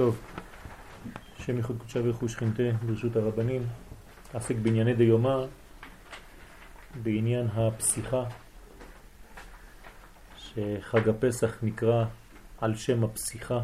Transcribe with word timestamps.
טוב, 0.00 0.20
שם 1.38 1.56
ייחוד 1.56 1.78
קודשה 1.78 2.00
ורכו 2.04 2.28
שכינתה 2.28 2.62
ברשות 2.86 3.16
הרבנים, 3.16 3.62
עסק 4.34 4.54
בענייני 4.56 4.94
דיומא, 4.94 5.44
בעניין 7.02 7.46
הפסיכה, 7.54 8.24
שחג 10.36 11.08
הפסח 11.08 11.58
נקרא 11.62 12.04
על 12.60 12.74
שם 12.74 13.04
הפסיכה, 13.04 13.60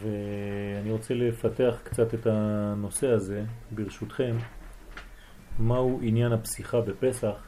ואני 0.00 0.90
רוצה 0.90 1.14
לפתח 1.14 1.74
קצת 1.84 2.14
את 2.14 2.26
הנושא 2.26 3.08
הזה, 3.08 3.44
ברשותכם, 3.70 4.36
מהו 5.58 6.00
עניין 6.02 6.32
הפסיכה 6.32 6.80
בפסח, 6.80 7.46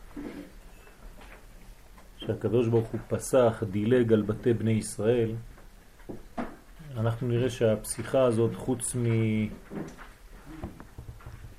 שהקדוש 2.19 2.69
ברוך 2.69 2.89
הוא 2.89 3.01
פסח, 3.09 3.63
דילג 3.71 4.13
על 4.13 4.23
בתי 4.23 4.55
בני 4.55 4.73
ישראל, 4.73 5.35
אנחנו 6.97 7.29
נראה 7.29 7.51
שהפסיכה 7.51 8.23
הזאת, 8.23 8.55
חוץ 8.57 8.97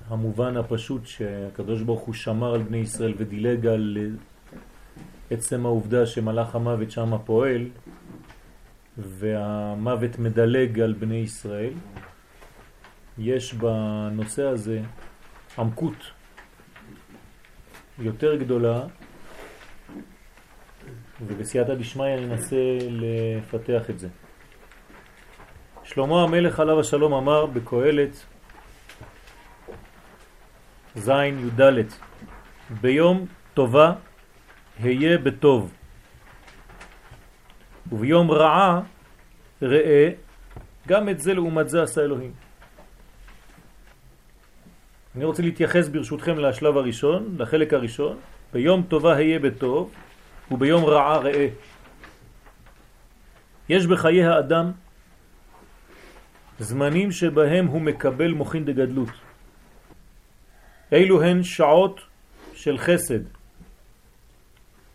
מהמובן 0.08 0.56
הפשוט 0.56 1.06
שהקדוש 1.06 1.82
ברוך 1.82 2.00
הוא 2.00 2.14
שמר 2.14 2.54
על 2.54 2.62
בני 2.62 2.76
ישראל 2.76 3.14
ודילג 3.16 3.66
על 3.66 3.98
עצם 5.30 5.66
העובדה 5.66 6.06
שמלאך 6.06 6.54
המוות 6.54 6.90
שם 6.90 7.18
פועל, 7.24 7.68
והמוות 8.98 10.18
מדלג 10.18 10.80
על 10.80 10.92
בני 10.92 11.16
ישראל, 11.16 11.72
יש 13.18 13.54
בנושא 13.54 14.42
הזה 14.42 14.80
עמקות 15.58 16.10
יותר 17.98 18.36
גדולה, 18.36 18.86
ובסייעתא 21.26 21.74
דשמיא 21.74 22.16
ננסה 22.16 22.78
לפתח 22.90 23.90
את 23.90 23.98
זה. 23.98 24.08
שלמה 25.84 26.22
המלך 26.22 26.60
עליו 26.60 26.80
השלום 26.80 27.14
אמר 27.14 27.46
בקהלת 27.46 28.24
זין 30.94 31.48
י"ד 31.48 31.86
ביום 32.80 33.26
טובה 33.54 33.92
היה 34.82 35.18
בטוב 35.18 35.72
וביום 37.92 38.30
רעה 38.30 38.80
ראה 39.62 40.10
גם 40.88 41.08
את 41.08 41.20
זה 41.20 41.34
לעומת 41.34 41.68
זה 41.68 41.82
עשה 41.82 42.00
אלוהים. 42.00 42.32
אני 45.16 45.24
רוצה 45.24 45.42
להתייחס 45.42 45.88
ברשותכם 45.88 46.38
לשלב 46.38 46.76
הראשון, 46.76 47.36
לחלק 47.38 47.72
הראשון, 47.72 48.16
ביום 48.52 48.82
טובה 48.82 49.16
היה 49.16 49.38
בטוב 49.38 49.92
וביום 50.50 50.84
רעה 50.84 51.18
ראה. 51.18 51.48
יש 53.68 53.86
בחיי 53.86 54.24
האדם 54.24 54.72
זמנים 56.58 57.12
שבהם 57.12 57.66
הוא 57.66 57.80
מקבל 57.80 58.30
מוכין 58.32 58.64
דגדלות. 58.64 59.08
אילו 60.92 61.22
הן 61.22 61.42
שעות 61.42 62.00
של 62.54 62.78
חסד, 62.78 63.20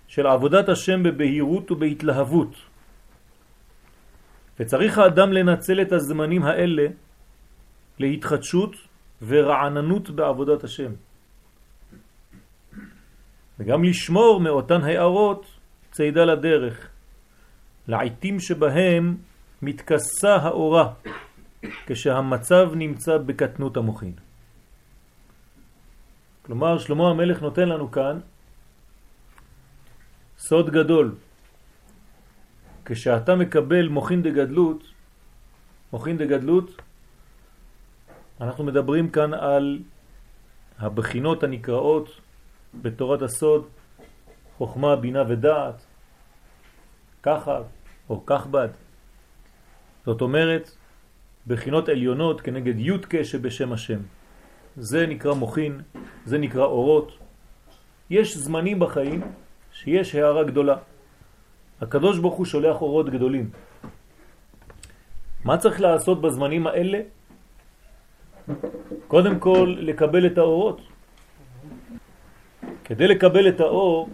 של 0.07 0.27
עבודת 0.27 0.69
השם 0.69 1.03
בבהירות 1.03 1.71
ובהתלהבות. 1.71 2.55
וצריך 4.59 4.97
האדם 4.97 5.33
לנצל 5.33 5.81
את 5.81 5.91
הזמנים 5.91 6.43
האלה 6.43 6.87
להתחדשות 7.99 8.75
ורעננות 9.21 10.09
בעבודת 10.09 10.63
השם. 10.63 10.91
וגם 13.59 13.83
לשמור 13.83 14.39
מאותן 14.39 14.81
הערות 14.83 15.45
צעידה 15.91 16.25
לדרך, 16.25 16.87
לעיתים 17.87 18.39
שבהם 18.39 19.17
מתכסה 19.61 20.35
האורה 20.35 20.93
כשהמצב 21.85 22.71
נמצא 22.75 23.17
בקטנות 23.17 23.77
המוחין. 23.77 24.13
כלומר, 26.41 26.77
שלמה 26.77 27.09
המלך 27.09 27.41
נותן 27.41 27.69
לנו 27.69 27.91
כאן 27.91 28.19
סוד 30.37 30.69
גדול. 30.69 31.15
כשאתה 32.85 33.35
מקבל 33.35 33.87
מוחין 33.87 34.21
דגדלות, 34.23 34.83
מוחין 35.93 36.17
דגדלות, 36.17 36.81
אנחנו 38.41 38.63
מדברים 38.63 39.09
כאן 39.09 39.33
על 39.33 39.79
הבחינות 40.79 41.43
הנקראות 41.43 42.09
בתורת 42.81 43.21
הסוד, 43.21 43.67
חוכמה, 44.57 44.95
בינה 44.95 45.23
ודעת, 45.27 45.85
ככה 47.23 47.61
או 48.09 48.25
כך 48.25 48.47
בד. 48.47 48.69
זאת 50.05 50.21
אומרת, 50.21 50.78
בחינות 51.49 51.89
עליונות 51.89 52.41
כנגד 52.41 52.79
יודקה 52.79 53.23
שבשם 53.23 53.73
השם. 53.73 53.99
זה 54.77 55.07
נקרא 55.07 55.33
מוכין, 55.33 55.81
זה 56.25 56.37
נקרא 56.37 56.65
אורות. 56.65 57.17
יש 58.09 58.37
זמנים 58.37 58.79
בחיים 58.79 59.21
שיש 59.73 60.15
הערה 60.15 60.43
גדולה. 60.43 60.77
הקדוש 61.81 62.19
ברוך 62.19 62.35
הוא 62.35 62.45
שולח 62.45 62.81
אורות 62.81 63.09
גדולים. 63.09 63.49
מה 65.45 65.57
צריך 65.57 65.81
לעשות 65.81 66.21
בזמנים 66.21 66.67
האלה? 66.67 66.99
קודם 69.07 69.39
כל 69.39 69.75
לקבל 69.79 70.25
את 70.25 70.37
האורות. 70.37 70.81
כדי 72.85 73.07
לקבל 73.07 73.49
את 73.49 73.59
האור 73.59 74.09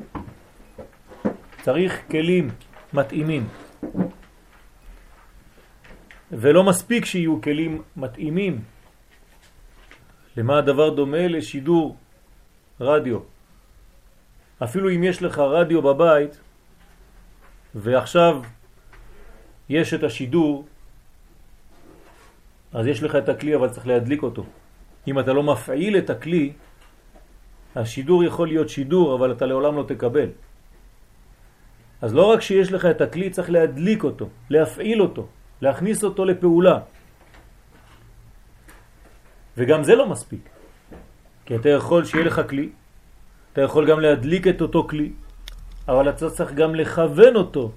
צריך 1.62 1.92
כלים 2.12 2.48
מתאימים. 2.94 3.65
ולא 6.32 6.64
מספיק 6.64 7.06
שיהיו 7.06 7.42
כלים 7.42 7.82
מתאימים. 7.98 8.64
למה 10.38 10.58
הדבר 10.58 10.90
דומה? 10.90 11.28
לשידור 11.28 11.96
רדיו. 12.80 13.20
אפילו 14.64 14.92
אם 14.92 15.04
יש 15.04 15.22
לך 15.22 15.40
רדיו 15.40 15.82
בבית 15.82 16.40
ועכשיו 17.76 18.42
יש 19.70 19.94
את 19.94 20.04
השידור, 20.04 20.66
אז 22.74 22.88
יש 22.88 23.04
לך 23.04 23.16
את 23.16 23.30
הכלי 23.30 23.56
אבל 23.56 23.70
צריך 23.70 23.88
להדליק 23.88 24.24
אותו. 24.24 24.46
אם 25.08 25.20
אתה 25.20 25.34
לא 25.34 25.44
מפעיל 25.44 25.98
את 25.98 26.10
הכלי, 26.10 26.54
השידור 27.76 28.24
יכול 28.24 28.48
להיות 28.48 28.70
שידור 28.70 29.16
אבל 29.16 29.32
אתה 29.32 29.46
לעולם 29.46 29.76
לא 29.76 29.84
תקבל. 29.84 30.30
אז 32.02 32.14
לא 32.14 32.32
רק 32.32 32.42
שיש 32.42 32.72
לך 32.72 32.86
את 32.86 33.02
הכלי, 33.02 33.30
צריך 33.30 33.50
להדליק 33.50 34.04
אותו, 34.04 34.30
להפעיל 34.50 35.02
אותו. 35.02 35.28
להכניס 35.62 36.04
אותו 36.04 36.26
לפעולה. 36.26 36.80
וגם 39.58 39.84
זה 39.84 39.96
לא 39.96 40.10
מספיק. 40.10 40.50
כי 41.46 41.56
אתה 41.56 41.70
יכול 41.70 42.06
שיהיה 42.06 42.26
לך 42.26 42.42
כלי, 42.50 42.70
אתה 43.54 43.62
יכול 43.62 43.90
גם 43.90 44.00
להדליק 44.00 44.48
את 44.48 44.62
אותו 44.62 44.88
כלי, 44.90 45.12
אבל 45.88 46.10
אתה 46.10 46.30
צריך 46.30 46.54
גם 46.54 46.76
לכוון 46.76 47.36
אותו 47.36 47.72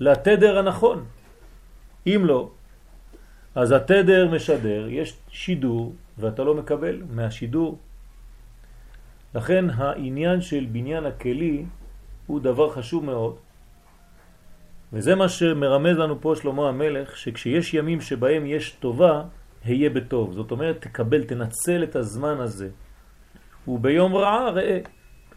לתדר 0.00 0.58
הנכון. 0.58 1.04
אם 2.06 2.22
לא, 2.24 2.50
אז 3.54 3.72
התדר 3.72 4.28
משדר, 4.30 4.88
יש 4.88 5.16
שידור, 5.30 5.94
ואתה 6.18 6.44
לא 6.44 6.54
מקבל 6.54 7.02
מהשידור. 7.10 7.78
לכן 9.34 9.64
העניין 9.70 10.40
של 10.40 10.66
בניין 10.72 11.06
הכלי 11.06 11.64
הוא 12.26 12.40
דבר 12.40 12.70
חשוב 12.70 13.04
מאוד, 13.04 13.36
וזה 14.92 15.14
מה 15.14 15.28
שמרמז 15.28 15.98
לנו 15.98 16.20
פה 16.20 16.34
שלמה 16.36 16.68
המלך, 16.68 17.16
שכשיש 17.16 17.74
ימים 17.74 18.00
שבהם 18.00 18.46
יש 18.46 18.70
טובה, 18.70 19.22
היה 19.64 19.90
בטוב. 19.90 20.32
זאת 20.32 20.50
אומרת, 20.50 20.80
תקבל, 20.80 21.24
תנצל 21.24 21.82
את 21.82 21.96
הזמן 21.96 22.40
הזה. 22.40 22.68
וביום 23.68 24.16
רעה 24.16 24.50
ראה. 24.50 24.78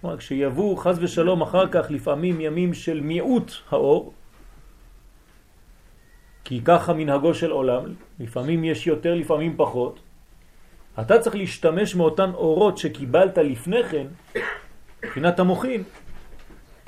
כלומר, 0.02 0.18
כשיבואו 0.18 0.78
חז 0.78 1.04
ושלום 1.04 1.42
אחר 1.42 1.68
כך 1.72 1.92
לפעמים 1.92 2.42
ימים 2.42 2.74
של 2.74 3.02
מיעוט 3.02 3.52
האור, 3.70 4.14
כי 6.44 6.62
ככה 6.66 6.94
מנהגו 6.94 7.34
של 7.34 7.52
עולם, 7.52 7.84
לפעמים 8.20 8.64
יש 8.64 8.88
יותר, 8.88 9.16
לפעמים 9.16 9.54
פחות, 9.58 10.00
אתה 11.00 11.20
צריך 11.20 11.36
להשתמש 11.36 11.96
מאותן 11.96 12.32
אורות 12.34 12.78
שקיבלת 12.78 13.38
לפני 13.38 13.84
כן, 13.84 14.08
מבחינת 15.04 15.40
המוחין, 15.40 15.84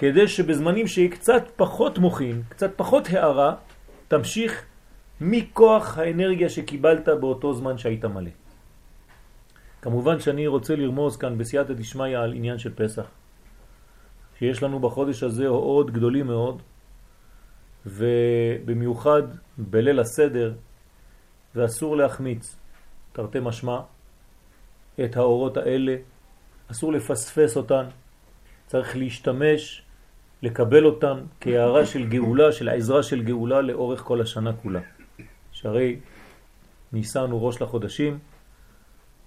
כדי 0.03 0.27
שבזמנים 0.27 0.87
שיהיה 0.87 1.09
קצת 1.09 1.43
פחות 1.55 1.97
מוכין, 1.97 2.41
קצת 2.49 2.71
פחות 2.75 3.07
הערה, 3.07 3.55
תמשיך 4.07 4.65
מכוח 5.21 5.97
האנרגיה 5.97 6.49
שקיבלת 6.49 7.07
באותו 7.07 7.53
זמן 7.53 7.77
שהיית 7.77 8.05
מלא. 8.05 8.29
כמובן 9.81 10.19
שאני 10.19 10.47
רוצה 10.47 10.75
לרמוז 10.75 11.17
כאן 11.17 11.37
בסייעתא 11.37 11.73
דשמיא 11.73 12.17
על 12.17 12.33
עניין 12.33 12.57
של 12.57 12.73
פסח, 12.75 13.05
שיש 14.39 14.63
לנו 14.63 14.79
בחודש 14.79 15.23
הזה 15.23 15.47
עוד 15.47 15.91
גדולים 15.91 16.27
מאוד, 16.27 16.61
ובמיוחד 17.85 19.23
בליל 19.57 19.99
הסדר, 19.99 20.53
ואסור 21.55 21.97
להחמיץ, 21.97 22.55
תרתי 23.13 23.39
משמע, 23.41 23.79
את 25.03 25.17
האורות 25.17 25.57
האלה, 25.57 25.95
אסור 26.71 26.93
לפספס 26.93 27.57
אותן, 27.57 27.85
צריך 28.67 28.97
להשתמש 28.97 29.83
לקבל 30.43 30.85
אותם 30.85 31.17
כהערה 31.41 31.85
של 31.85 32.09
גאולה, 32.09 32.51
של 32.51 32.69
העזרה 32.69 33.03
של 33.03 33.23
גאולה 33.23 33.61
לאורך 33.61 34.01
כל 34.01 34.21
השנה 34.21 34.53
כולה. 34.53 34.79
שהרי 35.51 35.99
ניסן 36.93 37.31
הוא 37.31 37.47
ראש 37.47 37.61
לחודשים, 37.61 38.19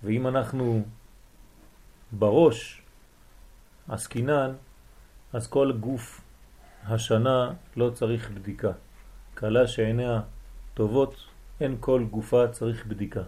ואם 0.03 0.27
אנחנו 0.27 0.85
בראש 2.13 2.83
עסקינן, 3.89 4.53
אז 5.33 5.47
כל 5.47 5.73
גוף 5.73 6.21
השנה 6.85 7.53
לא 7.77 7.91
צריך 7.91 8.31
בדיקה. 8.31 8.73
קלה 9.35 9.67
שעיניה 9.67 10.21
טובות, 10.75 11.17
אין 11.61 11.77
כל 11.81 12.05
גופה 12.11 12.49
צריך 12.49 12.87
בדיקה. 12.87 13.23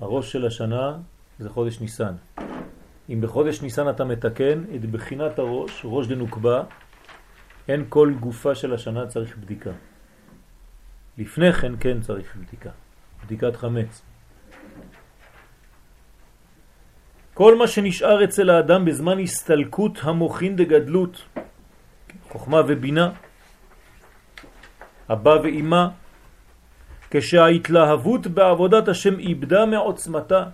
הראש 0.00 0.32
של 0.32 0.46
השנה 0.46 0.98
זה 1.38 1.50
חודש 1.50 1.80
ניסן. 1.80 2.14
אם 3.10 3.20
בחודש 3.20 3.62
ניסן 3.62 3.88
אתה 3.88 4.04
מתקן 4.04 4.64
את 4.74 4.84
בחינת 4.90 5.38
הראש, 5.38 5.82
ראש 5.84 6.06
דנוקבה, 6.06 6.62
אין 7.68 7.84
כל 7.88 8.12
גופה 8.20 8.54
של 8.54 8.74
השנה 8.74 9.06
צריך 9.06 9.36
בדיקה. 9.36 9.70
לפני 11.18 11.52
כן 11.52 11.72
כן 11.80 12.00
צריך 12.00 12.36
בדיקה, 12.36 12.70
בדיקת 13.24 13.56
חמץ. 13.56 14.02
כל 17.34 17.58
מה 17.58 17.66
שנשאר 17.66 18.24
אצל 18.24 18.50
האדם 18.50 18.84
בזמן 18.84 19.18
הסתלקות 19.18 19.98
המוכין 20.02 20.56
דגדלות, 20.56 21.22
חוכמה 22.28 22.60
ובינה, 22.68 23.10
אבא 25.12 25.36
ואימא, 25.42 25.86
כשההתלהבות 27.10 28.26
בעבודת 28.26 28.88
השם 28.88 29.18
איבדה 29.18 29.66
מעוצמתה. 29.66 30.44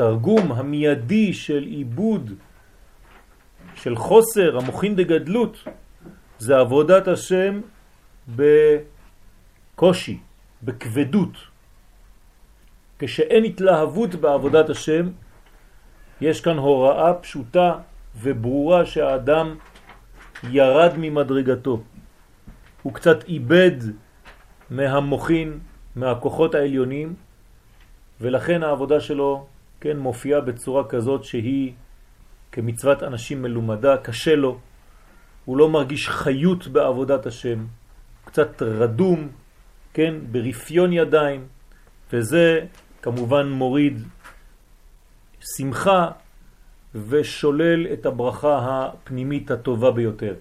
התרגום 0.00 0.52
המיידי 0.52 1.32
של 1.32 1.62
עיבוד, 1.62 2.32
של 3.74 3.96
חוסר, 3.96 4.58
המוכין 4.58 4.96
דגדלות, 4.96 5.64
זה 6.38 6.58
עבודת 6.58 7.08
השם 7.08 7.60
בקושי, 9.74 10.18
בכבדות. 10.62 11.34
כשאין 12.98 13.44
התלהבות 13.44 14.14
בעבודת 14.14 14.70
השם, 14.70 15.08
יש 16.20 16.40
כאן 16.40 16.58
הוראה 16.58 17.14
פשוטה 17.14 17.78
וברורה 18.22 18.86
שהאדם 18.86 19.54
ירד 20.50 20.92
ממדרגתו. 20.98 21.82
הוא 22.82 22.94
קצת 22.94 23.24
איבד 23.24 23.76
מהמוחין, 24.70 25.58
מהכוחות 25.96 26.54
העליונים, 26.54 27.14
ולכן 28.20 28.62
העבודה 28.62 29.00
שלו 29.00 29.46
כן 29.80 29.98
מופיעה 29.98 30.40
בצורה 30.40 30.88
כזאת 30.88 31.24
שהיא 31.24 31.72
כמצוות 32.52 33.02
אנשים 33.02 33.42
מלומדה, 33.42 33.96
קשה 33.96 34.34
לו, 34.34 34.58
הוא 35.44 35.56
לא 35.56 35.68
מרגיש 35.68 36.08
חיות 36.08 36.66
בעבודת 36.66 37.26
השם, 37.26 37.66
קצת 38.24 38.62
רדום, 38.62 39.28
כן, 39.94 40.14
ברפיון 40.32 40.92
ידיים, 40.92 41.46
וזה 42.12 42.66
כמובן 43.02 43.48
מוריד 43.48 44.02
שמחה 45.56 46.10
ושולל 46.94 47.86
את 47.92 48.06
הברכה 48.06 48.58
הפנימית 48.60 49.50
הטובה 49.50 49.90
ביותר. 49.90 50.34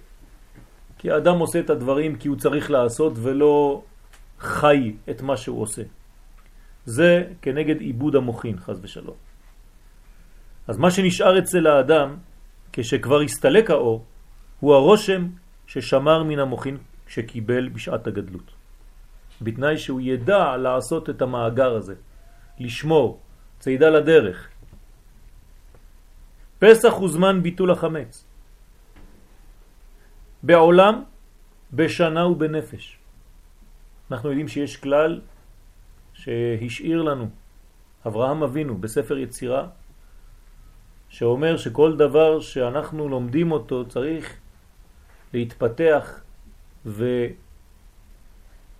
כי 0.97 1.11
האדם 1.11 1.39
עושה 1.39 1.59
את 1.59 1.69
הדברים 1.69 2.15
כי 2.15 2.27
הוא 2.27 2.37
צריך 2.37 2.71
לעשות 2.71 3.13
ולא 3.15 3.83
חי 4.39 4.95
את 5.09 5.21
מה 5.21 5.37
שהוא 5.37 5.61
עושה. 5.61 5.81
זה 6.85 7.23
כנגד 7.41 7.81
עיבוד 7.81 8.15
המוחין, 8.15 8.57
חז 8.59 8.79
ושלום. 8.81 9.26
אז 10.67 10.77
מה 10.77 10.91
שנשאר 10.91 11.39
אצל 11.39 11.67
האדם, 11.67 12.17
כשכבר 12.73 13.21
הסתלק 13.21 13.69
האור, 13.69 14.05
הוא 14.59 14.73
הרושם 14.75 15.27
ששמר 15.67 16.23
מן 16.23 16.39
המוחין 16.39 16.77
שקיבל 17.07 17.69
בשעת 17.69 18.07
הגדלות. 18.07 18.51
בתנאי 19.41 19.77
שהוא 19.77 20.01
ידע 20.01 20.57
לעשות 20.57 21.09
את 21.09 21.21
המאגר 21.21 21.75
הזה, 21.75 21.95
לשמור, 22.59 23.19
צעידה 23.59 23.89
לדרך. 23.89 24.49
פסח 26.59 26.93
הוא 26.93 27.09
זמן 27.09 27.43
ביטול 27.43 27.71
החמץ. 27.71 28.25
בעולם, 30.43 31.03
בשנה 31.73 32.27
ובנפש. 32.27 32.97
אנחנו 34.11 34.29
יודעים 34.29 34.47
שיש 34.47 34.77
כלל 34.77 35.21
שהשאיר 36.13 37.01
לנו 37.01 37.29
אברהם 38.07 38.43
אבינו 38.43 38.77
בספר 38.77 39.17
יצירה, 39.17 39.67
שאומר 41.17 41.57
שכל 41.57 41.97
דבר 41.97 42.39
שאנחנו 42.39 43.09
לומדים 43.09 43.51
אותו 43.51 43.85
צריך 43.89 44.37
להתפתח 45.33 46.21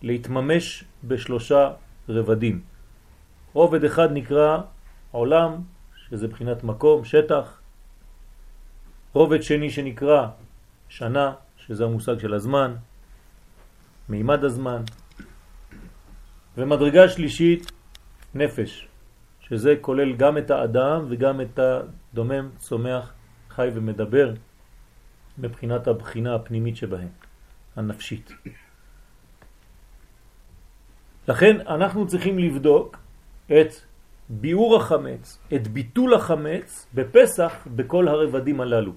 ולהתממש 0.04 0.84
בשלושה 1.04 1.72
רבדים. 2.10 2.62
רובד 3.54 3.84
אחד 3.84 4.10
נקרא 4.13 4.57
עולם, 5.12 5.51
שזה 5.95 6.28
בחינת 6.28 6.63
מקום, 6.63 7.06
שטח. 7.06 7.62
רובד 9.13 9.42
שני 9.42 9.69
שנקרא 9.69 10.28
שנה, 10.90 11.33
שזה 11.57 11.86
המושג 11.86 12.19
של 12.19 12.33
הזמן, 12.33 12.75
מימד 14.10 14.44
הזמן. 14.44 14.81
ומדרגה 16.57 17.10
שלישית, 17.10 17.72
נפש, 18.36 18.88
שזה 19.50 19.76
כולל 19.82 20.16
גם 20.16 20.38
את 20.38 20.52
האדם 20.52 21.06
וגם 21.10 21.42
את 21.42 21.60
הדומם, 21.60 22.50
צומח, 22.58 23.14
חי 23.50 23.70
ומדבר, 23.74 24.34
מבחינת 25.38 25.88
הבחינה 25.88 26.36
הפנימית 26.36 26.76
שבהם, 26.76 27.10
הנפשית. 27.76 28.32
לכן 31.28 31.68
אנחנו 31.68 32.08
צריכים 32.08 32.40
לבדוק 32.40 32.98
את 33.46 33.72
ביאור 34.30 34.76
החמץ, 34.76 35.40
את 35.56 35.68
ביטול 35.68 36.14
החמץ 36.14 36.88
בפסח 36.94 37.68
בכל 37.76 38.08
הרבדים 38.08 38.62
הללו. 38.62 38.94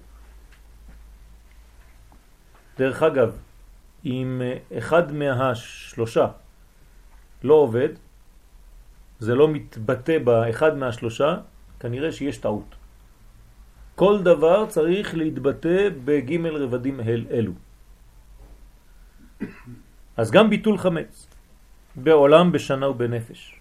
דרך 2.78 3.02
אגב, 3.02 3.36
אם 4.04 4.42
אחד 4.78 5.12
מהשלושה 5.12 6.26
לא 7.42 7.54
עובד, 7.54 7.88
זה 9.20 9.34
לא 9.34 9.48
מתבטא 9.48 10.18
באחד 10.18 10.76
מהשלושה, 10.76 11.36
כנראה 11.80 12.12
שיש 12.12 12.38
טעות. 12.38 12.74
כל 13.94 14.22
דבר 14.22 14.66
צריך 14.66 15.14
להתבטא 15.14 15.88
בג' 16.04 16.46
רבדים 16.46 17.00
אל, 17.00 17.24
אלו. 17.30 17.52
אז 20.16 20.30
גם 20.30 20.50
ביטול 20.50 20.78
חמץ 20.78 21.26
בעולם, 21.96 22.52
בשנה 22.52 22.88
ובנפש. 22.88 23.60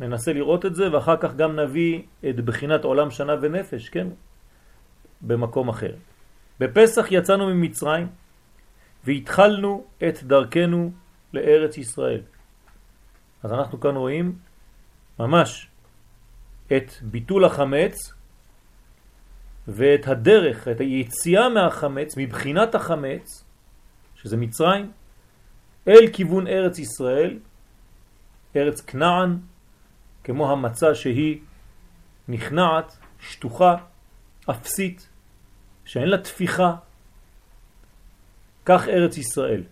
ננסה 0.00 0.32
לראות 0.32 0.66
את 0.66 0.74
זה 0.74 0.92
ואחר 0.92 1.16
כך 1.16 1.34
גם 1.34 1.56
נביא 1.56 2.02
את 2.28 2.40
בחינת 2.40 2.84
עולם 2.84 3.10
שנה 3.10 3.34
ונפש, 3.40 3.88
כן? 3.88 4.06
במקום 5.22 5.68
אחר. 5.68 5.94
בפסח 6.60 7.06
יצאנו 7.10 7.46
ממצרים 7.46 8.06
והתחלנו 9.04 9.84
את 10.08 10.22
דרכנו 10.22 10.92
לארץ 11.32 11.78
ישראל. 11.78 12.22
אז 13.42 13.52
אנחנו 13.52 13.80
כאן 13.80 13.96
רואים 13.96 14.47
ממש 15.18 15.68
את 16.66 16.92
ביטול 17.02 17.44
החמץ 17.44 18.12
ואת 19.68 20.08
הדרך, 20.08 20.68
את 20.68 20.80
היציאה 20.80 21.48
מהחמץ, 21.48 22.14
מבחינת 22.16 22.74
החמץ, 22.74 23.44
שזה 24.14 24.36
מצרים, 24.36 24.92
אל 25.88 26.12
כיוון 26.12 26.46
ארץ 26.46 26.78
ישראל, 26.78 27.38
ארץ 28.56 28.80
כנען, 28.80 29.38
כמו 30.24 30.52
המצה 30.52 30.94
שהיא 30.94 31.40
נכנעת, 32.28 32.96
שטוחה, 33.20 33.76
אפסית, 34.50 35.08
שאין 35.84 36.08
לה 36.08 36.18
תפיחה, 36.18 36.74
כך 38.64 38.88
ארץ 38.88 39.16
ישראל. 39.16 39.62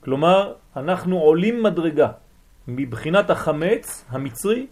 כלומר, 0.00 0.54
אנחנו 0.76 1.18
עולים 1.18 1.62
מדרגה 1.62 2.12
מבחינת 2.68 3.30
החמץ 3.30 4.04
המצרי 4.08 4.66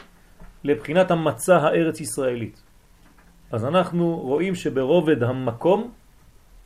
לבחינת 0.65 1.11
המצה 1.11 1.57
הארץ 1.57 2.01
ישראלית. 2.01 2.63
אז 3.53 3.65
אנחנו 3.65 4.17
רואים 4.17 4.55
שברובד 4.55 5.23
המקום, 5.23 5.93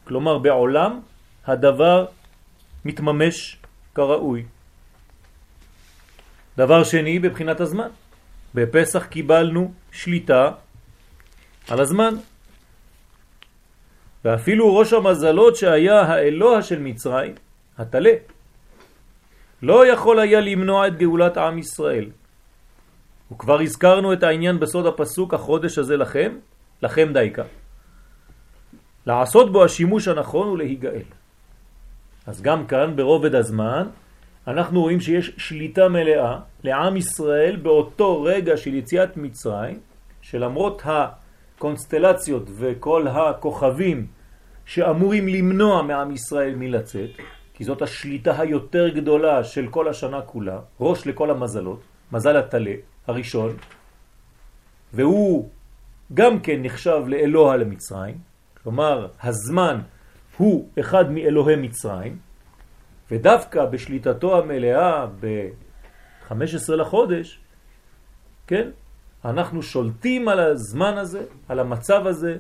כלומר 0.05 0.39
בעולם, 0.39 1.01
הדבר 1.47 2.07
מתממש 2.85 3.57
כראוי. 3.95 4.45
דבר 6.57 6.85
שני, 6.85 7.19
בבחינת 7.19 7.61
הזמן. 7.61 7.89
בפסח 8.55 9.07
קיבלנו 9.07 9.73
שליטה 9.93 10.51
על 11.69 11.81
הזמן. 11.81 12.15
ואפילו 14.25 14.77
ראש 14.77 14.93
המזלות 14.93 15.57
שהיה 15.57 16.01
האלוה 16.01 16.63
של 16.63 16.79
מצרים, 16.79 17.35
התלה, 17.79 18.13
לא 19.63 19.87
יכול 19.87 20.19
היה 20.19 20.41
למנוע 20.41 20.87
את 20.87 20.99
גאולת 20.99 21.37
עם 21.37 21.59
ישראל. 21.59 22.07
וכבר 23.33 23.61
הזכרנו 23.61 24.13
את 24.13 24.23
העניין 24.23 24.61
בסוד 24.61 24.87
הפסוק, 24.87 25.35
החודש 25.35 25.79
הזה 25.79 25.97
לכם, 25.97 26.33
לכם 26.83 27.13
דייקה. 27.13 27.43
לעשות 29.07 29.53
בו 29.53 29.65
השימוש 29.65 30.09
הנכון 30.09 30.49
ולהיגאל. 30.49 31.09
אז 32.27 32.43
גם 32.43 32.67
כאן 32.67 32.97
ברובד 32.97 33.35
הזמן 33.35 33.87
אנחנו 34.47 34.81
רואים 34.81 35.01
שיש 35.01 35.33
שליטה 35.37 35.89
מלאה 35.89 36.39
לעם 36.65 36.97
ישראל 36.97 37.57
באותו 37.57 38.23
רגע 38.23 38.57
של 38.57 38.75
יציאת 38.75 39.17
מצרים, 39.17 39.79
שלמרות 40.23 40.83
הקונסטלציות 40.85 42.51
וכל 42.59 43.07
הכוכבים 43.09 44.07
שאמורים 44.67 45.29
למנוע 45.29 45.83
מעם 45.83 46.11
ישראל 46.11 46.55
מלצאת, 46.55 47.11
כי 47.61 47.65
זאת 47.65 47.83
השליטה 47.83 48.41
היותר 48.41 48.89
גדולה 48.89 49.45
של 49.45 49.69
כל 49.69 49.89
השנה 49.89 50.23
כולה, 50.23 50.61
ראש 50.81 51.07
לכל 51.07 51.31
המזלות, 51.31 51.81
מזל 52.13 52.37
התלה 52.37 52.75
הראשון, 53.07 53.57
והוא 54.93 55.49
גם 56.15 56.41
כן 56.41 56.63
נחשב 56.63 57.03
לאלוה 57.07 57.57
למצרים, 57.57 58.19
כלומר 58.63 59.09
הזמן 59.23 59.81
הוא 60.37 60.69
אחד 60.81 61.11
מאלוהי 61.11 61.57
מצרים, 61.57 62.19
ודווקא 63.11 63.65
בשליטתו 63.65 64.39
המלאה 64.39 65.07
ב-15 65.21 66.73
לחודש, 66.77 67.41
כן, 68.47 68.71
אנחנו 69.25 69.63
שולטים 69.63 70.29
על 70.29 70.41
הזמן 70.41 70.99
הזה, 70.99 71.25
על 71.49 71.59
המצב 71.59 72.07
הזה, 72.07 72.37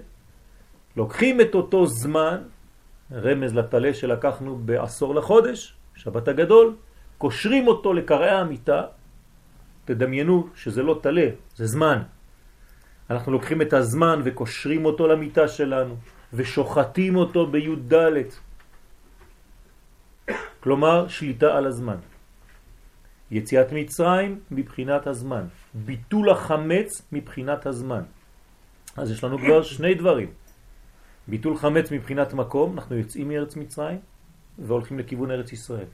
לוקחים 0.96 1.40
את 1.40 1.54
אותו 1.54 1.86
זמן, 1.86 2.42
רמז 3.12 3.54
לתלה 3.54 3.94
שלקחנו 3.94 4.56
בעשור 4.56 5.14
לחודש, 5.14 5.74
שבת 5.96 6.28
הגדול, 6.28 6.76
קושרים 7.18 7.68
אותו 7.68 7.92
לקראי 7.92 8.30
המיטה, 8.30 8.82
תדמיינו 9.84 10.48
שזה 10.54 10.82
לא 10.82 11.00
תלה, 11.02 11.28
זה 11.56 11.66
זמן. 11.66 12.02
אנחנו 13.10 13.32
לוקחים 13.32 13.62
את 13.62 13.72
הזמן 13.72 14.20
וקושרים 14.24 14.84
אותו 14.84 15.06
למיטה 15.06 15.48
שלנו, 15.48 15.96
ושוחטים 16.32 17.16
אותו 17.16 17.46
בי"ד. 17.46 17.94
כלומר, 20.60 21.08
שליטה 21.08 21.56
על 21.56 21.66
הזמן. 21.66 21.96
יציאת 23.30 23.72
מצרים 23.72 24.40
מבחינת 24.50 25.06
הזמן, 25.06 25.44
ביטול 25.74 26.30
החמץ 26.30 27.02
מבחינת 27.12 27.66
הזמן. 27.66 28.02
אז 28.96 29.10
יש 29.10 29.24
לנו 29.24 29.38
כבר 29.38 29.62
שני 29.62 29.94
דברים. 29.94 30.30
ביטול 31.30 31.56
חמץ 31.56 31.92
מבחינת 31.92 32.32
מקום, 32.34 32.78
אנחנו 32.78 32.96
יוצאים 32.96 33.28
מארץ 33.28 33.56
מצרים 33.56 33.98
והולכים 34.58 34.98
לכיוון 34.98 35.30
ארץ 35.30 35.52
ישראל. 35.52 35.86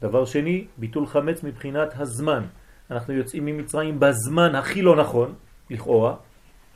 דבר 0.00 0.24
שני, 0.24 0.66
ביטול 0.76 1.06
חמץ 1.06 1.42
מבחינת 1.42 2.00
הזמן. 2.00 2.44
אנחנו 2.90 3.14
יוצאים 3.14 3.44
ממצרים 3.44 4.00
בזמן 4.00 4.54
הכי 4.54 4.82
לא 4.82 4.96
נכון, 4.96 5.34
לכאורה, 5.70 6.14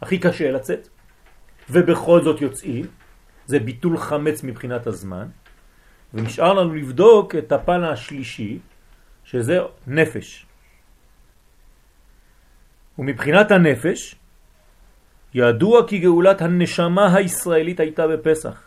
הכי 0.00 0.18
קשה 0.18 0.50
לצאת, 0.50 0.88
ובכל 1.70 2.24
זאת 2.24 2.40
יוצאים, 2.40 2.86
זה 3.46 3.58
ביטול 3.58 3.98
חמץ 3.98 4.42
מבחינת 4.42 4.86
הזמן, 4.86 5.26
ונשאר 6.14 6.52
לנו 6.52 6.74
לבדוק 6.74 7.34
את 7.34 7.52
הפן 7.52 7.82
השלישי, 7.82 8.58
שזה 9.24 9.58
נפש. 9.86 10.46
ומבחינת 12.98 13.50
הנפש, 13.50 14.16
ידוע 15.34 15.88
כי 15.88 15.98
גאולת 15.98 16.42
הנשמה 16.42 17.14
הישראלית 17.14 17.80
הייתה 17.80 18.08
בפסח, 18.08 18.62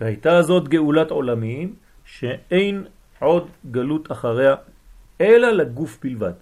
והייתה 0.00 0.42
זאת 0.42 0.68
גאולת 0.68 1.10
עולמים 1.10 1.74
שאין 2.04 2.84
עוד 3.18 3.50
גלות 3.70 4.12
אחריה, 4.12 4.54
אלא 5.20 5.50
לגוף 5.50 5.98
בלבד. 6.02 6.32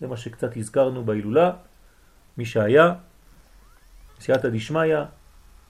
זה 0.00 0.06
מה 0.06 0.16
שקצת 0.16 0.56
הזכרנו 0.56 1.04
בהילולה, 1.04 1.52
מי 2.38 2.44
שהיה, 2.44 2.94
סייעתא 4.20 4.48
דשמיא, 4.48 4.96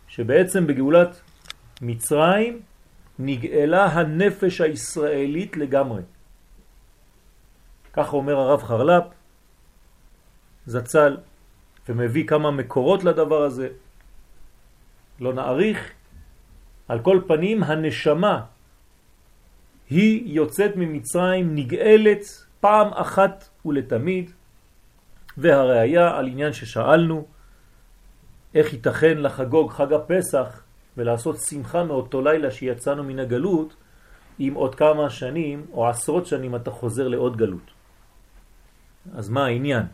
שבעצם 0.08 0.66
בגאולת 0.66 1.20
מצרים 1.82 2.60
נגאלה 3.18 3.84
הנפש 3.84 4.60
הישראלית 4.60 5.56
לגמרי. 5.56 6.02
כך 7.92 8.12
אומר 8.12 8.36
הרב 8.36 8.62
חרל"פ, 8.62 9.04
זצ"ל, 10.66 11.16
ומביא 11.88 12.26
כמה 12.26 12.50
מקורות 12.50 13.04
לדבר 13.04 13.42
הזה. 13.42 13.68
לא 15.20 15.32
נעריך. 15.32 15.90
על 16.88 16.98
כל 17.00 17.20
פנים, 17.26 17.62
הנשמה 17.62 18.44
היא 19.90 20.34
יוצאת 20.34 20.76
ממצרים, 20.76 21.54
נגאלת 21.54 22.22
פעם 22.60 22.88
אחת 22.92 23.48
ולתמיד, 23.64 24.30
והראיה 25.38 26.16
על 26.16 26.26
עניין 26.26 26.52
ששאלנו, 26.52 27.26
איך 28.54 28.72
ייתכן 28.72 29.18
לחגוג 29.18 29.70
חג 29.70 29.92
הפסח 29.92 30.62
ולעשות 30.96 31.36
שמחה 31.48 31.84
מאותו 31.84 32.22
לילה 32.22 32.50
שיצאנו 32.50 33.04
מן 33.04 33.18
הגלות, 33.18 33.76
אם 34.40 34.52
עוד 34.54 34.74
כמה 34.74 35.10
שנים 35.10 35.66
או 35.72 35.88
עשרות 35.88 36.26
שנים 36.26 36.56
אתה 36.56 36.70
חוזר 36.70 37.08
לעוד 37.08 37.36
גלות. 37.36 37.70
אז 39.14 39.28
מה 39.28 39.46
העניין? 39.46 39.86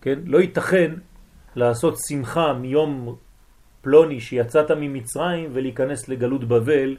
כן? 0.00 0.18
לא 0.24 0.38
ייתכן 0.38 0.94
לעשות 1.56 1.94
שמחה 2.08 2.52
מיום 2.52 3.16
פלוני 3.80 4.20
שיצאת 4.20 4.70
ממצרים 4.70 5.50
ולהיכנס 5.52 6.08
לגלות 6.08 6.44
בבל, 6.44 6.96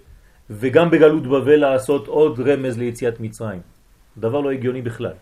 וגם 0.50 0.92
בגלות 0.92 1.28
בבל 1.28 1.56
לעשות 1.56 2.08
עוד 2.08 2.40
רמז 2.40 2.78
ליציאת 2.78 3.20
מצרים. 3.20 3.62
דבר 4.18 4.42
לא 4.42 4.52
הגיוני 4.52 4.82
בכלל. 4.82 5.14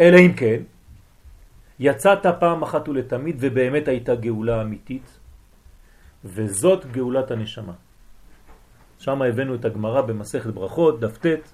אלא 0.00 0.18
אם 0.18 0.32
כן, 0.32 0.62
יצאת 1.78 2.26
פעם 2.38 2.62
אחת 2.62 2.88
ולתמיד 2.88 3.36
ובאמת 3.40 3.88
הייתה 3.88 4.14
גאולה 4.14 4.62
אמיתית, 4.62 5.18
וזאת 6.24 6.86
גאולת 6.92 7.30
הנשמה. 7.30 7.72
שם 8.98 9.22
הבאנו 9.22 9.54
את 9.54 9.64
הגמרא 9.64 10.00
במסכת 10.00 10.50
ברכות, 10.50 11.00
דף 11.00 11.18
ט', 11.18 11.52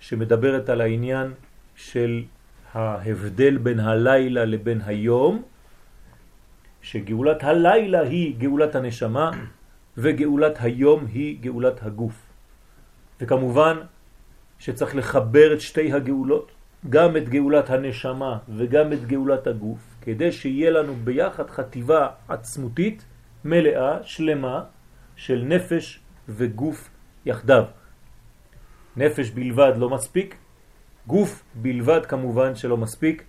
שמדברת 0.00 0.68
על 0.68 0.80
העניין 0.80 1.32
של 1.76 2.22
ההבדל 2.72 3.56
בין 3.56 3.80
הלילה 3.80 4.44
לבין 4.44 4.80
היום, 4.84 5.42
שגאולת 6.84 7.44
הלילה 7.44 8.00
היא 8.00 8.36
גאולת 8.38 8.74
הנשמה 8.74 9.30
וגאולת 9.96 10.56
היום 10.60 11.06
היא 11.06 11.40
גאולת 11.40 11.82
הגוף. 11.82 12.14
וכמובן 13.20 13.76
שצריך 14.58 14.96
לחבר 14.96 15.52
את 15.52 15.60
שתי 15.60 15.92
הגאולות, 15.92 16.52
גם 16.90 17.16
את 17.16 17.28
גאולת 17.28 17.70
הנשמה 17.70 18.38
וגם 18.56 18.92
את 18.92 19.04
גאולת 19.04 19.46
הגוף, 19.46 19.78
כדי 20.00 20.32
שיהיה 20.32 20.70
לנו 20.70 20.94
ביחד 21.04 21.50
חטיבה 21.50 22.08
עצמותית 22.28 23.04
מלאה, 23.44 23.98
שלמה, 24.02 24.64
של 25.16 25.44
נפש 25.46 26.00
וגוף 26.28 26.90
יחדיו. 27.26 27.64
נפש 28.96 29.30
בלבד 29.30 29.72
לא 29.76 29.90
מספיק, 29.90 30.36
גוף 31.06 31.44
בלבד 31.54 32.06
כמובן 32.06 32.54
שלא 32.54 32.76
מספיק, 32.76 33.24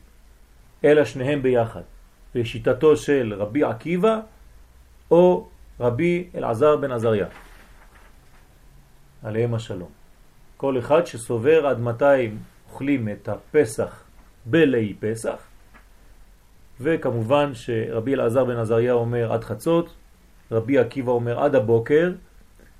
אלא 0.83 1.05
שניהם 1.05 1.41
ביחד. 1.41 1.94
לשיטתו 2.35 2.97
של 2.97 3.33
רבי 3.37 3.63
עקיבא 3.63 4.19
או 5.11 5.47
רבי 5.79 6.29
אלעזר 6.35 6.75
בן 6.75 6.91
עזריה. 6.91 7.27
עליהם 9.23 9.53
השלום. 9.53 9.89
כל 10.57 10.79
אחד 10.79 11.05
שסובר 11.05 11.67
עד 11.67 11.79
מתי 11.79 12.29
אוכלים 12.71 13.09
את 13.09 13.29
הפסח 13.29 14.03
בלי 14.45 14.93
פסח, 14.99 15.47
וכמובן 16.81 17.53
שרבי 17.53 18.13
אלעזר 18.13 18.45
בן 18.45 18.57
עזריה 18.57 18.93
אומר 18.93 19.33
עד 19.33 19.43
חצות, 19.43 19.93
רבי 20.51 20.77
עקיבא 20.77 21.11
אומר 21.11 21.39
עד 21.39 21.55
הבוקר, 21.55 22.11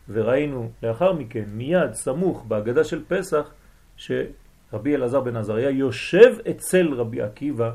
וראינו 0.10 0.72
לאחר 0.84 1.14
מכן 1.14 1.44
מיד 1.48 1.94
סמוך 1.94 2.46
בהגדה 2.48 2.84
של 2.84 3.04
פסח 3.08 3.52
שרבי 3.98 4.96
אלעזר 4.96 5.22
בן 5.22 5.36
עזריה 5.36 5.70
יושב 5.70 6.36
אצל 6.50 6.94
רבי 6.94 7.22
עקיבא 7.22 7.72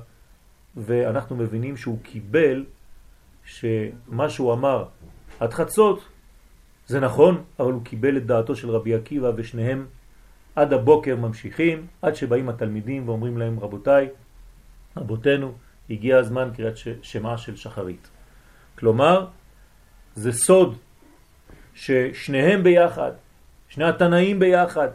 ואנחנו 0.77 1.37
מבינים 1.37 1.77
שהוא 1.77 1.99
קיבל 2.03 2.65
שמה 3.45 4.31
שהוא 4.31 4.53
אמר 4.53 4.85
עד 5.41 5.53
חצות 5.53 6.05
זה 6.87 7.01
נכון, 7.01 7.43
אבל 7.59 7.73
הוא 7.73 7.85
קיבל 7.85 8.17
את 8.17 8.27
דעתו 8.27 8.57
של 8.57 8.71
רבי 8.71 8.95
עקיבא 8.95 9.33
ושניהם 9.37 9.87
עד 10.57 10.73
הבוקר 10.73 11.17
ממשיכים, 11.17 11.87
עד 12.03 12.15
שבאים 12.15 12.49
התלמידים 12.49 13.09
ואומרים 13.09 13.39
להם 13.39 13.61
רבותיי, 13.61 14.09
רבותינו, 14.97 15.53
הגיע 15.91 16.19
הזמן 16.19 16.51
קריאת 16.57 16.75
שמה 17.03 17.39
של 17.39 17.57
שחרית. 17.57 18.09
כלומר, 18.79 19.27
זה 20.15 20.33
סוד 20.33 20.77
ששניהם 21.75 22.63
ביחד, 22.63 23.13
שני 23.69 23.85
התנאים 23.85 24.39
ביחד, 24.39 24.89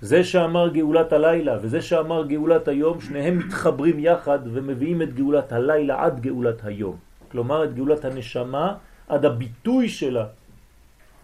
זה 0.00 0.24
שאמר 0.24 0.68
גאולת 0.68 1.12
הלילה 1.12 1.56
וזה 1.60 1.82
שאמר 1.82 2.26
גאולת 2.26 2.68
היום, 2.68 3.00
שניהם 3.00 3.38
מתחברים 3.38 3.98
יחד 3.98 4.38
ומביאים 4.52 5.02
את 5.02 5.14
גאולת 5.14 5.52
הלילה 5.52 6.04
עד 6.04 6.20
גאולת 6.20 6.64
היום. 6.64 6.96
כלומר, 7.30 7.64
את 7.64 7.74
גאולת 7.74 8.04
הנשמה 8.04 8.74
עד 9.08 9.24
הביטוי 9.24 9.88
שלה 9.88 10.26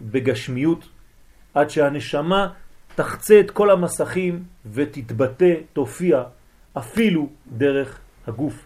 בגשמיות, 0.01 0.89
עד 1.53 1.69
שהנשמה 1.69 2.53
תחצה 2.95 3.39
את 3.39 3.51
כל 3.51 3.69
המסכים 3.69 4.43
ותתבטא, 4.65 5.53
תופיע, 5.73 6.23
אפילו 6.77 7.29
דרך 7.47 7.99
הגוף, 8.27 8.65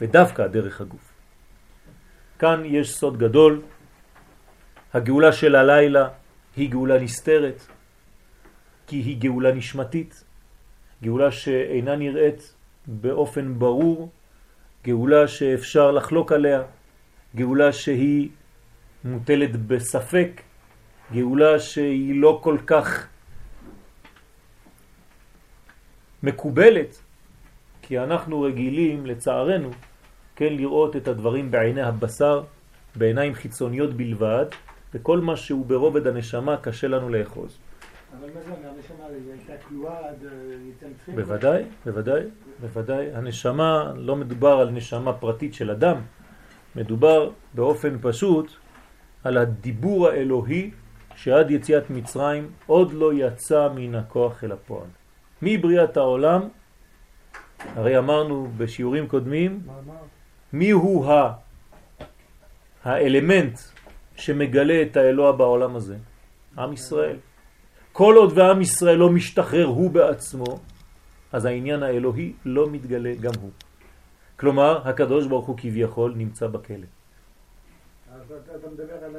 ודווקא 0.00 0.46
דרך 0.46 0.80
הגוף. 0.80 1.12
כאן 2.38 2.62
יש 2.64 2.94
סוד 2.94 3.18
גדול, 3.18 3.60
הגאולה 4.94 5.32
של 5.32 5.54
הלילה 5.54 6.08
היא 6.56 6.70
גאולה 6.70 6.98
נסתרת, 6.98 7.66
כי 8.86 8.96
היא 8.96 9.16
גאולה 9.20 9.52
נשמתית, 9.52 10.24
גאולה 11.02 11.30
שאינה 11.30 11.96
נראית 11.96 12.54
באופן 12.86 13.58
ברור, 13.58 14.10
גאולה 14.84 15.28
שאפשר 15.28 15.90
לחלוק 15.90 16.32
עליה, 16.32 16.62
גאולה 17.36 17.72
שהיא 17.72 18.28
מוטלת 19.04 19.56
בספק, 19.56 20.42
גאולה 21.12 21.60
שהיא 21.60 22.20
לא 22.20 22.40
כל 22.42 22.58
כך 22.66 23.06
מקובלת, 26.22 27.02
כי 27.82 27.98
אנחנו 27.98 28.42
רגילים, 28.42 29.06
לצערנו, 29.06 29.70
כן, 30.36 30.52
לראות 30.56 30.96
את 30.96 31.08
הדברים 31.08 31.50
בעיני 31.50 31.82
הבשר, 31.82 32.42
בעיניים 32.96 33.34
חיצוניות 33.34 33.94
בלבד, 33.94 34.46
וכל 34.94 35.20
מה 35.20 35.36
שהוא 35.36 35.66
ברובד 35.66 36.06
הנשמה 36.06 36.56
קשה 36.56 36.88
לנו 36.88 37.08
לאחוז. 37.08 37.58
אבל 38.18 38.28
מה 38.34 38.40
זה 38.40 38.50
אומר? 38.50 38.68
הנשמה 38.68 39.04
הייתה 39.32 39.52
כלואה 39.68 40.08
עד 40.08 40.24
אה? 41.08 41.14
בוודאי, 41.14 41.62
בוודאי, 41.84 42.22
בוודאי. 42.60 43.14
הנשמה, 43.14 43.92
לא 43.96 44.16
מדובר 44.16 44.52
על 44.52 44.70
נשמה 44.70 45.12
פרטית 45.12 45.54
של 45.54 45.70
אדם, 45.70 45.96
מדובר 46.76 47.30
באופן 47.54 47.96
פשוט 48.00 48.52
על 49.24 49.38
הדיבור 49.38 50.08
האלוהי 50.08 50.70
שעד 51.16 51.50
יציאת 51.50 51.90
מצרים 51.90 52.50
עוד 52.66 52.92
לא 52.92 53.14
יצא 53.14 53.68
מן 53.74 53.94
הכוח 53.94 54.44
אל 54.44 54.52
הפועל. 54.52 54.88
מבריאת 55.42 55.96
העולם, 55.96 56.48
הרי 57.74 57.98
אמרנו 57.98 58.48
בשיעורים 58.56 59.08
קודמים, 59.08 59.60
מי 60.52 60.70
הוא 60.70 61.06
ה... 61.06 61.32
האלמנט 62.84 63.58
שמגלה 64.16 64.82
את 64.82 64.96
האלוה 64.96 65.32
בעולם 65.32 65.76
הזה? 65.76 65.96
עם 66.58 66.72
ישראל. 66.72 67.16
כל 67.92 68.14
עוד 68.16 68.38
ועם 68.38 68.60
ישראל 68.60 68.96
לא 68.96 69.10
משתחרר 69.10 69.66
הוא 69.66 69.90
בעצמו, 69.90 70.60
אז 71.32 71.44
העניין 71.44 71.82
האלוהי 71.82 72.32
לא 72.44 72.70
מתגלה 72.70 73.14
גם 73.20 73.32
הוא. 73.40 73.50
כלומר, 74.36 74.88
הקדוש 74.88 75.26
ברוך 75.26 75.46
הוא 75.46 75.56
כביכול 75.58 76.14
נמצא 76.16 76.46
בכלא. 76.46 76.86
אתה 78.06 78.68
מדבר 78.72 78.94
על 79.04 79.16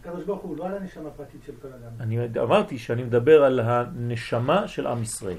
הקדוש 0.00 0.24
ברוך 0.24 0.42
הוא, 0.42 0.56
לא 0.56 0.66
על 0.66 0.74
הנשמה 0.74 1.08
הפרטית 1.08 1.40
של 1.46 1.52
כל 1.62 1.68
אדם. 1.68 1.90
אני 2.00 2.18
אמרתי 2.42 2.78
שאני 2.78 3.02
מדבר 3.02 3.44
על 3.44 3.60
הנשמה 3.60 4.68
של 4.68 4.86
עם 4.86 5.02
ישראל. 5.02 5.38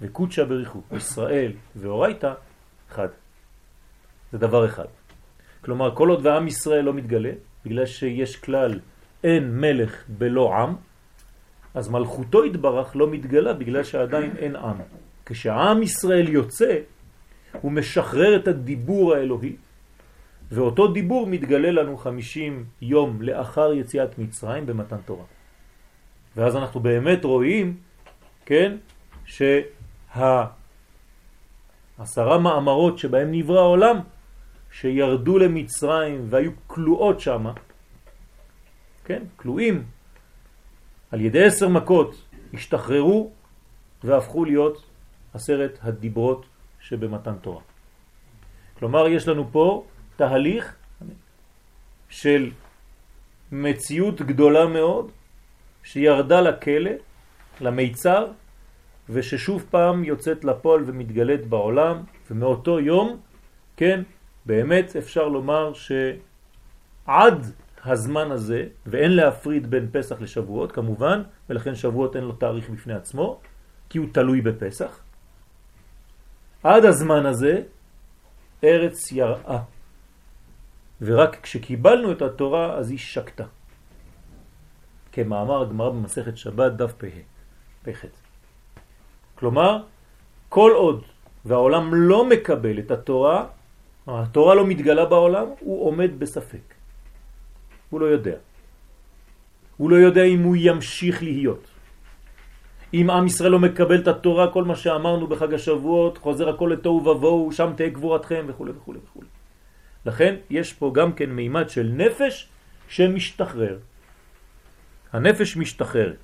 וקודשה 0.00 0.44
בריחו, 0.44 0.80
ישראל 0.96 1.52
ואורייתא, 1.76 2.32
אחד. 2.90 3.08
זה 4.32 4.38
דבר 4.38 4.66
אחד. 4.66 4.86
כלומר, 5.60 5.94
כל 5.94 6.08
עוד 6.08 6.26
ועם 6.26 6.46
ישראל 6.46 6.84
לא 6.84 6.92
מתגלה, 6.94 7.32
בגלל 7.64 7.86
שיש 7.86 8.36
כלל 8.36 8.80
אין 9.24 9.60
מלך 9.60 10.04
בלא 10.08 10.54
עם, 10.54 10.74
אז 11.74 11.88
מלכותו 11.88 12.44
התברך 12.44 12.96
לא 12.96 13.10
מתגלה 13.10 13.52
בגלל 13.52 13.84
שעדיין 13.84 14.36
אין 14.38 14.56
עם. 14.56 14.76
כשעם 15.26 15.82
ישראל 15.82 16.28
יוצא, 16.28 16.78
הוא 17.60 17.72
משחרר 17.72 18.36
את 18.36 18.48
הדיבור 18.48 19.14
האלוהי, 19.14 19.56
ואותו 20.52 20.92
דיבור 20.92 21.26
מתגלה 21.26 21.70
לנו 21.70 21.96
חמישים 21.96 22.64
יום 22.82 23.22
לאחר 23.22 23.72
יציאת 23.72 24.18
מצרים 24.18 24.66
במתן 24.66 24.96
תורה. 25.04 25.24
ואז 26.36 26.56
אנחנו 26.56 26.80
באמת 26.80 27.24
רואים, 27.24 27.76
כן, 28.46 28.76
שהעשרה 29.24 30.38
מאמרות 32.38 32.98
שבהם 32.98 33.30
נברא 33.30 33.58
העולם, 33.58 33.96
שירדו 34.72 35.38
למצרים 35.38 36.26
והיו 36.30 36.50
כלואות 36.66 37.20
שם, 37.20 37.46
כן, 39.04 39.22
כלואים, 39.36 39.84
על 41.10 41.20
ידי 41.20 41.44
עשר 41.44 41.68
מכות 41.68 42.14
השתחררו 42.54 43.30
והפכו 44.04 44.44
להיות 44.44 44.82
עשרת 45.34 45.78
הדיברות 45.82 46.46
שבמתן 46.80 47.34
תורה. 47.40 47.62
כלומר, 48.78 49.08
יש 49.08 49.28
לנו 49.28 49.48
פה 49.52 49.84
תהליך 50.16 50.74
של 52.08 52.50
מציאות 53.52 54.22
גדולה 54.22 54.66
מאוד 54.66 55.10
שירדה 55.82 56.40
לכלא, 56.40 56.90
למיצר, 57.60 58.26
וששוב 59.08 59.66
פעם 59.70 60.04
יוצאת 60.04 60.44
לפועל 60.44 60.82
ומתגלית 60.86 61.46
בעולם, 61.46 62.02
ומאותו 62.30 62.80
יום, 62.80 63.20
כן, 63.76 64.02
באמת 64.46 64.96
אפשר 64.96 65.28
לומר 65.28 65.72
שעד 65.72 67.46
הזמן 67.84 68.30
הזה, 68.30 68.66
ואין 68.86 69.16
להפריד 69.16 69.70
בין 69.70 69.88
פסח 69.92 70.20
לשבועות 70.20 70.72
כמובן, 70.72 71.22
ולכן 71.50 71.74
שבועות 71.74 72.16
אין 72.16 72.24
לו 72.24 72.32
תאריך 72.32 72.70
בפני 72.70 72.94
עצמו, 72.94 73.40
כי 73.88 73.98
הוא 73.98 74.06
תלוי 74.12 74.40
בפסח. 74.40 75.00
עד 76.62 76.84
הזמן 76.84 77.26
הזה 77.26 77.62
ארץ 78.64 79.12
יראה, 79.12 79.58
ורק 81.00 81.40
כשקיבלנו 81.42 82.12
את 82.12 82.22
התורה 82.22 82.74
אז 82.74 82.90
היא 82.90 82.98
שקטה. 82.98 83.44
כמאמר 85.12 85.62
הגמרא 85.62 85.90
במסכת 85.90 86.36
שבת 86.36 86.72
דף 86.72 86.92
פ"ה, 86.92 87.06
פ"ח. 87.82 88.04
כלומר, 89.34 89.82
כל 90.48 90.72
עוד 90.74 91.02
והעולם 91.44 91.94
לא 91.94 92.28
מקבל 92.28 92.78
את 92.78 92.90
התורה, 92.90 93.46
התורה 94.06 94.54
לא 94.54 94.66
מתגלה 94.66 95.04
בעולם, 95.04 95.46
הוא 95.60 95.86
עומד 95.86 96.18
בספק. 96.18 96.79
הוא 97.90 98.00
לא 98.00 98.06
יודע. 98.06 98.36
הוא 99.76 99.90
לא 99.90 99.96
יודע 99.96 100.24
אם 100.24 100.42
הוא 100.42 100.56
ימשיך 100.58 101.22
להיות. 101.22 101.64
אם 102.94 103.10
עם 103.10 103.26
ישראל 103.26 103.50
לא 103.50 103.58
מקבל 103.58 104.00
את 104.00 104.08
התורה, 104.08 104.52
כל 104.52 104.64
מה 104.64 104.76
שאמרנו 104.76 105.26
בחג 105.26 105.54
השבועות, 105.54 106.18
חוזר 106.18 106.48
הכל 106.48 106.70
לתוהו 106.72 107.06
ובוהו, 107.06 107.52
שם 107.52 107.72
תהיה 107.76 107.88
גבורתכם 107.88 108.44
וכו' 108.48 108.66
וכו' 108.66 108.94
וכו'. 109.04 109.22
לכן 110.06 110.34
יש 110.50 110.72
פה 110.72 110.90
גם 110.94 111.12
כן 111.12 111.30
מימד 111.30 111.68
של 111.68 111.90
נפש 111.94 112.48
שמשתחרר. 112.88 113.78
הנפש 115.12 115.56
משתחררת. 115.56 116.22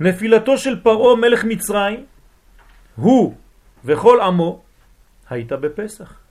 נפילתו 0.00 0.58
של 0.58 0.80
פרעה 0.82 1.16
מלך 1.16 1.44
מצרים, 1.44 2.06
הוא 2.96 3.34
וכל 3.84 4.20
עמו, 4.20 4.62
הייתה 5.30 5.56
בפסח. 5.56 6.27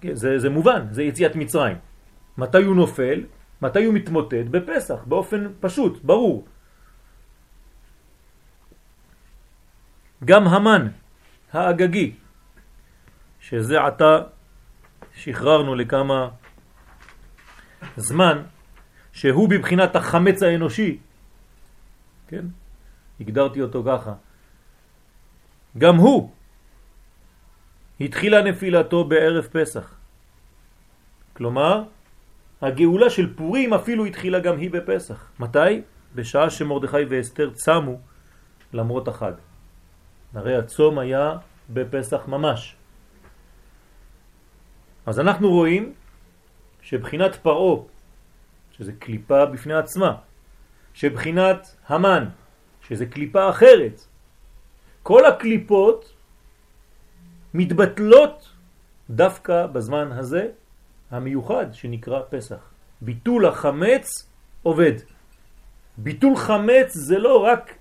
כן, 0.00 0.14
זה, 0.14 0.38
זה 0.38 0.50
מובן, 0.50 0.86
זה 0.90 1.02
יציאת 1.02 1.36
מצרים. 1.36 1.76
מתי 2.38 2.62
הוא 2.62 2.76
נופל? 2.76 3.24
מתי 3.62 3.84
הוא 3.84 3.94
מתמוטט? 3.94 4.46
בפסח, 4.50 5.04
באופן 5.06 5.46
פשוט, 5.60 6.04
ברור. 6.04 6.46
גם 10.24 10.48
המן 10.48 10.88
האגגי, 11.52 12.14
שזה 13.40 13.80
עתה 13.86 14.18
שחררנו 15.14 15.74
לכמה 15.74 16.28
זמן, 17.96 18.42
שהוא 19.12 19.48
בבחינת 19.48 19.96
החמץ 19.96 20.42
האנושי, 20.42 20.98
כן? 22.28 22.44
הגדרתי 23.20 23.62
אותו 23.62 23.82
ככה. 23.86 24.14
גם 25.78 25.96
הוא 25.96 26.30
התחילה 28.00 28.42
נפילתו 28.42 29.04
בערב 29.04 29.48
פסח. 29.52 29.94
כלומר, 31.32 31.82
הגאולה 32.62 33.10
של 33.10 33.34
פורים 33.34 33.74
אפילו 33.74 34.04
התחילה 34.04 34.40
גם 34.40 34.58
היא 34.58 34.70
בפסח. 34.70 35.30
מתי? 35.38 35.82
בשעה 36.14 36.50
שמרדכי 36.50 37.04
ואסתר 37.08 37.50
צמו 37.50 38.00
למרות 38.72 39.08
החג. 39.08 39.32
הרי 40.34 40.56
הצום 40.56 40.98
היה 40.98 41.36
בפסח 41.70 42.28
ממש. 42.28 42.76
אז 45.06 45.20
אנחנו 45.20 45.50
רואים 45.50 45.92
שבחינת 46.82 47.34
פרעה, 47.36 47.82
שזה 48.72 48.92
קליפה 48.92 49.46
בפני 49.46 49.74
עצמה, 49.74 50.14
שבחינת 50.94 51.76
המן, 51.86 52.24
שזה 52.88 53.06
קליפה 53.06 53.50
אחרת, 53.50 54.00
כל 55.02 55.26
הקליפות 55.26 56.14
מתבטלות 57.54 58.48
דווקא 59.10 59.66
בזמן 59.66 60.12
הזה 60.12 60.48
המיוחד 61.10 61.66
שנקרא 61.72 62.20
פסח. 62.30 62.70
ביטול 63.00 63.46
החמץ 63.46 64.08
עובד. 64.62 64.92
ביטול 65.98 66.36
חמץ 66.36 66.92
זה 66.94 67.18
לא 67.18 67.44
רק 67.44 67.74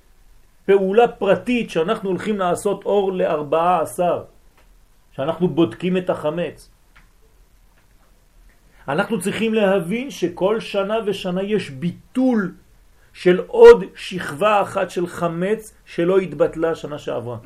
פעולה 0.66 1.08
פרטית 1.08 1.70
שאנחנו 1.70 2.10
הולכים 2.10 2.40
לעשות 2.40 2.86
אור 2.86 3.14
לארבעה 3.14 3.82
עשר, 3.82 4.24
שאנחנו 5.12 5.48
בודקים 5.48 5.98
את 5.98 6.10
החמץ. 6.10 6.70
אנחנו 8.88 9.20
צריכים 9.20 9.54
להבין 9.54 10.12
שכל 10.12 10.60
שנה 10.60 10.96
ושנה 11.06 11.44
יש 11.44 11.70
ביטול 11.70 12.54
של 13.14 13.40
עוד 13.48 13.84
שכבה 13.96 14.62
אחת 14.62 14.90
של 14.90 15.08
חמץ 15.08 15.74
שלא 15.86 16.18
התבטלה 16.20 16.76
שנה 16.76 16.98
שעברה. 16.98 17.38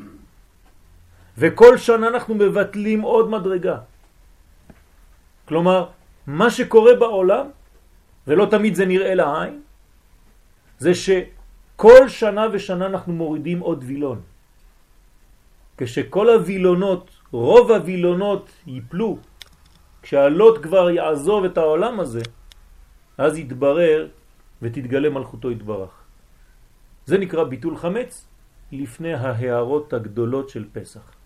וכל 1.38 1.78
שנה 1.78 2.08
אנחנו 2.08 2.36
מבטלים 2.36 3.02
עוד 3.02 3.30
מדרגה. 3.30 3.78
כלומר, 5.48 5.88
מה 6.28 6.50
שקורה 6.52 6.96
בעולם, 6.96 7.46
ולא 8.28 8.46
תמיד 8.46 8.76
זה 8.76 8.86
נראה 8.86 9.16
לעין, 9.16 9.62
זה 10.80 10.92
שכל 10.96 12.10
שנה 12.10 12.48
ושנה 12.52 12.86
אנחנו 12.86 13.14
מורידים 13.14 13.60
עוד 13.60 13.84
וילון. 13.88 14.22
כשכל 15.78 16.30
הווילונות, 16.30 17.12
רוב 17.32 17.72
הווילונות 17.72 18.50
ייפלו, 18.68 19.18
כשהלוט 20.02 20.64
כבר 20.64 20.90
יעזוב 20.90 21.46
את 21.46 21.58
העולם 21.58 22.00
הזה, 22.00 22.22
אז 23.18 23.38
יתברר 23.38 24.08
ותתגלה 24.62 25.10
מלכותו 25.10 25.52
יתברך. 25.52 25.94
זה 27.06 27.18
נקרא 27.18 27.44
ביטול 27.44 27.78
חמץ 27.78 28.28
לפני 28.72 29.14
ההערות 29.14 29.94
הגדולות 29.94 30.50
של 30.50 30.66
פסח. 30.74 31.21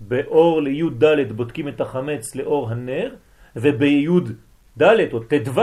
באור 0.00 0.62
ליוד 0.62 1.04
ד' 1.04 1.32
בודקים 1.32 1.68
את 1.68 1.80
החמץ 1.80 2.34
לאור 2.34 2.70
הנר, 2.70 3.14
וביוד 3.56 4.32
ד' 4.78 5.12
או 5.12 5.20
ט"ו 5.20 5.60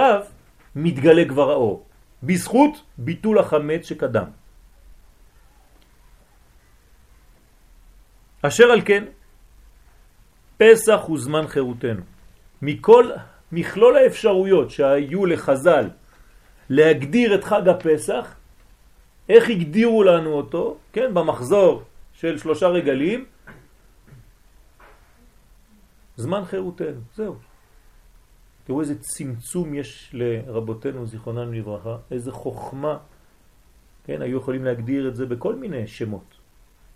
מתגלה 0.75 1.25
כבר 1.29 1.51
האור, 1.51 1.85
בזכות 2.23 2.83
ביטול 2.97 3.39
החמץ 3.39 3.85
שקדם. 3.85 4.25
אשר 8.41 8.71
על 8.71 8.81
כן, 8.81 9.03
פסח 10.57 10.99
הוא 11.05 11.19
זמן 11.19 11.47
חירותנו. 11.47 12.01
מכל 12.61 13.09
מכלול 13.51 13.97
האפשרויות 13.97 14.71
שהיו 14.71 15.25
לחז"ל 15.25 15.89
להגדיר 16.69 17.35
את 17.35 17.43
חג 17.43 17.69
הפסח, 17.69 18.35
איך 19.29 19.49
הגדירו 19.49 20.03
לנו 20.03 20.33
אותו, 20.33 20.77
כן, 20.93 21.13
במחזור 21.13 21.83
של 22.13 22.37
שלושה 22.37 22.67
רגלים, 22.67 23.25
זמן 26.15 26.45
חירותנו, 26.45 27.01
זהו. 27.15 27.35
תראו 28.63 28.81
איזה 28.81 28.99
צמצום 28.99 29.73
יש 29.73 30.09
לרבותינו 30.13 31.05
זיכרונם 31.05 31.53
לברכה, 31.53 31.97
איזה 32.11 32.31
חוכמה, 32.31 32.97
כן, 34.03 34.21
היו 34.21 34.37
יכולים 34.37 34.63
להגדיר 34.65 35.07
את 35.07 35.15
זה 35.15 35.25
בכל 35.25 35.55
מיני 35.55 35.87
שמות. 35.87 36.35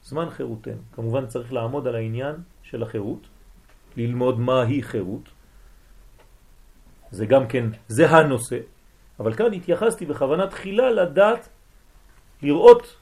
זמן 0.04 0.30
חירותנו. 0.30 0.82
כמובן 0.92 1.28
צריך 1.28 1.54
לעמוד 1.54 1.88
על 1.88 1.96
העניין 1.96 2.36
של 2.64 2.84
החירות, 2.84 3.28
ללמוד 3.98 4.40
מה 4.40 4.62
היא 4.62 4.84
חירות. 4.84 5.30
זה 7.12 7.26
גם 7.26 7.48
כן, 7.48 7.66
זה 7.88 8.10
הנושא. 8.10 8.60
אבל 9.20 9.34
כאן 9.34 9.54
התייחסתי 9.54 10.06
בכוונה 10.06 10.48
תחילה 10.48 10.92
לדעת, 10.92 11.50
לראות 12.42 12.96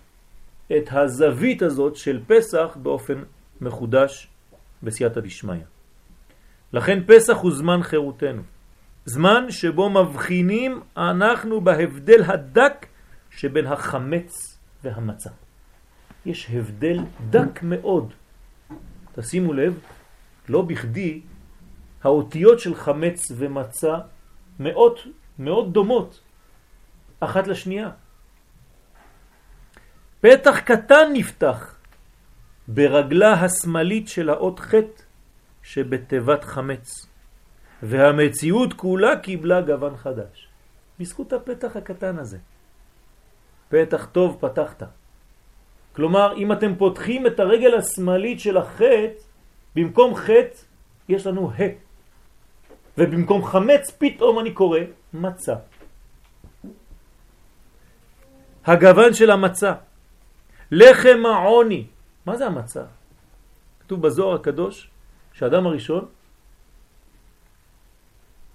את 0.77 0.89
הזווית 0.91 1.61
הזאת 1.61 1.95
של 1.95 2.23
פסח 2.27 2.77
באופן 2.81 3.23
מחודש 3.61 4.27
בסייעתא 4.83 5.19
דשמיא. 5.19 5.74
לכן 6.75 6.99
פסח 7.07 7.37
הוא 7.37 7.51
זמן 7.51 7.83
חירותנו. 7.83 8.41
זמן 9.05 9.51
שבו 9.51 9.89
מבחינים 9.89 10.81
אנחנו 10.97 11.61
בהבדל 11.61 12.23
הדק 12.23 12.85
שבין 13.29 13.67
החמץ 13.67 14.57
והמצה. 14.83 15.29
יש 16.25 16.49
הבדל 16.49 16.99
דק 17.29 17.63
מאוד. 17.63 18.13
תשימו 19.15 19.53
לב, 19.53 19.79
לא 20.49 20.61
בכדי 20.61 21.21
האותיות 22.03 22.59
של 22.59 22.75
חמץ 22.75 23.31
ומצה 23.31 23.95
מאוד 24.59 24.95
מאוד 25.39 25.73
דומות 25.73 26.19
אחת 27.19 27.47
לשנייה. 27.47 27.89
פתח 30.21 30.59
קטן 30.59 31.07
נפתח 31.13 31.75
ברגלה 32.67 33.33
השמאלית 33.33 34.07
של 34.07 34.29
האות 34.29 34.59
ח' 34.59 35.04
שבתיבת 35.65 36.43
חמץ, 36.43 37.07
והמציאות 37.83 38.73
כולה 38.73 39.19
קיבלה 39.19 39.61
גוון 39.61 39.97
חדש. 39.97 40.47
בזכות 40.99 41.33
הפתח 41.33 41.75
הקטן 41.75 42.19
הזה. 42.19 42.37
פתח 43.69 44.05
טוב 44.11 44.37
פתחת. 44.39 44.83
כלומר, 45.95 46.37
אם 46.37 46.51
אתם 46.51 46.75
פותחים 46.75 47.27
את 47.27 47.39
הרגל 47.39 47.73
השמאלית 47.77 48.39
של 48.39 48.57
החטא, 48.57 49.17
במקום 49.75 50.15
חטא 50.15 50.57
יש 51.09 51.27
לנו 51.27 51.51
ה. 51.51 51.61
ובמקום 52.97 53.45
חמץ 53.45 53.91
פתאום 53.97 54.39
אני 54.39 54.53
קורא 54.53 54.79
מצה. 55.13 55.55
הגוון 58.65 59.13
של 59.13 59.31
המצה. 59.31 59.73
לחם 60.71 61.25
העוני. 61.25 61.87
מה 62.25 62.37
זה 62.37 62.45
המצה? 62.45 62.83
כתוב 63.79 64.01
בזוהר 64.01 64.35
הקדוש 64.35 64.94
שאדם 65.35 65.67
הראשון 65.67 66.05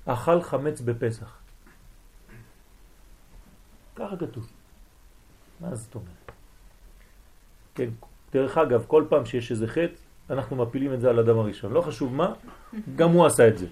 אכל 0.06 0.42
חמץ 0.42 0.80
בפסח. 0.80 1.38
ככה 3.96 4.16
כתוב. 4.16 4.52
מה 5.60 5.74
זאת 5.74 5.94
אומרת? 5.94 6.32
כן, 7.74 7.88
דרך 8.32 8.58
אגב, 8.58 8.84
כל 8.86 9.04
פעם 9.08 9.26
שיש 9.26 9.50
איזה 9.50 9.66
חטא, 9.66 10.00
אנחנו 10.30 10.56
מפילים 10.56 10.94
את 10.94 11.00
זה 11.00 11.10
על 11.10 11.18
אדם 11.18 11.38
הראשון. 11.38 11.72
לא 11.72 11.80
חשוב 11.80 12.14
מה, 12.14 12.32
גם 12.96 13.10
הוא 13.10 13.26
עשה 13.26 13.48
את 13.48 13.58
זה. 13.58 13.66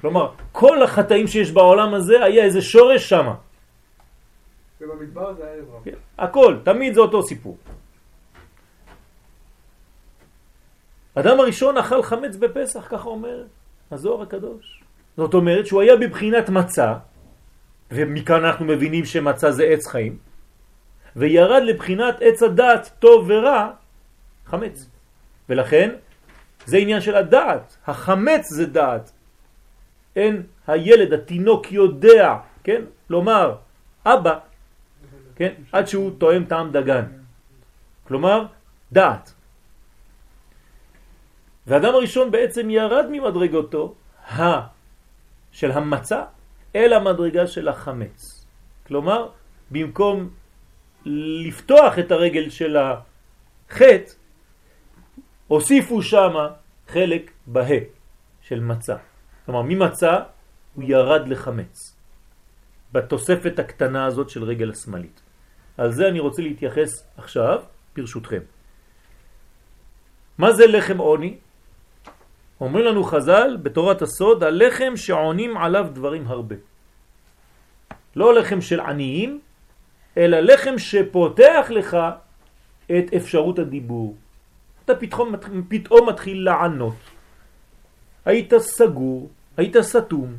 כלומר, 0.00 0.34
כל 0.52 0.82
החטאים 0.82 1.26
שיש 1.26 1.50
בעולם 1.50 1.94
הזה, 1.94 2.24
היה 2.24 2.44
איזה 2.44 2.62
שורש 2.62 3.08
שמה. 3.08 3.34
ובמדבר 4.80 5.34
זה 5.34 5.44
היה 5.44 5.62
עזרא. 5.62 5.78
כן, 5.84 5.98
הכל, 6.18 6.58
תמיד 6.64 6.94
זה 6.94 7.00
אותו 7.00 7.22
סיפור. 7.22 7.56
אדם 11.20 11.40
הראשון 11.40 11.76
אכל 11.76 12.02
חמץ 12.02 12.36
בפסח, 12.36 12.86
ככה 12.90 13.08
אומר 13.08 13.44
הזוהר 13.90 14.22
הקדוש. 14.22 14.82
זאת 15.16 15.34
אומרת 15.34 15.66
שהוא 15.66 15.82
היה 15.82 15.96
בבחינת 15.96 16.48
מצה, 16.48 16.94
ומכאן 17.90 18.44
אנחנו 18.44 18.64
מבינים 18.64 19.04
שמצה 19.04 19.50
זה 19.50 19.64
עץ 19.64 19.86
חיים, 19.86 20.18
וירד 21.16 21.62
לבחינת 21.62 22.14
עץ 22.20 22.42
הדעת 22.42 22.90
טוב 22.98 23.26
ורע, 23.28 23.70
חמץ. 24.46 24.86
ולכן 25.48 25.90
זה 26.66 26.76
עניין 26.76 27.00
של 27.00 27.14
הדעת, 27.14 27.76
החמץ 27.86 28.48
זה 28.48 28.66
דעת. 28.66 29.12
אין 30.16 30.42
הילד, 30.66 31.12
התינוק 31.12 31.72
יודע, 31.72 32.36
כן? 32.64 32.82
לומר, 33.10 33.54
אבא, 34.06 34.38
כן? 35.36 35.52
עד 35.72 35.86
שהוא 35.86 36.10
תואם 36.18 36.44
טעם 36.44 36.72
דגן. 36.72 37.04
כלומר, 38.06 38.46
דעת. 38.92 39.34
והאדם 41.68 41.94
הראשון 41.94 42.30
בעצם 42.30 42.70
ירד 42.70 43.06
ממדרגותו 43.12 43.94
ה 44.24 44.66
של 45.52 45.70
המצה 45.70 46.24
אל 46.76 46.92
המדרגה 46.92 47.46
של 47.46 47.68
החמץ. 47.68 48.46
כלומר, 48.86 49.28
במקום 49.70 50.30
לפתוח 51.44 51.98
את 51.98 52.12
הרגל 52.12 52.50
של 52.50 52.76
החטא, 52.76 54.12
הוסיפו 55.48 56.02
שם 56.02 56.32
חלק 56.88 57.30
בה 57.46 57.64
של 58.42 58.60
מצה. 58.60 58.96
כלומר, 59.46 59.62
ממצה 59.62 60.14
הוא 60.74 60.84
ירד 60.84 61.28
לחמץ. 61.28 61.96
בתוספת 62.92 63.58
הקטנה 63.58 64.06
הזאת 64.06 64.30
של 64.30 64.44
רגל 64.44 64.70
השמאלית. 64.70 65.20
על 65.76 65.92
זה 65.92 66.08
אני 66.08 66.20
רוצה 66.20 66.42
להתייחס 66.42 66.90
עכשיו, 67.16 67.62
ברשותכם. 67.96 68.40
מה 70.38 70.52
זה 70.52 70.66
לחם 70.66 70.98
עוני? 70.98 71.36
אומרים 72.60 72.84
לנו 72.84 73.04
חז"ל 73.04 73.56
בתורת 73.62 74.02
הסוד, 74.02 74.42
הלחם 74.42 74.96
שעונים 74.96 75.56
עליו 75.56 75.86
דברים 75.92 76.26
הרבה. 76.26 76.56
לא 78.16 78.34
לחם 78.34 78.60
של 78.60 78.80
עניים, 78.80 79.40
אלא 80.16 80.40
לחם 80.40 80.78
שפותח 80.78 81.66
לך 81.70 81.96
את 82.86 83.14
אפשרות 83.16 83.58
הדיבור. 83.58 84.16
אתה 84.84 84.94
פתאום, 84.94 85.34
פתאום 85.68 86.08
מתחיל 86.08 86.44
לענות. 86.44 86.96
היית 88.24 88.52
סגור, 88.58 89.30
היית 89.56 89.76
סתום, 89.80 90.34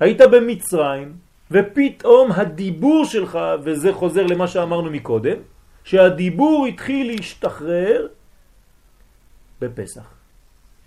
היית 0.00 0.20
במצרים, 0.20 1.16
ופתאום 1.50 2.32
הדיבור 2.32 3.04
שלך, 3.04 3.38
וזה 3.64 3.92
חוזר 3.92 4.26
למה 4.26 4.48
שאמרנו 4.48 4.90
מקודם, 4.90 5.36
שהדיבור 5.84 6.66
התחיל 6.66 7.06
להשתחרר 7.06 8.06
בפסח. 9.60 10.21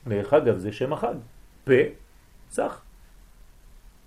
דרך 0.07 0.33
אגב, 0.33 0.57
זה 0.57 0.71
שם 0.71 0.93
החג. 0.93 1.15
פה, 1.63 1.73
סח. 2.51 2.81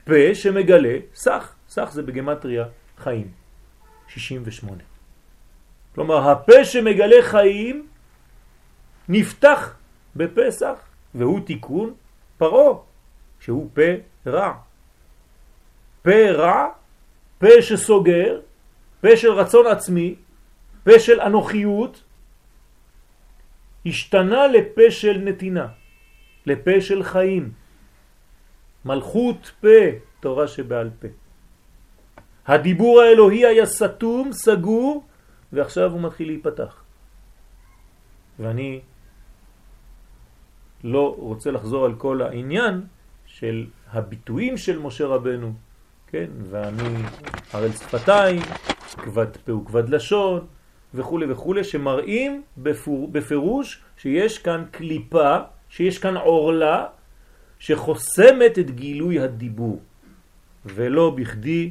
פה 0.04 0.34
שמגלה 0.34 0.98
סח. 1.14 1.54
סח 1.68 1.92
זה 1.92 2.02
בגמטריה 2.02 2.64
חיים. 2.98 3.30
68. 4.08 4.82
כלומר, 5.94 6.30
הפה 6.30 6.64
שמגלה 6.64 7.22
חיים 7.22 7.88
נפתח 9.08 9.76
בפסח, 10.16 10.78
והוא 11.14 11.40
תיקון 11.46 11.94
פרו, 12.38 12.82
שהוא 13.40 13.70
פה 13.74 13.82
רע. 14.26 14.52
פה 16.02 16.30
רע, 16.30 16.66
פה 17.38 17.62
שסוגר, 17.62 18.40
פה 19.00 19.16
של 19.16 19.32
רצון 19.32 19.66
עצמי, 19.66 20.14
פה 20.84 20.98
של 20.98 21.20
אנוכיות, 21.20 22.02
השתנה 23.86 24.46
לפה 24.46 24.90
של 24.90 25.18
נתינה. 25.18 25.66
לפה 26.48 26.80
של 26.80 27.02
חיים. 27.02 27.52
מלכות 28.84 29.50
פה, 29.60 29.78
תורה 30.20 30.48
שבעל 30.48 30.90
פה. 31.00 31.08
הדיבור 32.46 33.00
האלוהי 33.00 33.46
היה 33.46 33.66
סתום, 33.66 34.32
סגור, 34.32 35.04
ועכשיו 35.52 35.92
הוא 35.92 36.00
מתחיל 36.00 36.28
להיפתח. 36.28 36.82
ואני 38.38 38.80
לא 40.84 41.14
רוצה 41.18 41.50
לחזור 41.50 41.84
על 41.84 41.94
כל 41.94 42.22
העניין 42.22 42.82
של 43.26 43.66
הביטויים 43.92 44.56
של 44.56 44.78
משה 44.78 45.06
רבנו, 45.06 45.52
כן, 46.06 46.30
ואני 46.50 47.02
ערל 47.52 47.72
שפתיים, 47.72 48.40
כבד 48.96 49.36
פה 49.44 49.52
וכבד 49.52 49.88
לשון, 49.88 50.46
וכו' 50.94 51.20
וכו', 51.28 51.54
שמראים 51.62 52.42
בפור, 52.58 53.08
בפירוש 53.08 53.82
שיש 53.96 54.38
כאן 54.38 54.64
קליפה, 54.70 55.36
שיש 55.70 55.98
כאן 55.98 56.16
עורלה, 56.16 56.86
שחוסמת 57.58 58.58
את 58.58 58.70
גילוי 58.70 59.20
הדיבור, 59.20 59.80
ולא 60.64 61.10
בכדי 61.10 61.70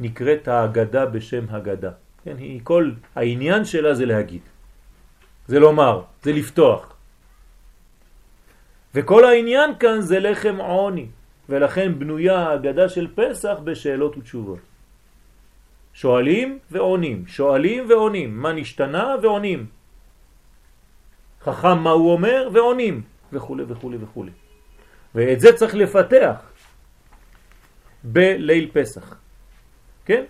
נקראת 0.00 0.48
ההגדה 0.48 1.06
בשם 1.06 1.44
הגדה. 1.48 1.90
כן, 2.24 2.36
היא, 2.38 2.60
כל 2.64 2.90
העניין 3.14 3.64
שלה 3.64 3.94
זה 3.94 4.06
להגיד, 4.06 4.40
זה 5.46 5.60
לומר, 5.60 6.02
זה 6.22 6.32
לפתוח. 6.32 6.94
וכל 8.94 9.24
העניין 9.24 9.70
כאן 9.78 10.00
זה 10.00 10.18
לחם 10.20 10.56
עוני, 10.56 11.06
ולכן 11.48 11.98
בנויה 11.98 12.38
ההגדה 12.38 12.88
של 12.88 13.08
פסח 13.14 13.56
בשאלות 13.64 14.16
ותשובות. 14.16 14.58
שואלים 15.94 16.58
ועונים, 16.70 17.26
שואלים 17.26 17.90
ועונים, 17.90 18.30
מה 18.42 18.52
נשתנה 18.52 19.14
ועונים. 19.22 19.66
חכם 21.42 21.78
מה 21.78 21.90
הוא 21.90 22.12
אומר 22.12 22.48
ועונים, 22.52 23.02
וכו' 23.34 23.56
וכו' 23.68 23.90
וכו'. 24.00 24.24
ואת 25.14 25.40
זה 25.40 25.52
צריך 25.56 25.74
לפתח 25.74 26.36
בליל 28.04 28.70
פסח. 28.72 29.16
כן? 30.04 30.24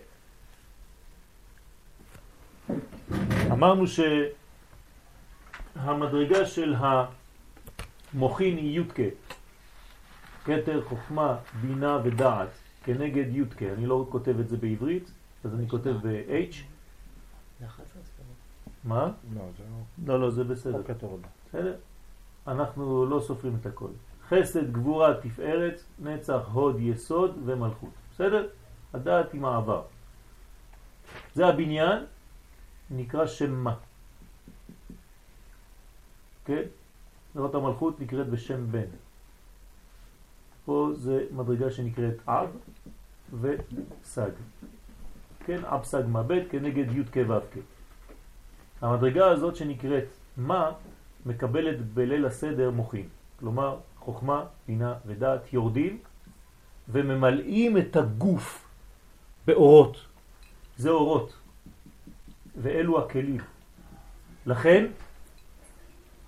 אמרנו 3.53 3.85
שהמדרגה 5.77 6.47
של 6.47 6.75
המוכין 6.79 8.57
היא 8.57 8.77
יודקה, 8.77 9.03
כתר, 10.45 10.83
חוכמה, 10.85 11.37
בינה 11.63 11.99
ודעת, 12.05 12.49
כנגד 12.85 13.35
יודקה. 13.35 13.73
אני 13.73 13.87
לא 13.87 14.07
כותב 14.11 14.41
את 14.41 14.49
זה 14.49 14.57
בעברית, 14.57 15.11
אז 15.45 15.55
אני 15.55 15.69
כותב 15.69 15.95
ב-H. 16.03 16.55
מה? 18.85 19.11
לא, 19.35 19.43
לא, 20.07 20.21
לא, 20.21 20.31
זה 20.31 20.45
בסדר. 20.45 20.83
בסדר? 21.49 21.77
אנחנו 22.49 23.07
לא 23.07 23.21
סופרים 23.21 23.57
את 23.61 23.67
הכל. 23.67 23.91
חסד, 24.29 24.73
גבורה, 24.73 25.15
תפארת, 25.21 25.81
נצח, 25.99 26.49
הוד, 26.53 26.77
יסוד 26.81 27.39
ומלכות. 27.45 27.91
בסדר? 28.13 28.49
הדעת 28.95 29.35
עם 29.35 29.45
העבר. 29.45 29.83
זה 31.35 31.47
הבניין, 31.47 32.05
נקרא 32.91 33.27
שם 33.27 33.55
מה. 33.55 33.75
כן? 36.45 36.63
זאת 37.35 37.55
המלכות 37.55 38.01
נקראת 38.01 38.27
בשם 38.27 38.73
בן. 38.73 38.89
פה 40.65 40.91
זה 40.95 41.25
מדרגה 41.31 41.71
שנקראת 41.71 42.15
אב 42.29 42.49
וסג. 43.41 44.31
כן, 45.47 45.65
אב 45.65 45.85
סג 45.85 46.03
מבט 46.09 46.43
כנגד 46.51 46.93
י' 46.93 47.05
כ' 47.13 47.17
ו' 47.29 47.41
כ'. 47.53 47.59
המדרגה 48.81 49.31
הזאת 49.31 49.57
שנקראת 49.57 50.05
מה 50.37 50.73
מקבלת 51.27 51.81
בליל 51.95 52.27
הסדר 52.27 52.71
מוחים. 52.71 53.09
כלומר, 53.41 53.79
חוכמה, 53.99 54.45
בינה 54.69 54.95
ודעת 55.07 55.53
יורדים 55.53 55.99
וממלאים 56.89 57.79
את 57.79 57.97
הגוף 57.97 58.65
באורות. 59.47 59.97
זה 60.77 60.91
אורות. 60.91 61.33
ואלו 62.57 62.99
הכלים. 62.99 63.41
לכן, 64.47 64.87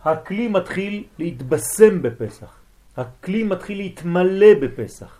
הכלי 0.04 0.48
מתחיל 0.48 1.04
להתבשם 1.18 2.02
בפסח. 2.02 2.58
הכלי 2.96 3.42
מתחיל 3.42 3.78
להתמלא 3.78 4.54
בפסח. 4.62 5.18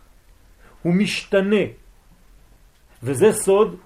הוא 0.83 0.95
משתנה. 0.95 1.65
וזה 3.03 3.33
סוד 3.33 3.77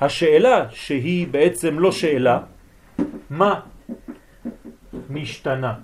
השאלה 0.00 0.70
שהיא 0.70 1.28
בעצם 1.28 1.78
לא 1.78 1.92
שאלה, 1.92 2.40
מה 3.30 3.60
משתנה 5.10 5.74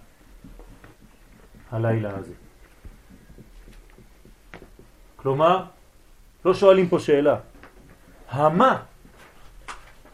הלילה 1.70 2.10
הזה? 2.16 2.34
כלומר, 5.16 5.64
לא 6.44 6.54
שואלים 6.54 6.88
פה 6.88 6.98
שאלה. 6.98 7.36
המה, 8.28 8.82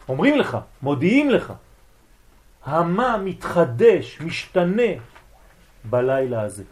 אומרים 0.08 0.38
לך, 0.38 0.58
מודיעים 0.82 1.30
לך, 1.30 1.52
המה 2.64 3.16
מתחדש, 3.16 4.20
משתנה 4.20 4.92
בלילה 5.84 6.42
הזה. 6.42 6.64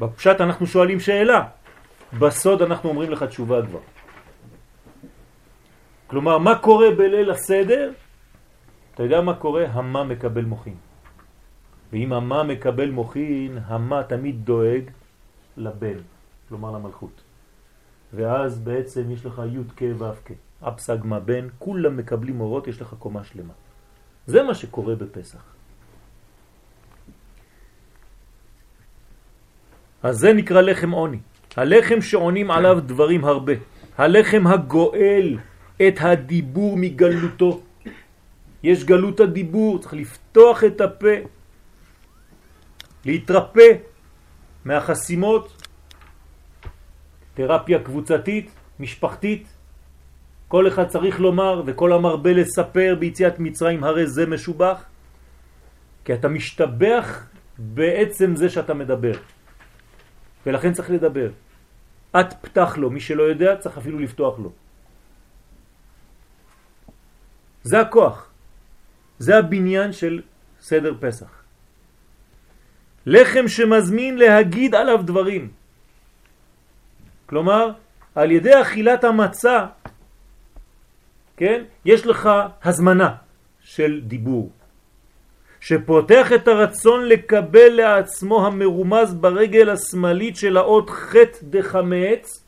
בפשט 0.00 0.40
אנחנו 0.40 0.66
שואלים 0.66 1.00
שאלה, 1.00 1.48
בסוד 2.18 2.62
אנחנו 2.62 2.88
אומרים 2.88 3.10
לך 3.10 3.22
תשובה 3.22 3.66
כבר. 3.66 3.80
כלומר, 6.06 6.38
מה 6.38 6.58
קורה 6.58 6.90
בליל 6.90 7.30
הסדר? 7.30 7.92
אתה 8.98 9.06
יודע 9.06 9.20
מה 9.20 9.34
קורה? 9.34 9.66
המה 9.70 10.04
מקבל 10.04 10.44
מוכין. 10.44 10.74
ואם 11.92 12.12
המה 12.12 12.42
מקבל 12.42 12.90
מוכין, 12.90 13.58
המה 13.66 14.02
תמיד 14.02 14.44
דואג 14.44 14.90
לבן, 15.56 15.98
כלומר 16.48 16.70
למלכות. 16.70 17.20
ואז 18.14 18.58
בעצם 18.58 19.10
יש 19.10 19.26
לך 19.26 19.42
י' 19.54 19.58
כ' 19.76 19.82
ו' 19.98 20.04
כ', 20.24 20.30
אבסגמה 20.62 21.20
בן, 21.20 21.46
כולם 21.58 21.96
מקבלים 21.96 22.40
אורות, 22.40 22.66
יש 22.66 22.82
לך 22.82 22.94
קומה 22.98 23.24
שלמה. 23.24 23.54
זה 24.26 24.42
מה 24.42 24.54
שקורה 24.54 24.94
בפסח. 24.94 25.42
אז 30.02 30.16
זה 30.18 30.32
נקרא 30.32 30.60
לחם 30.60 30.90
עוני. 30.90 31.18
הלחם 31.56 32.00
שעונים 32.02 32.50
עליו 32.50 32.80
דברים 32.80 33.24
הרבה. 33.24 33.52
הלחם 33.98 34.46
הגואל 34.46 35.38
את 35.88 35.94
הדיבור 36.00 36.76
מגלותו. 36.76 37.67
יש 38.62 38.84
גלות 38.84 39.20
הדיבור, 39.20 39.78
צריך 39.78 39.94
לפתוח 39.94 40.64
את 40.64 40.80
הפה, 40.80 41.16
להתרפא 43.04 43.68
מהחסימות, 44.64 45.62
תרפיה 47.34 47.78
קבוצתית, 47.78 48.50
משפחתית. 48.80 49.46
כל 50.48 50.68
אחד 50.68 50.88
צריך 50.88 51.20
לומר 51.20 51.62
וכל 51.66 51.92
המרבה 51.92 52.32
לספר 52.32 52.96
ביציאת 52.98 53.38
מצרים 53.38 53.84
הרי 53.84 54.06
זה 54.06 54.26
משובח, 54.26 54.84
כי 56.04 56.14
אתה 56.14 56.28
משתבח 56.28 57.26
בעצם 57.58 58.36
זה 58.36 58.48
שאתה 58.50 58.74
מדבר. 58.74 59.12
ולכן 60.46 60.72
צריך 60.72 60.90
לדבר. 60.90 61.30
את 62.20 62.32
פתח 62.40 62.76
לו, 62.76 62.90
מי 62.90 63.00
שלא 63.00 63.22
יודע 63.22 63.56
צריך 63.56 63.78
אפילו 63.78 63.98
לפתוח 63.98 64.38
לו. 64.38 64.52
זה 67.62 67.80
הכוח. 67.80 68.27
זה 69.18 69.38
הבניין 69.38 69.92
של 69.92 70.22
סדר 70.60 70.94
פסח. 71.00 71.30
לחם 73.06 73.48
שמזמין 73.48 74.18
להגיד 74.18 74.74
עליו 74.74 75.02
דברים. 75.02 75.50
כלומר, 77.26 77.70
על 78.14 78.30
ידי 78.30 78.62
אכילת 78.62 79.04
המצה, 79.04 79.66
כן, 81.36 81.64
יש 81.84 82.06
לך 82.06 82.28
הזמנה 82.64 83.14
של 83.60 84.00
דיבור. 84.04 84.50
שפותח 85.60 86.32
את 86.32 86.48
הרצון 86.48 87.04
לקבל 87.08 87.68
לעצמו 87.68 88.46
המרומז 88.46 89.14
ברגל 89.14 89.70
השמאלית 89.70 90.36
של 90.36 90.56
האות 90.56 90.90
ח' 90.90 91.14
דחמץ, 91.42 92.44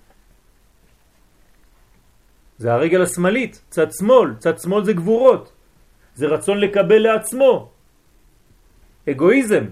זה 2.59 2.73
הרגל 2.73 3.03
השמאלית, 3.03 3.63
צד 3.71 3.93
שמאל, 3.93 4.35
צד 4.39 4.59
שמאל 4.59 4.85
זה 4.85 4.93
גבורות, 4.93 5.53
זה 6.15 6.27
רצון 6.27 6.59
לקבל 6.59 6.99
לעצמו, 6.99 7.71
אגואיזם, 9.11 9.65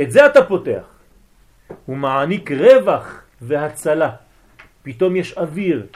את 0.00 0.10
זה 0.10 0.26
אתה 0.26 0.44
פותח. 0.44 0.84
הוא 1.86 1.96
מעניק 1.96 2.50
רווח 2.50 3.22
והצלה, 3.40 4.10
פתאום 4.82 5.16
יש 5.16 5.38
אוויר, 5.38 5.86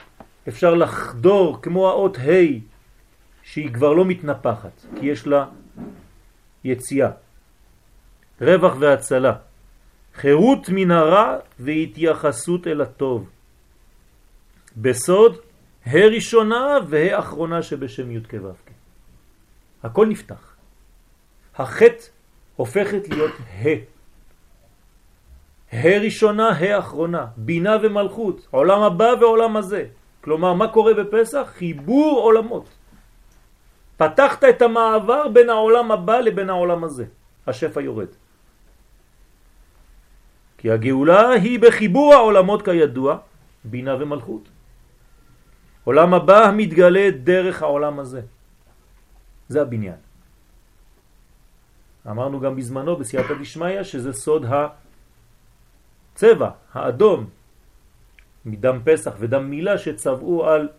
אפשר 0.47 0.73
לחדור 0.73 1.61
כמו 1.61 1.89
האות 1.89 2.17
ה' 2.17 2.59
שהיא 3.43 3.73
כבר 3.73 3.93
לא 3.93 4.05
מתנפחת, 4.05 4.85
כי 4.99 5.05
יש 5.05 5.27
לה 5.27 5.45
יציאה, 6.63 7.09
רווח 8.41 8.75
והצלה, 8.79 9.33
חירות 10.15 10.69
מן 10.69 10.91
הרע 10.91 11.37
והתייחסות 11.59 12.67
אל 12.67 12.81
הטוב. 12.81 13.29
בסוד 14.77 15.37
הראשונה 15.85 16.77
והאחרונה 16.89 17.61
שבשם 17.61 18.11
י' 18.11 18.19
כו' 18.29 18.66
הכל 19.87 20.05
נפתח. 20.07 20.55
החטא 21.55 22.03
הופכת 22.55 23.09
להיות 23.09 23.31
ה. 23.39 23.67
ה' 25.73 25.99
ראשונה, 25.99 26.49
ה' 26.49 26.79
אחרונה, 26.79 27.25
בינה 27.37 27.75
ומלכות, 27.83 28.47
עולם 28.51 28.81
הבא 28.81 29.09
ועולם 29.19 29.57
הזה. 29.57 29.83
כלומר, 30.21 30.53
מה 30.53 30.67
קורה 30.67 30.93
בפסח? 30.93 31.47
חיבור 31.55 32.19
עולמות. 32.19 32.67
פתחת 33.97 34.43
את 34.43 34.61
המעבר 34.61 35.27
בין 35.27 35.49
העולם 35.49 35.91
הבא 35.91 36.17
לבין 36.19 36.49
העולם 36.49 36.83
הזה. 36.83 37.05
השפע 37.47 37.81
יורד. 37.81 38.11
כי 40.57 40.71
הגאולה 40.71 41.29
היא 41.29 41.59
בחיבור 41.59 42.13
העולמות 42.13 42.61
כידוע, 42.61 43.17
בינה 43.63 43.95
ומלכות. 43.95 44.43
עולם 45.83 46.13
הבא 46.13 46.51
מתגלה 46.55 47.11
דרך 47.23 47.61
העולם 47.61 47.99
הזה. 47.99 48.21
זה 49.49 49.61
הבניין. 49.61 49.95
אמרנו 52.09 52.39
גם 52.39 52.55
בזמנו 52.55 52.95
בסייעתא 52.95 53.33
דשמיא 53.41 53.83
שזה 53.83 54.13
סוד 54.13 54.45
הצבע, 56.15 56.49
האדום, 56.73 57.29
מדם 58.45 58.79
פסח 58.85 59.11
ודם 59.19 59.49
מילה 59.49 59.77
שצבעו 59.77 60.45
על 60.47 60.69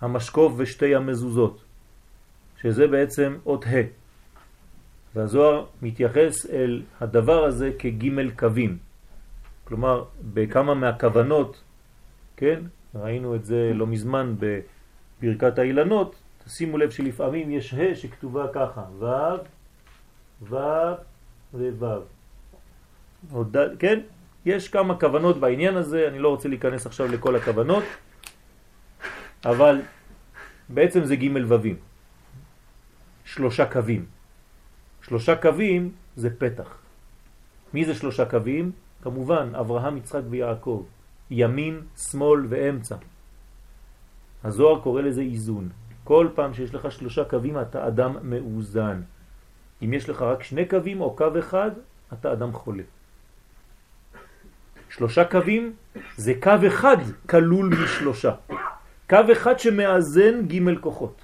המשקוף 0.00 0.52
ושתי 0.56 0.94
המזוזות, 0.94 1.64
שזה 2.60 2.86
בעצם 2.86 3.36
אות 3.46 3.64
ה'. 3.66 4.04
והזוהר 5.14 5.64
מתייחס 5.82 6.46
אל 6.50 6.82
הדבר 7.00 7.44
הזה 7.44 7.70
כגימל 7.78 8.30
קווים. 8.30 8.78
כלומר, 9.64 10.04
בכמה 10.34 10.74
מהכוונות, 10.74 11.62
כן, 12.36 12.62
ראינו 12.94 13.34
את 13.34 13.44
זה 13.44 13.70
לא 13.74 13.86
מזמן 13.86 14.34
בברכת 14.38 15.58
האילנות, 15.58 16.23
תשימו 16.44 16.78
לב 16.78 16.90
שלפעמים 16.90 17.50
יש 17.50 17.74
ה' 17.74 17.94
שכתובה 17.94 18.46
ככה, 18.52 18.84
ו', 18.98 19.06
ו' 20.42 20.94
וו'. 23.30 23.44
כן? 23.78 24.00
יש 24.44 24.68
כמה 24.68 25.00
כוונות 25.00 25.40
בעניין 25.40 25.76
הזה, 25.76 26.08
אני 26.08 26.18
לא 26.18 26.28
רוצה 26.28 26.48
להיכנס 26.48 26.86
עכשיו 26.86 27.08
לכל 27.08 27.36
הכוונות, 27.36 27.84
אבל 29.44 29.80
בעצם 30.68 31.04
זה 31.04 31.16
ג' 31.16 31.36
ווים. 31.48 31.76
שלושה 33.24 33.66
קווים. 33.66 34.06
שלושה 35.02 35.36
קווים 35.36 35.92
זה 36.16 36.30
פתח. 36.38 36.78
מי 37.74 37.84
זה 37.84 37.94
שלושה 37.94 38.24
קווים? 38.24 38.72
כמובן, 39.02 39.54
אברהם, 39.54 39.96
יצחק 39.96 40.22
ויעקב. 40.30 40.84
ימין, 41.30 41.80
שמאל 41.96 42.46
ואמצע. 42.48 42.96
הזוהר 44.44 44.80
קורא 44.80 45.02
לזה 45.02 45.20
איזון. 45.20 45.68
כל 46.04 46.28
פעם 46.34 46.54
שיש 46.54 46.74
לך 46.74 46.92
שלושה 46.92 47.24
קווים 47.24 47.60
אתה 47.60 47.88
אדם 47.88 48.16
מאוזן. 48.22 49.02
אם 49.82 49.92
יש 49.92 50.08
לך 50.08 50.22
רק 50.22 50.42
שני 50.42 50.64
קווים 50.64 51.00
או 51.00 51.16
קו 51.16 51.38
אחד, 51.38 51.70
אתה 52.12 52.32
אדם 52.32 52.52
חולה. 52.52 52.82
שלושה 54.90 55.24
קווים 55.24 55.72
זה 56.16 56.32
קו 56.42 56.66
אחד 56.66 56.96
כלול 57.30 57.70
משלושה. 57.82 58.34
קו 59.10 59.18
אחד 59.32 59.58
שמאזן 59.58 60.46
ג' 60.46 60.80
כוחות. 60.80 61.20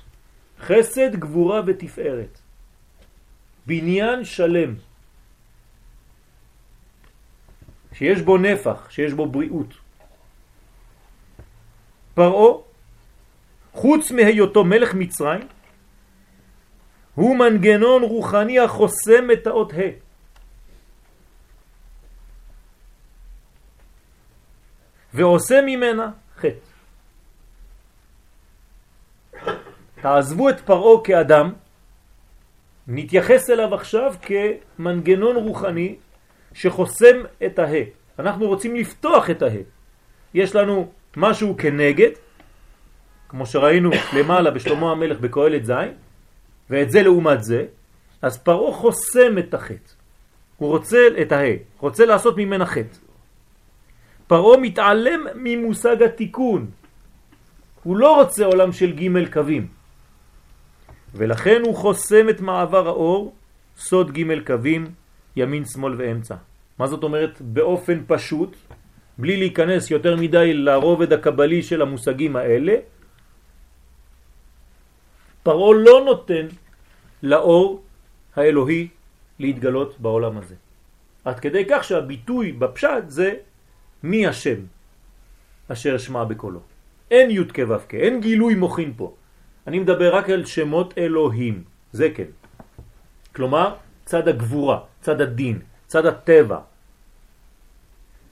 חסד, 0.60 1.16
גבורה 1.16 1.60
ותפארת. 1.66 2.38
בניין 3.66 4.24
שלם. 4.24 4.74
שיש 7.92 8.22
בו 8.22 8.38
נפח, 8.38 8.90
שיש 8.90 9.12
בו 9.12 9.26
בריאות. 9.26 9.74
פרעו, 12.14 12.64
חוץ 13.72 14.10
מהיותו 14.10 14.64
מלך 14.64 14.94
מצרים, 14.94 15.48
הוא 17.14 17.36
מנגנון 17.36 18.02
רוחני 18.02 18.58
החוסם 18.58 19.30
את 19.32 19.46
האות 19.46 19.72
ה'. 19.72 20.10
ועושה 25.14 25.60
ממנה 25.66 26.10
חטא. 26.36 26.70
תעזבו 30.00 30.48
את 30.48 30.60
פרעו 30.60 31.02
כאדם, 31.02 31.52
נתייחס 32.88 33.50
אליו 33.50 33.74
עכשיו 33.74 34.14
כמנגנון 34.22 35.36
רוחני 35.36 35.96
שחוסם 36.52 37.16
את 37.46 37.58
הה. 37.58 37.82
אנחנו 38.18 38.46
רוצים 38.46 38.76
לפתוח 38.76 39.30
את 39.30 39.42
הה. 39.42 39.56
יש 40.34 40.54
לנו 40.54 40.92
משהו 41.16 41.56
כנגד, 41.58 42.10
כמו 43.30 43.46
שראינו 43.46 43.90
למעלה 44.16 44.50
בשלמה 44.50 44.90
המלך 44.90 45.20
בקהלת 45.20 45.64
זין, 45.64 45.92
ואת 46.70 46.90
זה 46.90 47.02
לעומת 47.02 47.44
זה, 47.44 47.64
אז 48.22 48.38
פרעה 48.38 48.72
חוסם 48.72 49.38
את 49.38 49.54
החטא. 49.54 49.90
הוא 50.56 50.68
רוצה 50.68 50.98
את 51.22 51.32
הה, 51.32 51.54
רוצה 51.78 52.06
לעשות 52.06 52.36
ממנה 52.36 52.66
חטא. 52.66 52.98
פרעה 54.26 54.60
מתעלם 54.60 55.20
ממושג 55.34 56.02
התיקון. 56.02 56.66
הוא 57.82 57.96
לא 57.96 58.22
רוצה 58.22 58.44
עולם 58.44 58.72
של 58.72 58.92
ג' 58.92 59.32
קווים. 59.32 59.66
ולכן 61.14 61.62
הוא 61.64 61.74
חוסם 61.74 62.28
את 62.28 62.40
מעבר 62.40 62.88
האור, 62.88 63.34
סוד 63.76 64.10
ג' 64.12 64.46
קווים, 64.46 64.86
ימין, 65.36 65.64
שמאל 65.64 65.94
ואמצע. 65.96 66.34
מה 66.78 66.86
זאת 66.86 67.02
אומרת? 67.02 67.40
באופן 67.40 67.98
פשוט, 68.06 68.56
בלי 69.18 69.36
להיכנס 69.36 69.90
יותר 69.90 70.16
מדי 70.16 70.54
לרובד 70.54 71.12
הקבלי 71.12 71.62
של 71.62 71.82
המושגים 71.82 72.36
האלה, 72.36 72.74
פרעה 75.42 75.74
לא 75.74 76.04
נותן 76.04 76.46
לאור 77.22 77.82
האלוהי 78.36 78.88
להתגלות 79.38 80.00
בעולם 80.00 80.38
הזה. 80.38 80.54
עד 81.24 81.40
כדי 81.40 81.64
כך 81.70 81.84
שהביטוי 81.84 82.52
בפשט 82.52 83.04
זה 83.08 83.34
מי 84.02 84.26
השם 84.26 84.60
אשר 85.72 85.98
שמע 85.98 86.24
בקולו. 86.24 86.60
אין 87.10 87.30
י' 87.30 87.44
כו' 87.54 87.76
כ', 87.88 87.94
אין 87.94 88.20
גילוי 88.20 88.54
מוכין 88.54 88.92
פה. 88.96 89.14
אני 89.66 89.78
מדבר 89.78 90.16
רק 90.16 90.30
על 90.30 90.44
שמות 90.44 90.98
אלוהים, 90.98 91.64
זה 91.92 92.08
כן. 92.14 92.30
כלומר, 93.34 93.74
צד 94.04 94.28
הגבורה, 94.28 94.78
צד 95.00 95.20
הדין, 95.20 95.58
צד 95.86 96.06
הטבע. 96.06 96.58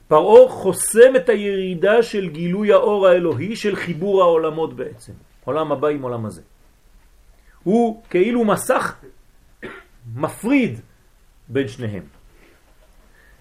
פרעה 0.09 0.49
חוסם 0.49 1.17
את 1.17 1.29
הירידה 1.29 2.03
של 2.03 2.29
גילוי 2.29 2.73
האור 2.73 3.07
האלוהי 3.07 3.57
של 3.57 3.77
חיבור 3.77 4.23
העולמות 4.23 4.77
בעצם. 4.77 5.13
עולם 5.45 5.73
הבא 5.73 5.89
עם 5.89 6.03
עולם 6.03 6.27
הזה. 6.27 6.43
הוא 7.69 8.03
כאילו 8.11 8.45
מסך 8.45 8.97
מפריד 10.17 10.81
בין 11.49 11.69
שניהם. 11.69 12.03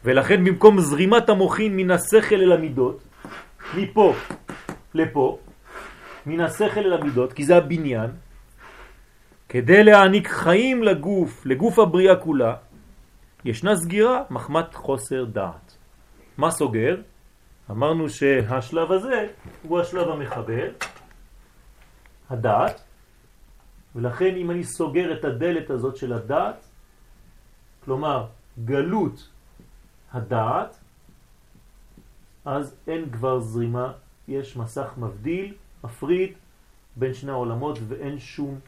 ולכן 0.03 0.45
במקום 0.45 0.79
זרימת 0.79 1.29
המוחין 1.29 1.77
מן 1.77 1.91
השכל 1.91 2.35
אל 2.35 2.51
המידות, 2.51 2.99
מפה 3.75 4.13
לפה, 4.93 5.37
מן 6.25 6.39
השכל 6.39 6.79
אל 6.79 6.93
המידות, 6.93 7.33
כי 7.33 7.43
זה 7.43 7.57
הבניין, 7.57 8.11
כדי 9.49 9.83
להעניק 9.83 10.27
חיים 10.27 10.83
לגוף, 10.83 11.45
לגוף 11.45 11.79
הבריאה 11.79 12.15
כולה, 12.15 12.55
ישנה 13.45 13.75
סגירה 13.75 14.23
מחמת 14.29 14.75
חוסר 14.75 15.23
דעת. 15.23 15.77
מה 16.37 16.51
סוגר? 16.51 17.01
אמרנו 17.71 18.09
שהשלב 18.09 18.91
הזה 18.91 19.27
הוא 19.63 19.79
השלב 19.79 20.07
המחבר, 20.09 20.67
הדעת, 22.29 22.87
ולכן 23.97 24.36
אם 24.36 24.51
אני 24.51 24.63
סוגר 24.63 25.13
את 25.17 25.25
הדלת 25.25 25.69
הזאת 25.69 25.97
של 25.97 26.13
הדעת, 26.13 26.65
כלומר 27.86 28.27
גלות 28.65 29.29
הדעת, 30.13 30.77
אז 32.45 32.75
אין 32.88 33.10
כבר 33.10 33.39
זרימה, 33.39 33.93
יש 34.27 34.57
מסך 34.57 34.93
מבדיל, 34.97 35.53
מפריד 35.83 36.31
בין 36.95 37.13
שני 37.13 37.31
העולמות 37.31 37.77
ואין 37.88 38.19
שום 38.19 38.60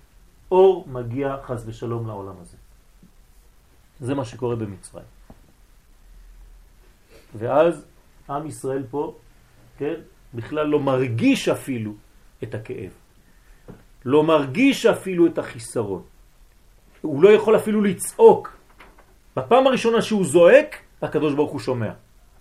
אור 0.52 0.88
מגיע 0.88 1.38
חס 1.46 1.64
ושלום 1.66 2.08
לעולם 2.08 2.36
הזה. 2.42 2.58
זה 4.00 4.16
מה 4.16 4.26
שקורה 4.26 4.56
במצרים. 4.56 5.06
ואז 7.38 7.86
עם 8.30 8.48
ישראל 8.48 8.84
פה, 8.90 9.14
כן, 9.78 10.02
בכלל 10.34 10.68
לא 10.68 10.80
מרגיש 10.80 11.50
אפילו 11.50 11.94
את 12.44 12.56
הכאב. 12.56 13.09
לא 14.06 14.24
מרגיש 14.24 14.86
אפילו 14.86 15.28
את 15.28 15.38
החיסרון. 15.38 16.02
הוא 17.02 17.24
לא 17.24 17.30
יכול 17.30 17.56
אפילו 17.56 17.82
לצעוק. 17.82 18.58
בפעם 19.38 19.68
הראשונה 19.68 20.02
שהוא 20.02 20.26
זועק, 20.26 20.76
הקדוש 21.02 21.34
ברוך 21.34 21.52
הוא 21.52 21.60
שומע. 21.60 21.92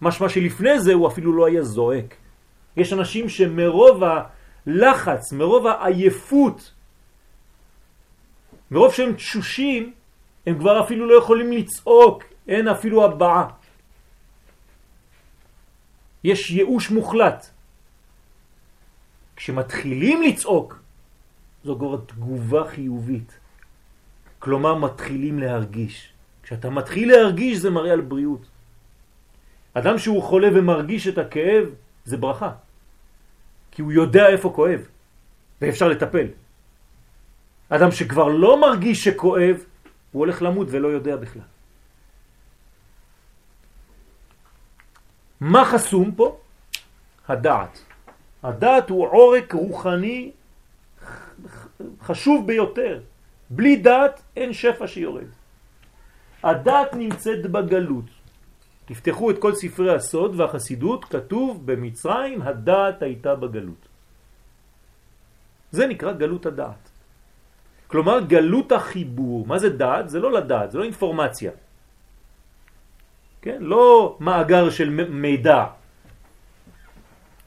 משמע 0.00 0.28
שלפני 0.28 0.80
זה 0.80 0.92
הוא 0.94 1.08
אפילו 1.08 1.32
לא 1.32 1.46
היה 1.46 1.62
זועק. 1.62 2.14
יש 2.76 2.92
אנשים 2.92 3.28
שמרוב 3.28 4.02
הלחץ, 4.02 5.32
מרוב 5.32 5.66
העייפות, 5.66 6.72
מרוב 8.70 8.92
שהם 8.94 9.12
תשושים, 9.12 9.92
הם 10.46 10.58
כבר 10.58 10.80
אפילו 10.84 11.06
לא 11.06 11.14
יכולים 11.14 11.52
לצעוק, 11.52 12.24
אין 12.48 12.68
אפילו 12.68 13.04
הבעה. 13.04 13.48
יש 16.24 16.50
ייאוש 16.50 16.90
מוחלט. 16.90 17.46
כשמתחילים 19.36 20.22
לצעוק, 20.22 20.77
זו 21.64 21.76
כבר 21.78 21.96
תגובה 22.06 22.68
חיובית. 22.68 23.38
כלומר, 24.38 24.74
מתחילים 24.74 25.38
להרגיש. 25.38 26.12
כשאתה 26.42 26.70
מתחיל 26.70 27.12
להרגיש 27.12 27.58
זה 27.58 27.70
מראה 27.70 27.92
על 27.92 28.00
בריאות. 28.00 28.46
אדם 29.74 29.98
שהוא 29.98 30.22
חולה 30.22 30.48
ומרגיש 30.54 31.08
את 31.08 31.18
הכאב 31.18 31.64
זה 32.04 32.16
ברכה, 32.16 32.52
כי 33.70 33.82
הוא 33.82 33.92
יודע 33.92 34.28
איפה 34.28 34.52
כואב 34.54 34.80
ואפשר 35.60 35.88
לטפל. 35.88 36.26
אדם 37.68 37.90
שכבר 37.90 38.28
לא 38.28 38.60
מרגיש 38.60 39.04
שכואב, 39.04 39.56
הוא 40.12 40.20
הולך 40.20 40.42
למות 40.42 40.68
ולא 40.70 40.88
יודע 40.88 41.16
בכלל. 41.16 41.42
מה 45.40 45.64
חסום 45.64 46.12
פה? 46.12 46.38
הדעת. 47.28 47.84
הדעת 48.42 48.90
הוא 48.90 49.06
עורק 49.06 49.52
רוחני 49.52 50.30
חשוב 52.02 52.46
ביותר. 52.46 53.00
בלי 53.50 53.76
דעת 53.76 54.22
אין 54.36 54.52
שפע 54.52 54.86
שיורד. 54.86 55.30
הדעת 56.42 56.94
נמצאת 56.94 57.46
בגלות. 57.46 58.04
תפתחו 58.84 59.30
את 59.30 59.38
כל 59.38 59.54
ספרי 59.54 59.94
הסוד 59.94 60.40
והחסידות, 60.40 61.04
כתוב 61.04 61.66
במצרים 61.66 62.42
הדעת 62.42 63.02
הייתה 63.02 63.34
בגלות. 63.34 63.82
זה 65.70 65.86
נקרא 65.86 66.12
גלות 66.12 66.46
הדעת. 66.46 66.82
כלומר 67.86 68.20
גלות 68.20 68.72
החיבור. 68.72 69.46
מה 69.46 69.58
זה 69.58 69.68
דעת? 69.68 70.08
זה 70.08 70.20
לא 70.20 70.32
לדעת, 70.32 70.70
זה 70.70 70.78
לא 70.78 70.84
אינפורמציה. 70.84 71.52
כן? 73.42 73.58
לא 73.60 74.16
מאגר 74.20 74.70
של 74.70 74.88
מידע. 75.08 75.64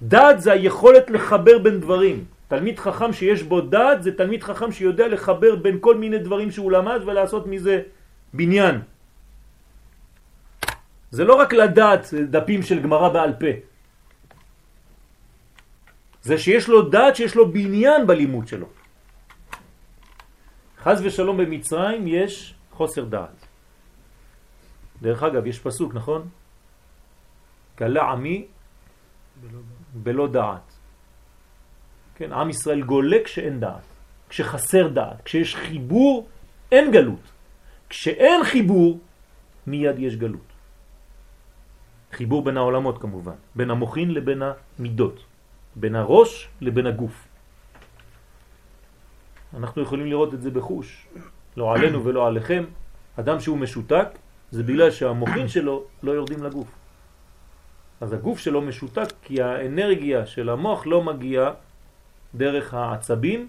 דעת 0.02 0.42
זה 0.42 0.52
היכולת 0.52 1.10
לחבר 1.10 1.58
בין 1.58 1.80
דברים. 1.80 2.26
תלמיד 2.52 2.80
חכם 2.80 3.14
שיש 3.14 3.48
בו 3.48 3.62
דעת 3.62 4.04
זה 4.04 4.12
תלמיד 4.12 4.44
חכם 4.44 4.72
שיודע 4.72 5.08
לחבר 5.08 5.56
בין 5.56 5.78
כל 5.80 5.96
מיני 5.96 6.20
דברים 6.20 6.52
שהוא 6.52 6.72
למד 6.72 7.00
ולעשות 7.08 7.48
מזה 7.48 7.88
בניין. 8.34 8.84
זה 11.12 11.24
לא 11.24 11.34
רק 11.40 11.54
לדעת 11.54 12.14
דפים 12.28 12.62
של 12.64 12.84
גמרא 12.84 13.10
בעל 13.10 13.34
פה. 13.40 13.52
זה 16.22 16.36
שיש 16.38 16.68
לו 16.68 16.92
דעת 16.92 17.16
שיש 17.16 17.40
לו 17.40 17.48
בניין 17.52 18.08
בלימוד 18.08 18.48
שלו. 18.48 18.68
חז 20.84 21.00
ושלום 21.08 21.38
במצרים 21.38 22.04
יש 22.08 22.56
חוסר 22.76 23.04
דעת. 23.08 23.38
דרך 25.02 25.24
אגב, 25.24 25.48
יש 25.48 25.60
פסוק, 25.60 25.96
נכון? 25.96 26.28
קלה 27.80 28.12
עמי 28.12 28.46
בלא 30.04 30.28
דעת. 30.28 30.71
כן, 32.22 32.34
עם 32.34 32.50
ישראל 32.50 32.82
גולה 32.82 33.18
כשאין 33.24 33.60
דעת, 33.60 33.82
כשחסר 34.30 34.88
דעת, 34.88 35.22
כשיש 35.26 35.56
חיבור 35.56 36.30
אין 36.72 36.92
גלות. 36.92 37.26
כשאין 37.90 38.44
חיבור 38.44 39.00
מיד 39.68 40.00
יש 40.00 40.16
גלות. 40.16 40.50
חיבור 42.14 42.46
בין 42.46 42.58
העולמות 42.58 43.02
כמובן, 43.02 43.34
בין 43.56 43.72
המוחין 43.72 44.14
לבין 44.14 44.42
המידות, 44.46 45.18
בין 45.76 45.96
הראש 45.96 46.48
לבין 46.62 46.86
הגוף. 46.88 47.28
אנחנו 49.58 49.82
יכולים 49.82 50.06
לראות 50.06 50.34
את 50.34 50.42
זה 50.42 50.52
בחוש, 50.52 51.08
לא 51.58 51.74
עלינו 51.74 52.06
ולא 52.06 52.28
עליכם. 52.28 52.64
אדם 53.18 53.40
שהוא 53.40 53.58
משותק 53.58 54.08
זה 54.52 54.62
בגלל 54.64 54.92
שהמוחין 54.92 55.48
שלו 55.48 55.84
לא 56.04 56.12
יורדים 56.12 56.44
לגוף. 56.44 56.70
אז 58.02 58.14
הגוף 58.14 58.40
שלו 58.40 58.62
משותק 58.62 59.10
כי 59.26 59.42
האנרגיה 59.42 60.26
של 60.26 60.50
המוח 60.50 60.88
לא 60.88 61.04
מגיעה 61.04 61.71
דרך 62.36 62.74
העצבים 62.74 63.48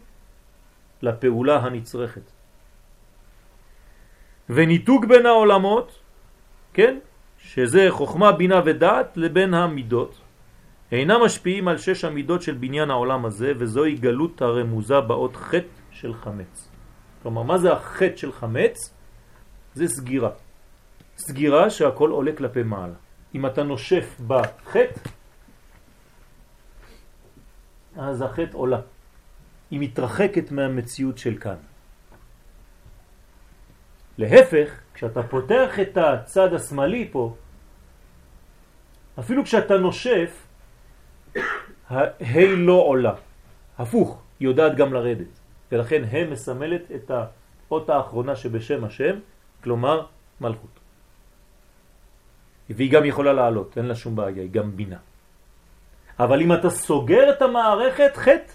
לפעולה 1.03 1.57
הנצרכת. 1.57 2.23
וניתוק 4.51 5.05
בין 5.05 5.27
העולמות, 5.27 5.99
כן, 6.73 6.99
שזה 7.39 7.87
חוכמה, 7.91 8.33
בינה 8.33 8.61
ודעת, 8.65 9.17
לבין 9.17 9.55
המידות, 9.55 10.21
אינם 10.93 11.21
משפיעים 11.25 11.69
על 11.69 11.79
שש 11.79 12.05
המידות 12.05 12.43
של 12.43 12.55
בניין 12.55 12.91
העולם 12.91 13.27
הזה, 13.27 13.53
וזוהי 13.59 13.95
גלות 13.95 14.43
הרמוזה 14.43 15.01
באות 15.01 15.37
חטא 15.37 15.75
של 15.91 16.15
חמץ. 16.15 16.69
כלומר, 17.23 17.43
מה 17.43 17.59
זה 17.59 17.73
החטא 17.73 18.17
של 18.17 18.33
חמץ? 18.33 18.95
זה 19.75 19.89
סגירה. 19.89 20.31
סגירה 21.17 21.71
שהכל 21.71 22.11
עולה 22.11 22.33
כלפי 22.33 22.63
מעלה. 22.63 22.99
אם 23.35 23.47
אתה 23.47 23.63
נושף 23.63 24.21
בחטא, 24.27 25.01
אז 27.97 28.23
החטא 28.23 28.57
עולה. 28.57 28.81
היא 29.71 29.81
מתרחקת 29.81 30.53
מהמציאות 30.53 31.19
של 31.19 31.39
כאן. 31.39 31.57
להפך, 34.19 34.81
כשאתה 34.95 35.23
פותח 35.23 35.81
את 35.83 35.97
הצד 35.97 36.55
השמאלי 36.55 37.09
פה, 37.13 37.35
אפילו 39.19 39.45
כשאתה 39.45 39.77
נושף, 39.77 40.47
ההי 41.89 42.57
לא 42.57 42.73
עולה. 42.73 43.15
הפוך, 43.79 44.23
היא 44.41 44.49
יודעת 44.49 44.77
גם 44.77 44.93
לרדת. 44.93 45.33
ולכן 45.73 46.05
ה' 46.05 46.31
מסמלת 46.31 46.83
את 46.95 47.11
האות 47.11 47.91
האחרונה 47.91 48.37
שבשם 48.37 48.85
השם, 48.85 49.17
כלומר 49.65 50.07
מלכות. 50.41 50.79
והיא 52.71 52.93
גם 52.93 53.05
יכולה 53.05 53.33
לעלות, 53.33 53.79
אין 53.79 53.87
לה 53.87 53.95
שום 53.95 54.17
בעיה, 54.17 54.43
היא 54.43 54.51
גם 54.51 54.77
בינה. 54.77 54.97
אבל 56.19 56.41
אם 56.41 56.53
אתה 56.53 56.71
סוגר 56.71 57.31
את 57.31 57.43
המערכת, 57.43 58.17
חטא, 58.17 58.53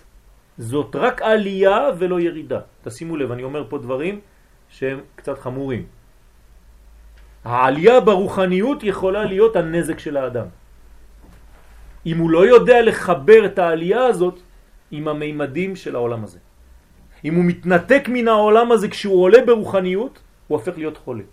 זאת 0.58 0.95
רק 0.95 1.22
עלייה 1.22 1.80
ולא 1.97 2.20
ירידה. 2.20 2.60
תשימו 2.84 3.18
לב, 3.18 3.32
אני 3.32 3.43
אומר 3.43 3.64
פה 3.70 3.78
דברים 3.78 4.20
שהם 4.70 4.99
קצת 5.16 5.39
חמורים. 5.39 5.86
העלייה 7.45 7.99
ברוחניות 7.99 8.84
יכולה 8.84 9.24
להיות 9.26 9.55
הנזק 9.55 9.99
של 9.99 10.18
האדם. 10.18 10.45
אם 12.05 12.18
הוא 12.18 12.30
לא 12.30 12.45
יודע 12.47 12.82
לחבר 12.82 13.45
את 13.45 13.60
העלייה 13.60 14.05
הזאת 14.05 14.39
עם 14.91 15.08
המימדים 15.08 15.76
של 15.76 15.95
העולם 15.95 16.24
הזה. 16.24 16.39
אם 17.26 17.36
הוא 17.36 17.43
מתנתק 17.43 18.03
מן 18.08 18.28
העולם 18.28 18.72
הזה 18.72 18.88
כשהוא 18.88 19.24
עולה 19.24 19.45
ברוחניות, 19.45 20.20
הוא 20.47 20.58
הופך 20.58 20.78
להיות 20.78 20.97
חולה. 20.97 21.24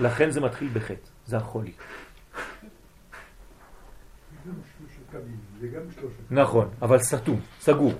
לכן 0.00 0.30
זה 0.30 0.40
מתחיל 0.40 0.68
בחטא, 0.72 1.08
זה 1.26 1.36
החולי. 1.36 1.72
נכון, 6.30 6.68
אבל 6.82 6.98
סתום, 6.98 7.40
סגור. 7.60 7.92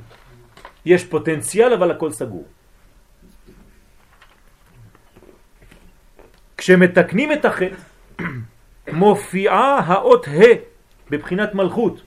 יש 0.86 1.04
פוטנציאל 1.04 1.72
אבל 1.72 1.90
הכל 1.90 2.10
סגור. 2.10 2.44
כשמתקנים 6.56 7.32
את 7.32 7.44
החטא, 7.44 7.76
מופיעה 8.92 9.78
האות 9.86 10.28
ה' 10.28 10.54
בבחינת 11.10 11.54
מלכות, 11.54 12.02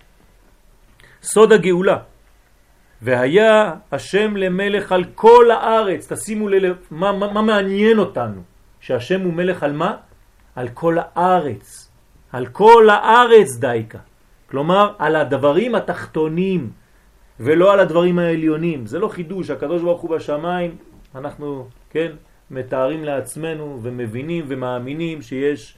סוד 1.22 1.52
הגאולה. 1.52 1.98
והיה 3.02 3.74
השם 3.92 4.38
למלך 4.38 4.92
על 4.92 5.04
כל 5.16 5.52
הארץ. 5.52 6.12
תשימו 6.14 6.50
לב, 6.50 6.76
מה, 6.92 7.12
מה, 7.12 7.32
מה 7.32 7.42
מעניין 7.42 7.98
אותנו? 8.00 8.42
שהשם 8.80 9.22
הוא 9.22 9.34
מלך 9.34 9.64
על 9.64 9.74
מה? 9.74 9.98
על 10.56 10.70
כל 10.74 10.98
הארץ. 11.00 11.92
על 12.32 12.46
כל 12.46 12.90
הארץ 12.90 13.58
דייקה. 13.60 13.98
כלומר, 14.50 14.94
על 14.98 15.16
הדברים 15.16 15.76
התחתונים, 15.76 16.72
ולא 17.40 17.74
על 17.74 17.80
הדברים 17.80 18.20
העליונים. 18.20 18.86
זה 18.86 19.00
לא 19.00 19.08
חידוש, 19.08 19.50
הקדוש 19.50 19.82
ברוך 19.82 20.02
הוא 20.02 20.10
בשמיים, 20.10 20.76
אנחנו, 21.16 21.68
כן, 21.90 22.12
מתארים 22.52 23.04
לעצמנו 23.04 23.80
ומבינים 23.82 24.46
ומאמינים 24.48 25.22
שיש 25.22 25.78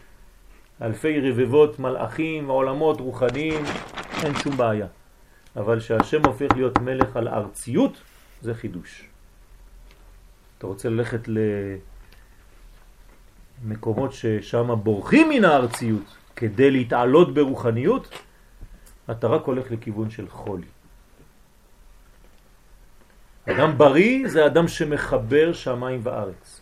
אלפי 0.82 1.20
רבבות 1.20 1.80
מלאכים 1.80 2.49
ועולמות 2.49 2.99
רוחניים, 2.99 3.63
אין 4.24 4.36
שום 4.36 4.57
בעיה. 4.57 4.88
אבל 5.55 5.80
שהשם 5.80 6.22
הופך 6.26 6.47
להיות 6.55 6.80
מלך 6.80 7.15
על 7.15 7.28
ארציות, 7.28 8.01
זה 8.41 8.53
חידוש. 8.53 9.03
אתה 10.57 10.67
רוצה 10.67 10.89
ללכת 10.89 11.28
למקומות 13.65 14.13
ששם 14.13 14.76
בורחים 14.84 15.30
מן 15.30 15.45
הארציות 15.45 16.17
כדי 16.36 16.72
להתעלות 16.72 17.34
ברוחניות, 17.34 18.09
אתה 19.12 19.28
רק 19.28 19.43
הולך 19.43 19.72
לכיוון 19.72 20.10
של 20.10 20.30
חולי. 20.30 20.68
אדם 23.49 23.78
בריא 23.78 24.28
זה 24.28 24.45
אדם 24.45 24.68
שמחבר 24.68 25.53
שמיים 25.53 25.99
וארץ. 26.03 26.62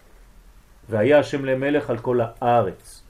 והיה 0.89 1.19
השם 1.19 1.45
למלך 1.45 1.89
על 1.89 1.97
כל 1.97 2.19
הארץ. 2.21 3.03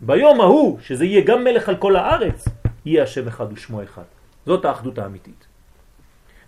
ביום 0.00 0.40
ההוא, 0.40 0.80
שזה 0.80 1.04
יהיה 1.04 1.24
גם 1.24 1.44
מלך 1.44 1.68
על 1.68 1.76
כל 1.76 1.96
הארץ, 1.96 2.48
יהיה 2.84 3.02
השם 3.02 3.28
אחד 3.28 3.52
ושמו 3.52 3.82
אחד. 3.82 4.08
זאת 4.46 4.64
האחדות 4.64 4.98
האמיתית. 4.98 5.46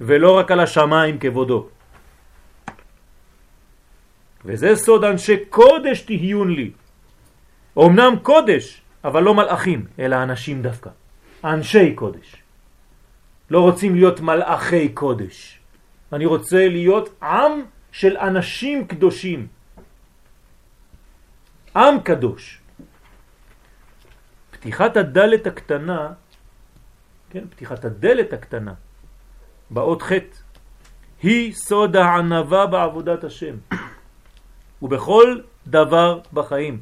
ולא 0.00 0.38
רק 0.38 0.50
על 0.50 0.60
השמיים 0.60 1.18
כבודו. 1.18 1.68
וזה 4.44 4.76
סוד 4.76 5.04
אנשי 5.04 5.36
קודש 5.48 6.00
תהיון 6.00 6.50
לי. 6.50 6.70
אמנם 7.78 8.14
קודש, 8.22 8.82
אבל 9.04 9.22
לא 9.22 9.34
מלאכים, 9.34 9.86
אלא 9.98 10.22
אנשים 10.22 10.62
דווקא. 10.62 10.90
אנשי 11.44 11.94
קודש. 11.94 12.36
לא 13.50 13.60
רוצים 13.60 13.94
להיות 13.94 14.20
מלאכי 14.20 14.88
קודש. 14.88 15.60
אני 16.12 16.26
רוצה 16.26 16.68
להיות 16.68 17.22
עם 17.22 17.52
של 17.92 18.16
אנשים 18.16 18.86
קדושים. 18.86 19.46
עם 21.76 22.00
קדוש. 22.00 22.60
פתיחת 24.50 24.96
הדלת 24.96 25.46
הקטנה, 25.46 26.12
כן, 27.30 27.44
פתיחת 27.50 27.84
הדלת 27.84 28.32
הקטנה, 28.32 28.74
באות 29.70 30.02
ח' 30.02 30.12
היא 31.22 31.52
סוד 31.52 31.96
הענבה 31.96 32.66
בעבודת 32.66 33.24
השם 33.24 33.56
ובכל 34.82 35.40
דבר 35.66 36.20
בחיים. 36.32 36.80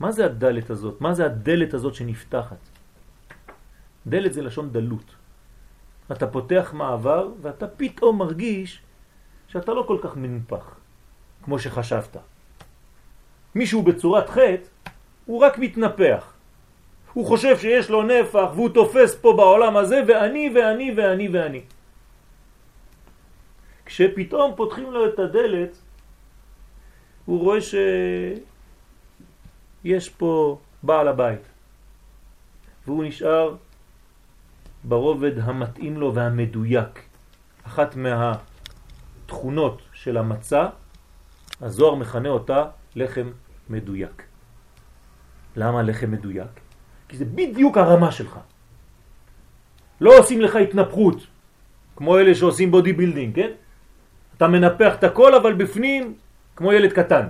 מה 0.00 0.12
זה 0.12 0.24
הדלת 0.24 0.70
הזאת? 0.70 1.00
מה 1.00 1.14
זה 1.14 1.24
הדלת 1.24 1.74
הזאת 1.74 1.94
שנפתחת? 1.94 2.73
דלת 4.06 4.32
זה 4.32 4.42
לשון 4.42 4.72
דלות. 4.72 5.14
אתה 6.12 6.26
פותח 6.26 6.70
מעבר 6.74 7.28
ואתה 7.42 7.68
פתאום 7.68 8.18
מרגיש 8.18 8.80
שאתה 9.48 9.72
לא 9.72 9.84
כל 9.86 9.98
כך 10.02 10.16
מנופח 10.16 10.76
כמו 11.44 11.58
שחשבת. 11.58 12.16
מישהו 13.54 13.82
בצורת 13.82 14.30
חטא 14.30 14.68
הוא 15.26 15.40
רק 15.40 15.58
מתנפח. 15.58 16.32
הוא 17.12 17.26
חושב 17.26 17.58
שיש 17.58 17.90
לו 17.90 18.02
נפח 18.02 18.50
והוא 18.54 18.68
תופס 18.68 19.14
פה 19.14 19.32
בעולם 19.36 19.76
הזה 19.76 20.00
ואני 20.06 20.52
ואני 20.54 20.94
ואני 20.96 21.28
ואני. 21.28 21.62
כשפתאום 23.86 24.52
פותחים 24.56 24.92
לו 24.92 25.06
את 25.06 25.18
הדלת 25.18 25.78
הוא 27.24 27.40
רואה 27.40 27.60
שיש 27.60 30.08
פה 30.08 30.58
בעל 30.82 31.08
הבית 31.08 31.40
והוא 32.86 33.04
נשאר 33.04 33.54
ברובד 34.84 35.38
המתאים 35.38 35.96
לו 35.96 36.14
והמדויק. 36.14 37.02
אחת 37.66 37.96
מהתכונות 37.96 39.82
של 39.92 40.16
המצה, 40.16 40.66
הזוהר 41.60 41.94
מכנה 41.94 42.28
אותה 42.28 42.64
לחם 42.96 43.30
מדויק. 43.70 44.22
למה 45.56 45.82
לחם 45.82 46.10
מדויק? 46.10 46.60
כי 47.08 47.16
זה 47.16 47.24
בדיוק 47.24 47.78
הרמה 47.78 48.12
שלך. 48.12 48.38
לא 50.00 50.18
עושים 50.18 50.40
לך 50.40 50.56
התנפחות, 50.56 51.26
כמו 51.96 52.18
אלה 52.18 52.34
שעושים 52.34 52.70
body 52.70 52.92
building, 52.92 53.34
כן? 53.34 53.50
אתה 54.36 54.48
מנפח 54.48 54.94
את 54.98 55.04
הכל, 55.04 55.34
אבל 55.34 55.52
בפנים 55.52 56.14
כמו 56.56 56.72
ילד 56.72 56.92
קטן. 56.92 57.26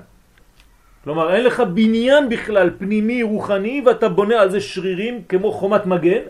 כלומר, 1.05 1.35
אין 1.35 1.45
לך 1.45 1.61
בניין 1.61 2.29
בכלל 2.29 2.71
פנימי 2.79 3.23
רוחני 3.23 3.83
ואתה 3.87 4.09
בונה 4.09 4.41
על 4.41 4.51
זה 4.51 4.61
שרירים 4.61 5.25
כמו 5.29 5.53
חומת 5.53 5.87
מגן, 5.87 6.25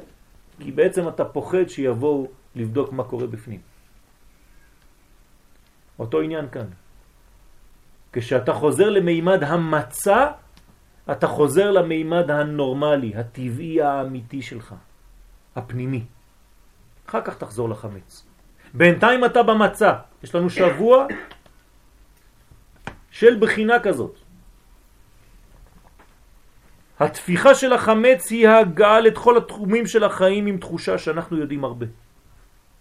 כי 0.60 0.72
בעצם 0.72 1.08
אתה 1.08 1.24
פוחד 1.24 1.68
שיבואו 1.68 2.28
לבדוק 2.54 2.92
מה 2.92 3.04
קורה 3.04 3.26
בפנים. 3.26 3.60
אותו 5.98 6.20
עניין 6.20 6.48
כאן. 6.48 6.66
כשאתה 8.12 8.52
חוזר 8.52 8.90
למימד 8.90 9.42
המצע, 9.44 10.30
אתה 11.10 11.26
חוזר 11.26 11.70
למימד 11.70 12.30
הנורמלי, 12.30 13.16
הטבעי 13.16 13.82
האמיתי 13.82 14.42
שלך, 14.42 14.74
הפנימי. 15.56 16.04
אחר 17.08 17.20
כך 17.24 17.36
תחזור 17.36 17.68
לחמץ. 17.68 18.26
בינתיים 18.74 19.24
אתה 19.24 19.42
במצע. 19.42 19.92
יש 20.22 20.34
לנו 20.34 20.50
שבוע 20.50 21.06
של 23.10 23.38
בחינה 23.40 23.80
כזאת. 23.80 24.23
התפיחה 27.00 27.54
של 27.54 27.72
החמץ 27.72 28.30
היא 28.30 28.48
ההגעה 28.48 29.00
לכל 29.00 29.36
התחומים 29.36 29.86
של 29.86 30.04
החיים 30.04 30.46
עם 30.46 30.58
תחושה 30.58 30.98
שאנחנו 30.98 31.38
יודעים 31.38 31.64
הרבה. 31.64 31.86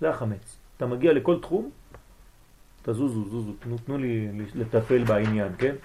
זה 0.01 0.09
החמץ. 0.09 0.57
אתה 0.77 0.85
מגיע 0.85 1.13
לכל 1.13 1.39
תחום, 1.39 1.69
תזוזו, 2.81 3.29
זוזו, 3.29 3.51
תנו, 3.59 3.77
תנו 3.77 3.97
לי 3.97 4.27
לטפל 4.55 5.03
בעניין, 5.03 5.51
כן? 5.57 5.75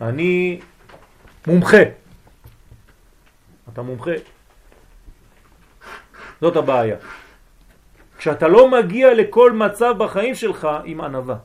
אני 0.00 0.60
מומחה. 1.46 1.82
אתה 3.72 3.82
מומחה. 3.82 4.10
זאת 6.40 6.56
הבעיה. 6.56 6.96
כשאתה 8.18 8.48
לא 8.48 8.70
מגיע 8.70 9.14
לכל 9.14 9.52
מצב 9.52 9.94
בחיים 9.98 10.34
שלך 10.34 10.68
עם 10.84 11.00
ענבה. 11.00 11.36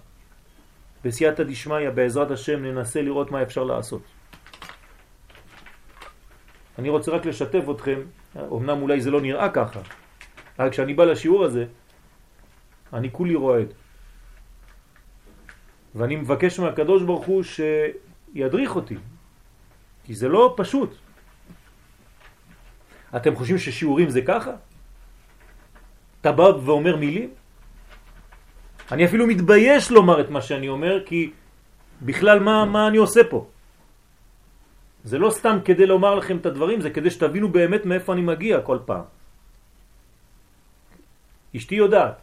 בסייעתא 1.04 1.44
דשמיא, 1.44 1.90
בעזרת 1.90 2.32
השם, 2.32 2.66
ננסה 2.66 3.02
לראות 3.02 3.32
מה 3.32 3.42
אפשר 3.42 3.64
לעשות. 3.64 4.02
אני 6.80 6.90
רוצה 6.90 7.12
רק 7.12 7.26
לשתף 7.26 7.64
אתכם, 7.72 8.00
אמנם 8.38 8.82
אולי 8.82 9.02
זה 9.02 9.12
לא 9.12 9.22
נראה 9.22 9.50
ככה, 9.50 9.80
אבל 10.60 10.70
כשאני 10.70 10.94
בא 10.94 11.04
לשיעור 11.04 11.44
הזה, 11.46 11.66
אני 12.94 13.12
כולי 13.12 13.36
רועד. 13.36 13.74
ואני 15.96 16.16
מבקש 16.16 16.60
מהקדוש 16.60 17.04
ברוך 17.04 17.26
הוא 17.26 17.44
שידריך 17.44 18.76
אותי, 18.76 18.98
כי 20.04 20.14
זה 20.14 20.28
לא 20.28 20.54
פשוט. 20.58 20.96
אתם 23.16 23.36
חושבים 23.36 23.58
ששיעורים 23.58 24.10
זה 24.10 24.22
ככה? 24.22 24.52
אתה 26.22 26.32
בא 26.32 26.44
ואומר 26.44 26.96
מילים? 26.98 27.30
אני 28.92 29.06
אפילו 29.06 29.28
מתבייש 29.28 29.92
לומר 29.92 30.22
את 30.22 30.30
מה 30.30 30.42
שאני 30.42 30.70
אומר, 30.70 31.06
כי 31.06 31.32
בכלל 32.02 32.40
מה, 32.40 32.66
מה 32.66 32.88
אני 32.88 32.98
עושה 32.98 33.22
פה? 33.30 33.46
זה 35.04 35.20
לא 35.20 35.30
סתם 35.30 35.58
כדי 35.66 35.86
לומר 35.86 36.16
לכם 36.16 36.38
את 36.38 36.46
הדברים, 36.46 36.82
זה 36.82 36.90
כדי 36.90 37.12
שתבינו 37.12 37.50
באמת 37.52 37.86
מאיפה 37.86 38.14
אני 38.14 38.22
מגיע 38.22 38.62
כל 38.62 38.80
פעם. 38.86 39.04
אשתי 41.56 41.76
יודעת. 41.76 42.16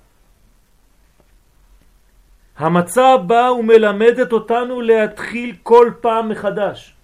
המצע 2.57 3.17
בא 3.17 3.53
ומלמדת 3.59 4.33
אותנו 4.33 4.81
להתחיל 4.81 5.57
כל 5.63 5.93
פעם 6.01 6.29
מחדש. 6.29 6.95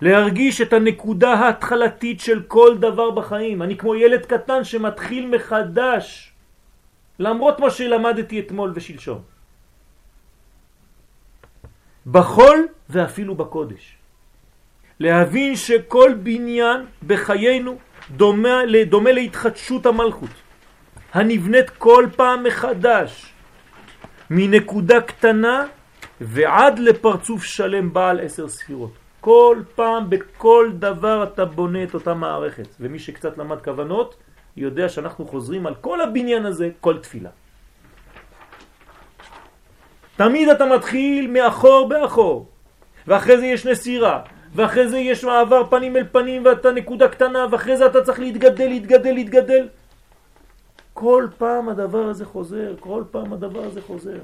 להרגיש 0.00 0.60
את 0.60 0.72
הנקודה 0.72 1.32
ההתחלתית 1.32 2.20
של 2.20 2.42
כל 2.48 2.76
דבר 2.80 3.10
בחיים. 3.10 3.62
אני 3.62 3.76
כמו 3.76 3.94
ילד 3.94 4.26
קטן 4.26 4.64
שמתחיל 4.64 5.28
מחדש, 5.28 6.32
למרות 7.18 7.60
מה 7.60 7.70
שלמדתי 7.70 8.40
אתמול 8.40 8.72
ושלשום. 8.74 9.35
בחול 12.10 12.66
ואפילו 12.90 13.34
בקודש. 13.34 13.96
להבין 15.00 15.56
שכל 15.56 16.14
בניין 16.22 16.86
בחיינו 17.06 17.76
דומה, 18.10 18.60
דומה 18.88 19.12
להתחדשות 19.12 19.86
המלכות, 19.86 20.30
הנבנית 21.12 21.70
כל 21.70 22.06
פעם 22.16 22.44
מחדש, 22.44 23.32
מנקודה 24.30 25.00
קטנה 25.00 25.66
ועד 26.20 26.78
לפרצוף 26.78 27.44
שלם 27.44 27.92
בעל 27.92 28.20
עשר 28.20 28.48
ספירות. 28.48 28.92
כל 29.20 29.62
פעם, 29.74 30.10
בכל 30.10 30.70
דבר 30.78 31.24
אתה 31.24 31.44
בונה 31.44 31.82
את 31.82 31.94
אותה 31.94 32.14
מערכת. 32.14 32.68
ומי 32.80 32.98
שקצת 32.98 33.38
למד 33.38 33.60
כוונות, 33.60 34.16
יודע 34.56 34.88
שאנחנו 34.88 35.26
חוזרים 35.26 35.66
על 35.66 35.74
כל 35.74 36.00
הבניין 36.00 36.46
הזה, 36.46 36.70
כל 36.80 36.98
תפילה. 36.98 37.30
תמיד 40.16 40.48
אתה 40.48 40.66
מתחיל 40.66 41.30
מאחור 41.30 41.88
באחור, 41.88 42.48
ואחרי 43.06 43.38
זה 43.38 43.46
יש 43.46 43.66
נסירה, 43.66 44.22
ואחרי 44.54 44.88
זה 44.88 44.98
יש 44.98 45.24
מעבר 45.24 45.70
פנים 45.70 45.96
אל 45.96 46.06
פנים 46.12 46.44
ואתה 46.44 46.72
נקודה 46.72 47.08
קטנה, 47.08 47.46
ואחרי 47.50 47.76
זה 47.76 47.86
אתה 47.86 48.02
צריך 48.02 48.18
להתגדל, 48.18 48.68
להתגדל, 48.68 49.12
להתגדל. 49.12 49.68
כל 50.92 51.26
פעם 51.38 51.68
הדבר 51.68 52.04
הזה 52.08 52.24
חוזר, 52.24 52.74
כל 52.80 53.04
פעם 53.10 53.32
הדבר 53.32 53.60
הזה 53.60 53.82
חוזר. 53.82 54.18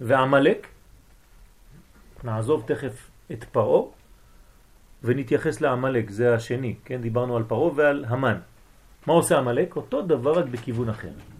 ועמלק, 0.00 0.66
נעזוב 2.24 2.64
תכף 2.66 3.10
את 3.32 3.44
פרעה 3.44 3.82
ונתייחס 5.02 5.60
לעמלק, 5.60 6.10
זה 6.10 6.34
השני, 6.34 6.74
כן? 6.84 7.00
דיברנו 7.00 7.36
על 7.36 7.42
פרעה 7.48 7.70
ועל 7.74 8.04
המן. 8.08 8.38
מה 9.06 9.12
עושה 9.12 9.38
עמלק? 9.38 9.76
אותו 9.76 10.02
דבר 10.02 10.38
רק 10.38 10.44
בכיוון 10.44 10.88
אחר. 10.88 11.35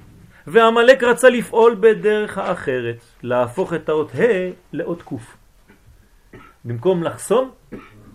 ועמלק 0.47 1.03
רצה 1.03 1.29
לפעול 1.29 1.77
בדרך 1.81 2.39
האחרת, 2.39 2.97
להפוך 3.23 3.75
את 3.75 3.89
האות 3.89 4.11
ה' 4.15 4.51
לאות 4.73 5.03
קוף. 5.03 5.37
במקום 6.65 7.03
לחסום, 7.03 7.51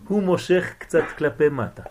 הוא 0.08 0.24
מושך 0.24 0.74
קצת 0.78 1.04
כלפי 1.18 1.50
מטה. 1.50 1.84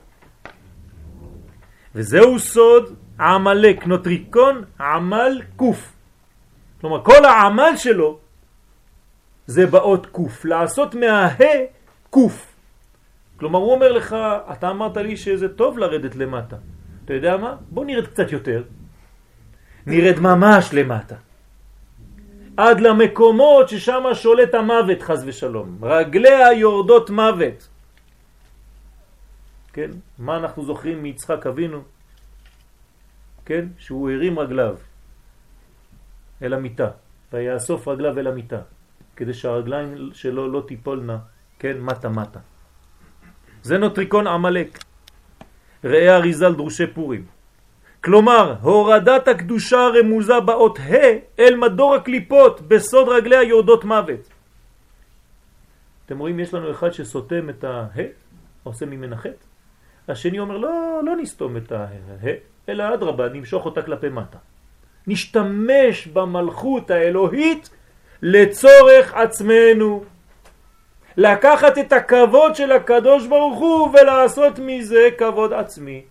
וזהו 1.94 2.38
סוד 2.38 2.94
עמלק, 3.20 3.86
נוטריקון 3.86 4.64
עמל 4.80 5.42
קוף. 5.56 5.92
כלומר, 6.80 7.04
כל 7.04 7.24
העמל 7.24 7.72
שלו 7.76 8.18
זה 9.46 9.66
באות 9.66 10.06
קוף, 10.06 10.44
לעשות 10.44 10.94
מהה 10.94 11.58
קוף. 12.10 12.46
כלומר, 13.36 13.58
הוא 13.58 13.72
אומר 13.72 13.92
לך, 13.92 14.16
אתה 14.52 14.70
אמרת 14.70 14.96
לי 14.96 15.16
שזה 15.16 15.48
טוב 15.48 15.78
לרדת 15.78 16.16
למטה. 16.16 16.56
אתה 17.04 17.14
יודע 17.14 17.36
מה? 17.36 17.56
בוא 17.70 17.84
נרד 17.84 18.06
קצת 18.06 18.32
יותר. 18.32 18.62
נרד 19.86 20.20
ממש 20.20 20.70
למטה. 20.72 21.14
עד 22.56 22.80
למקומות 22.80 23.68
ששם 23.68 24.02
שולט 24.14 24.54
המוות 24.54 25.02
חז 25.02 25.24
ושלום. 25.26 25.78
רגליה 25.82 26.52
יורדות 26.52 27.10
מוות. 27.10 27.68
כן? 29.72 29.90
מה 30.18 30.36
אנחנו 30.36 30.64
זוכרים 30.64 31.02
מיצחק 31.02 31.46
אבינו? 31.46 31.82
כן? 33.44 33.66
שהוא 33.78 34.10
הרים 34.10 34.38
רגליו 34.38 34.76
אל 36.42 36.52
המיטה, 36.52 36.90
ויאסוף 37.32 37.88
רגליו 37.88 38.18
אל 38.18 38.26
המיטה, 38.26 38.60
כדי 39.16 39.34
שהרגליים 39.34 40.10
שלו 40.12 40.52
לא 40.52 40.62
תיפולנה 40.68 41.18
כן, 41.58 41.80
מטה 41.80 42.08
מטה. 42.08 42.38
זה 43.62 43.78
נוטריקון 43.78 44.26
עמלק. 44.26 44.78
ראה 45.84 46.16
אריזל 46.16 46.54
דרושי 46.54 46.86
פורים. 46.86 47.39
כלומר, 48.04 48.54
הורדת 48.62 49.28
הקדושה 49.28 49.88
רמוזה 49.98 50.40
באות 50.40 50.78
ה' 50.78 51.38
אל 51.38 51.56
מדור 51.56 51.94
הקליפות 51.94 52.60
בסוד 52.60 53.08
רגליה 53.08 53.42
יורדות 53.42 53.84
מוות. 53.84 54.28
אתם 56.06 56.18
רואים, 56.18 56.40
יש 56.40 56.54
לנו 56.54 56.70
אחד 56.70 56.90
שסותם 56.90 57.50
את 57.50 57.64
הה, 57.64 57.86
עושה 58.62 58.86
ממנה 58.86 59.16
חטא. 59.16 59.44
השני 60.08 60.38
אומר, 60.38 60.56
לא, 60.56 61.00
לא 61.04 61.16
נסתום 61.16 61.56
את 61.56 61.72
הה, 61.72 61.86
אלא 62.68 62.94
אדרבה, 62.94 63.28
נמשוך 63.28 63.64
אותה 63.64 63.82
כלפי 63.82 64.08
מטה. 64.08 64.38
נשתמש 65.06 66.06
במלכות 66.06 66.90
האלוהית 66.90 67.70
לצורך 68.22 69.14
עצמנו. 69.14 70.04
לקחת 71.16 71.78
את 71.78 71.92
הכבוד 71.92 72.54
של 72.54 72.72
הקדוש 72.72 73.26
ברוך 73.26 73.58
הוא 73.58 73.88
ולעשות 73.88 74.58
מזה 74.58 75.08
כבוד 75.18 75.52
עצמי. 75.52 76.02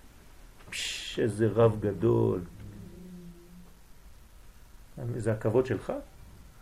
פש, 0.69 1.08
איזה 1.19 1.47
רב 1.47 1.79
גדול. 1.79 2.39
זה 5.17 5.31
הכבוד 5.31 5.65
שלך? 5.65 5.93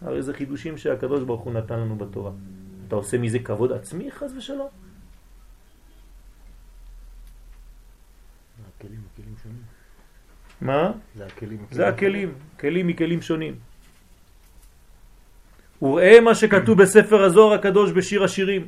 הרי 0.01 0.21
זה 0.21 0.33
חידושים 0.33 0.77
שהקדוש 0.77 1.23
ברוך 1.23 1.41
הוא 1.41 1.53
נתן 1.53 1.79
לנו 1.79 1.95
בתורה. 1.95 2.31
אתה 2.87 2.95
עושה 2.95 3.17
מזה 3.17 3.39
כבוד 3.39 3.71
עצמי 3.71 4.11
חס 4.11 4.31
ושלום? 4.37 4.69
הכלים, 8.77 8.99
הכלים 9.13 9.35
שונים. 9.43 9.61
מה? 10.61 10.91
זה 11.15 11.25
הכלים. 11.25 11.65
זה 11.71 11.87
הכלים, 11.87 12.33
כלים 12.59 12.87
מכלים 12.87 13.21
שונים. 13.21 13.55
וראה 15.81 16.19
מה 16.21 16.35
שכתוב 16.35 16.81
בספר 16.81 17.23
הזוהר 17.23 17.53
הקדוש 17.53 17.91
בשיר 17.91 18.23
השירים 18.23 18.67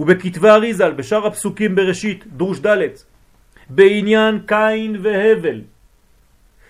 ובכתבי 0.00 0.48
אריזל 0.48 0.92
בשאר 0.92 1.26
הפסוקים 1.26 1.74
בראשית 1.74 2.26
דרוש 2.26 2.58
ד' 2.60 3.13
בעניין 3.74 4.40
קין 4.46 4.96
והבל 5.02 5.60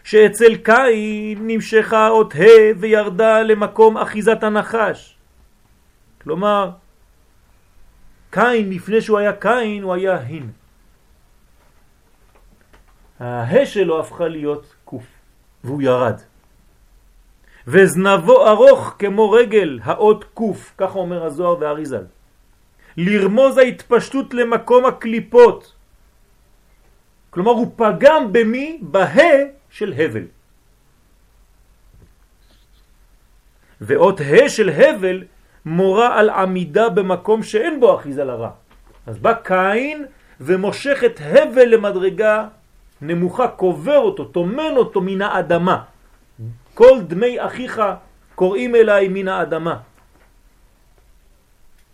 שאצל 0.04 0.56
קין 0.56 1.46
נמשכה 1.46 2.08
אות 2.08 2.34
ה' 2.34 2.78
וירדה 2.80 3.42
למקום 3.42 3.98
אחיזת 3.98 4.42
הנחש 4.42 5.16
כלומר 6.22 6.70
קין 8.30 8.70
לפני 8.70 9.00
שהוא 9.00 9.18
היה 9.18 9.32
קין 9.32 9.82
הוא 9.82 9.94
היה 9.94 10.18
הין 10.18 10.50
הה 13.20 13.66
שלו 13.66 14.00
הפכה 14.00 14.28
להיות 14.28 14.74
קוף 14.84 15.04
והוא 15.64 15.82
ירד 15.82 16.20
וזנבו 17.66 18.48
ארוך 18.48 18.94
כמו 18.98 19.30
רגל 19.30 19.78
האות 19.82 20.24
קוף, 20.24 20.72
ככה 20.78 20.98
אומר 20.98 21.24
הזוהר 21.24 21.56
והאריזל. 21.60 22.04
לרמוז 22.96 23.58
ההתפשטות 23.58 24.34
למקום 24.34 24.86
הקליפות. 24.86 25.73
כלומר 27.34 27.50
הוא 27.50 27.66
פגם 27.76 28.32
במי? 28.32 28.78
בה 28.82 29.06
של 29.70 29.92
הבל. 29.98 30.22
ואות 33.80 34.20
ה 34.20 34.48
של 34.48 34.70
הבל 34.70 35.24
מורה 35.66 36.18
על 36.18 36.30
עמידה 36.30 36.88
במקום 36.88 37.42
שאין 37.42 37.80
בו 37.80 37.96
אחיזה 37.96 38.24
לרע. 38.24 38.50
אז 39.06 39.18
בא 39.18 39.32
קין 39.42 40.06
ומושך 40.40 41.04
את 41.06 41.20
הבל 41.20 41.68
למדרגה 41.74 42.48
נמוכה, 43.00 43.48
קובר 43.48 43.98
אותו, 43.98 44.24
תומן 44.24 44.76
אותו 44.76 45.00
מן 45.00 45.22
האדמה. 45.22 45.78
כל 46.74 47.02
דמי 47.02 47.42
אחיך 47.42 47.82
קוראים 48.34 48.74
אליי 48.74 49.08
מן 49.08 49.28
האדמה. 49.28 49.76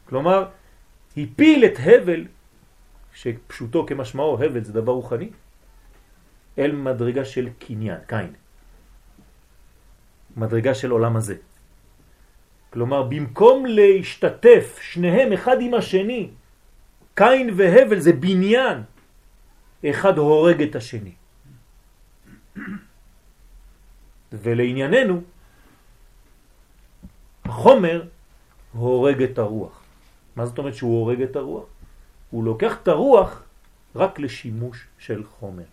כלומר, 0.09 0.45
הפיל 1.16 1.64
את 1.64 1.76
הבל, 1.80 2.24
שפשוטו 3.14 3.86
כמשמעו, 3.86 4.44
הבל 4.44 4.64
זה 4.64 4.72
דבר 4.72 4.92
רוחני, 4.92 5.30
אל 6.58 6.72
מדרגה 6.72 7.24
של 7.24 7.48
קניין, 7.58 7.98
קין. 8.06 8.32
מדרגה 10.36 10.74
של 10.74 10.90
עולם 10.90 11.16
הזה. 11.16 11.36
כלומר, 12.70 13.02
במקום 13.02 13.66
להשתתף 13.66 14.78
שניהם 14.82 15.32
אחד 15.32 15.56
עם 15.61 15.74
השני, 15.74 16.30
קין 17.14 17.50
והבל 17.56 17.98
זה 17.98 18.12
בניין, 18.12 18.82
אחד 19.84 20.18
הורג 20.18 20.62
את 20.62 20.76
השני. 20.76 21.14
ולענייננו, 24.32 25.22
החומר 27.44 28.06
הורג 28.72 29.22
את 29.22 29.38
הרוח. 29.38 29.82
מה 30.36 30.46
זאת 30.46 30.58
אומרת 30.58 30.74
שהוא 30.74 31.00
הורג 31.00 31.22
את 31.22 31.36
הרוח? 31.36 31.64
הוא 32.31 32.45
לוקח 32.45 32.76
את 32.83 32.89
הרוח 32.89 33.43
רק 33.97 34.18
לשימוש 34.18 34.87
של 34.99 35.24
חומר. 35.24 35.64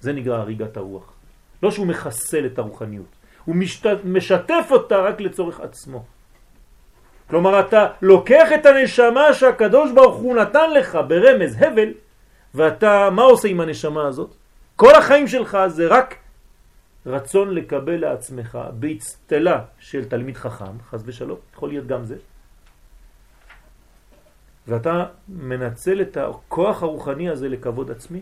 זה 0.00 0.12
נקרא 0.12 0.36
הריגת 0.36 0.76
הרוח. 0.76 1.12
לא 1.62 1.70
שהוא 1.70 1.86
מחסל 1.86 2.46
את 2.46 2.58
הרוחניות, 2.58 3.06
הוא 3.44 3.56
משת... 3.56 3.86
משתף 4.04 4.68
אותה 4.70 4.98
רק 4.98 5.20
לצורך 5.20 5.60
עצמו. 5.60 6.04
כלומר, 7.30 7.60
אתה 7.60 7.86
לוקח 8.02 8.48
את 8.54 8.66
הנשמה 8.66 9.32
שהקדוש 9.32 9.92
ברוך 9.92 10.16
הוא 10.16 10.36
נתן 10.36 10.70
לך 10.70 10.98
ברמז 11.08 11.56
הבל, 11.62 11.92
ואתה, 12.54 13.10
מה 13.10 13.22
עושה 13.22 13.48
עם 13.48 13.60
הנשמה 13.60 14.06
הזאת? 14.06 14.34
כל 14.76 14.94
החיים 14.94 15.26
שלך 15.28 15.58
זה 15.66 15.86
רק 15.86 16.14
רצון 17.06 17.54
לקבל 17.54 18.00
לעצמך 18.00 18.58
באצטלה 18.72 19.64
של 19.78 20.04
תלמיד 20.04 20.36
חכם, 20.36 20.80
חז 20.90 21.02
ושלום, 21.06 21.38
יכול 21.54 21.68
להיות 21.68 21.86
גם 21.86 22.04
זה. 22.04 22.16
ואתה 24.68 25.04
מנצל 25.28 26.02
את 26.02 26.16
הכוח 26.16 26.82
הרוחני 26.82 27.28
הזה 27.28 27.48
לכבוד 27.48 27.90
עצמי. 27.90 28.20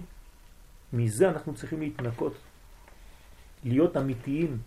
מזה 0.92 1.28
אנחנו 1.28 1.54
צריכים 1.54 1.80
להתנקות, 1.80 2.34
להיות 3.64 3.96
אמיתיים. 3.96 4.58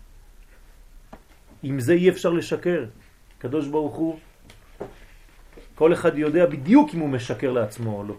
עם 1.64 1.80
זה 1.80 1.94
אי 1.94 2.10
אפשר 2.10 2.30
לשקר. 2.30 2.86
קדוש 3.38 3.68
ברוך 3.68 3.96
הוא, 3.96 4.20
כל 5.76 5.94
אחד 5.94 6.18
יודע 6.18 6.46
בדיוק 6.46 6.90
אם 6.94 7.00
הוא 7.00 7.10
משקר 7.10 7.52
לעצמו 7.52 7.98
או 7.98 8.04
לא. 8.04 8.16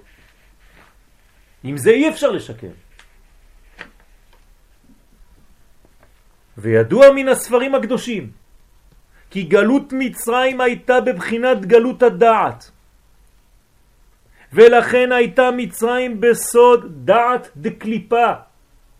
עם 1.64 1.76
זה 1.76 1.90
אי 1.90 2.08
אפשר 2.08 2.30
לשקר. 2.30 2.72
וידוע 6.58 7.06
מן 7.14 7.28
הספרים 7.28 7.74
הקדושים 7.74 8.30
כי 9.30 9.42
גלות 9.42 9.92
מצרים 9.92 10.60
הייתה 10.60 11.00
בבחינת 11.00 11.66
גלות 11.66 12.02
הדעת 12.02 12.70
ולכן 14.52 15.12
הייתה 15.12 15.50
מצרים 15.56 16.20
בסוד 16.20 16.86
דעת 17.04 17.50
דקליפה. 17.56 18.32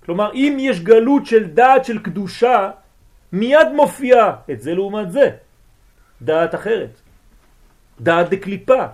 כלומר 0.05 0.33
אם 0.35 0.57
יש 0.61 0.81
גלות 0.81 1.27
של 1.27 1.45
דעת 1.45 1.85
של 1.85 1.99
קדושה 1.99 2.71
מיד 3.33 3.69
מופיעה 3.75 4.37
את 4.51 4.61
זה 4.61 4.75
לעומת 4.75 5.13
זה. 5.13 5.31
דעת 6.23 6.55
אחרת. 6.55 7.01
דעת 8.01 8.31
דקליפה. 8.31 8.85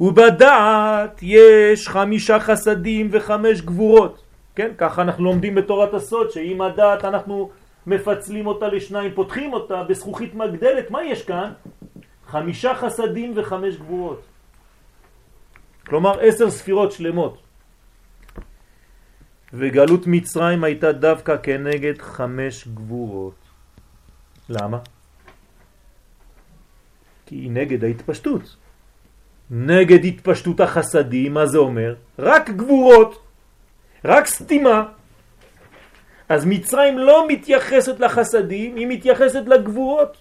ובדעת 0.00 1.20
יש 1.22 1.88
חמישה 1.88 2.40
חסדים 2.40 3.08
וחמש 3.12 3.60
גבורות. 3.60 4.22
כן, 4.54 4.70
ככה 4.78 5.02
אנחנו 5.02 5.24
לומדים 5.24 5.54
בתורת 5.54 5.94
הסוד, 5.94 6.30
שאם 6.30 6.62
הדעת 6.62 7.04
אנחנו 7.04 7.50
מפצלים 7.86 8.46
אותה 8.46 8.68
לשניים, 8.68 9.12
פותחים 9.14 9.52
אותה 9.52 9.82
בזכוכית 9.82 10.34
מגדלת, 10.34 10.90
מה 10.90 11.04
יש 11.04 11.24
כאן? 11.24 11.52
חמישה 12.26 12.74
חסדים 12.74 13.32
וחמש 13.36 13.76
גבורות. 13.76 14.22
כלומר 15.86 16.20
עשר 16.20 16.50
ספירות 16.50 16.92
שלמות. 16.92 17.42
וגלות 19.52 20.06
מצרים 20.06 20.64
הייתה 20.64 20.92
דווקא 20.92 21.36
כנגד 21.42 22.02
חמש 22.02 22.68
גבורות. 22.68 23.38
למה? 24.48 24.78
כי 27.26 27.34
היא 27.34 27.50
נגד 27.50 27.84
ההתפשטות. 27.84 28.56
נגד 29.50 30.04
התפשטות 30.04 30.60
החסדים, 30.60 31.34
מה 31.34 31.46
זה 31.46 31.58
אומר? 31.58 31.94
רק 32.18 32.50
גבורות. 32.50 33.22
רק 34.04 34.26
סתימה. 34.26 34.82
אז 36.28 36.44
מצרים 36.44 36.98
לא 36.98 37.28
מתייחסת 37.28 38.00
לחסדים, 38.00 38.76
היא 38.76 38.86
מתייחסת 38.86 39.42
לגבורות. 39.46 40.16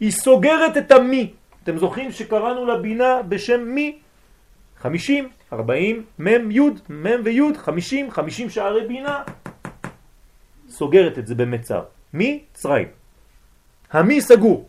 היא 0.00 0.10
סוגרת 0.10 0.76
את 0.76 0.90
המי. 0.90 1.39
אתם 1.62 1.78
זוכרים 1.78 2.12
שקראנו 2.12 2.66
לבינה 2.66 3.22
בשם 3.22 3.60
מי? 3.60 3.98
חמישים, 4.80 5.28
ארבעים, 5.52 6.04
מם, 6.18 6.50
יוד, 6.50 6.80
מם 6.88 7.20
ויוד, 7.24 7.56
חמישים, 7.56 8.10
חמישים 8.10 8.50
שערי 8.50 8.86
בינה. 8.88 9.22
סוגרת 10.68 11.18
את 11.18 11.26
זה 11.26 11.34
במצר. 11.34 11.82
מי? 12.12 12.44
צרים. 12.52 12.88
המי 13.90 14.20
סגור. 14.20 14.68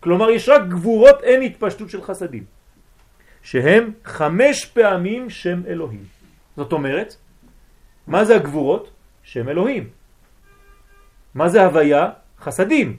כלומר 0.00 0.30
יש 0.30 0.48
רק 0.48 0.62
גבורות, 0.68 1.22
אין 1.22 1.42
התפשטות 1.42 1.90
של 1.90 2.02
חסדים. 2.02 2.44
שהם 3.42 3.92
חמש 4.04 4.64
פעמים 4.64 5.30
שם 5.30 5.62
אלוהים. 5.66 6.04
זאת 6.56 6.72
אומרת, 6.72 7.16
מה 8.06 8.24
זה 8.24 8.36
הגבורות? 8.36 8.90
שם 9.22 9.48
אלוהים. 9.48 9.88
מה 11.34 11.48
זה 11.48 11.64
הוויה? 11.64 12.10
חסדים. 12.40 12.96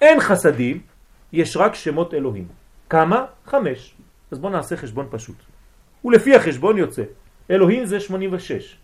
אין 0.00 0.20
חסדים, 0.20 0.80
יש 1.32 1.56
רק 1.56 1.74
שמות 1.74 2.14
אלוהים. 2.14 2.46
כמה? 2.88 3.24
חמש. 3.46 3.94
אז 4.30 4.38
בואו 4.38 4.52
נעשה 4.52 4.76
חשבון 4.76 5.06
פשוט. 5.10 5.36
ולפי 6.04 6.34
החשבון 6.36 6.78
יוצא, 6.78 7.02
אלוהים 7.50 7.86
זה 7.86 8.00
86. 8.00 8.76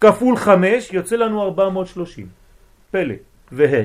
כפול 0.00 0.36
5 0.36 0.92
יוצא 0.92 1.16
לנו 1.16 1.42
430. 1.42 2.26
פלא. 2.90 3.14
וה. 3.52 3.82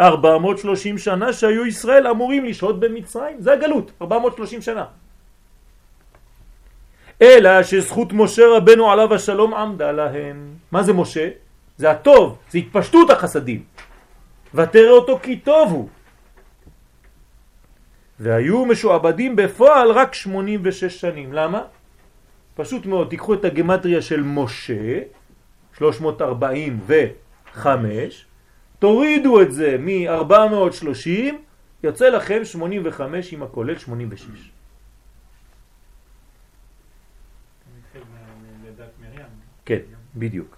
430 0.00 0.98
שנה 0.98 1.32
שהיו 1.32 1.66
ישראל 1.66 2.06
אמורים 2.06 2.44
לשהות 2.44 2.80
במצרים. 2.80 3.36
זה 3.40 3.52
הגלות, 3.52 3.92
430 4.02 4.62
שנה. 4.62 4.84
אלא 7.22 7.62
שזכות 7.62 8.12
משה 8.12 8.42
רבנו 8.56 8.92
עליו 8.92 9.14
השלום 9.14 9.54
עמדה 9.54 9.92
להם. 9.92 10.54
מה 10.72 10.82
זה 10.82 10.92
משה? 10.92 11.28
זה 11.76 11.90
הטוב, 11.90 12.38
זה 12.50 12.58
התפשטות 12.58 13.10
החסדים. 13.10 13.62
ותראה 14.54 14.90
אותו 14.90 15.18
כי 15.22 15.36
טוב 15.36 15.72
הוא. 15.72 15.88
והיו 18.20 18.66
משועבדים 18.66 19.36
בפועל 19.36 19.90
רק 19.90 20.14
86 20.14 21.00
שנים. 21.00 21.32
למה? 21.32 21.62
פשוט 22.54 22.86
מאוד, 22.86 23.08
תיקחו 23.08 23.34
את 23.34 23.44
הגמטריה 23.44 24.02
של 24.02 24.22
משה, 24.22 25.00
345, 25.78 28.26
תורידו 28.78 29.40
את 29.40 29.52
זה 29.52 29.76
מ-430, 29.78 31.08
יוצא 31.82 32.08
לכם 32.08 32.44
85 32.44 33.32
עם 33.32 33.42
הכולל 33.42 33.78
86. 33.78 34.50
כן, 39.64 39.78
בדיוק. 40.16 40.56